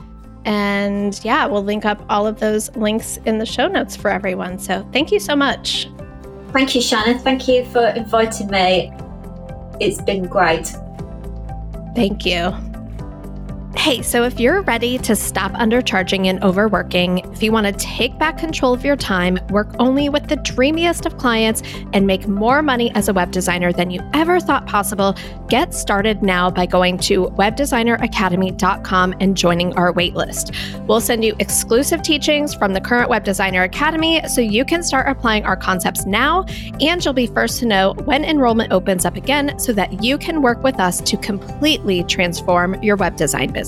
And 0.44 1.20
yeah, 1.24 1.46
we'll 1.46 1.62
link 1.62 1.84
up 1.84 2.04
all 2.08 2.26
of 2.26 2.40
those 2.40 2.74
links 2.74 3.18
in 3.24 3.38
the 3.38 3.46
show 3.46 3.68
notes 3.68 3.94
for 3.94 4.10
everyone. 4.10 4.58
So 4.58 4.88
thank 4.92 5.12
you 5.12 5.20
so 5.20 5.36
much. 5.36 5.88
Thank 6.52 6.74
you, 6.74 6.80
Shannon. 6.80 7.18
Thank 7.18 7.46
you 7.46 7.64
for 7.66 7.88
inviting 7.88 8.48
me. 8.48 8.92
It's 9.80 10.00
been 10.00 10.24
great. 10.24 10.74
Thank 11.94 12.24
you. 12.24 12.52
Hey, 13.78 14.02
so 14.02 14.24
if 14.24 14.40
you're 14.40 14.62
ready 14.62 14.98
to 14.98 15.14
stop 15.14 15.52
undercharging 15.52 16.26
and 16.26 16.42
overworking, 16.42 17.18
if 17.32 17.44
you 17.44 17.52
want 17.52 17.68
to 17.68 17.72
take 17.74 18.18
back 18.18 18.36
control 18.36 18.74
of 18.74 18.84
your 18.84 18.96
time, 18.96 19.38
work 19.50 19.68
only 19.78 20.08
with 20.08 20.26
the 20.26 20.34
dreamiest 20.34 21.06
of 21.06 21.16
clients, 21.16 21.62
and 21.92 22.04
make 22.04 22.26
more 22.26 22.60
money 22.60 22.90
as 22.96 23.08
a 23.08 23.12
web 23.12 23.30
designer 23.30 23.72
than 23.72 23.92
you 23.92 24.00
ever 24.14 24.40
thought 24.40 24.66
possible, 24.66 25.14
get 25.48 25.72
started 25.72 26.24
now 26.24 26.50
by 26.50 26.66
going 26.66 26.98
to 26.98 27.26
webdesigneracademy.com 27.28 29.14
and 29.20 29.36
joining 29.36 29.72
our 29.74 29.92
waitlist. 29.92 30.54
We'll 30.88 31.00
send 31.00 31.24
you 31.24 31.36
exclusive 31.38 32.02
teachings 32.02 32.54
from 32.54 32.72
the 32.72 32.80
current 32.80 33.08
Web 33.08 33.22
Designer 33.22 33.62
Academy 33.62 34.20
so 34.28 34.40
you 34.40 34.64
can 34.64 34.82
start 34.82 35.08
applying 35.08 35.44
our 35.44 35.56
concepts 35.56 36.04
now, 36.04 36.44
and 36.80 37.02
you'll 37.02 37.14
be 37.14 37.28
first 37.28 37.60
to 37.60 37.66
know 37.66 37.94
when 38.04 38.24
enrollment 38.24 38.72
opens 38.72 39.04
up 39.04 39.14
again 39.14 39.56
so 39.56 39.72
that 39.72 40.02
you 40.02 40.18
can 40.18 40.42
work 40.42 40.64
with 40.64 40.80
us 40.80 41.00
to 41.02 41.16
completely 41.16 42.02
transform 42.02 42.74
your 42.82 42.96
web 42.96 43.16
design 43.16 43.52
business 43.52 43.67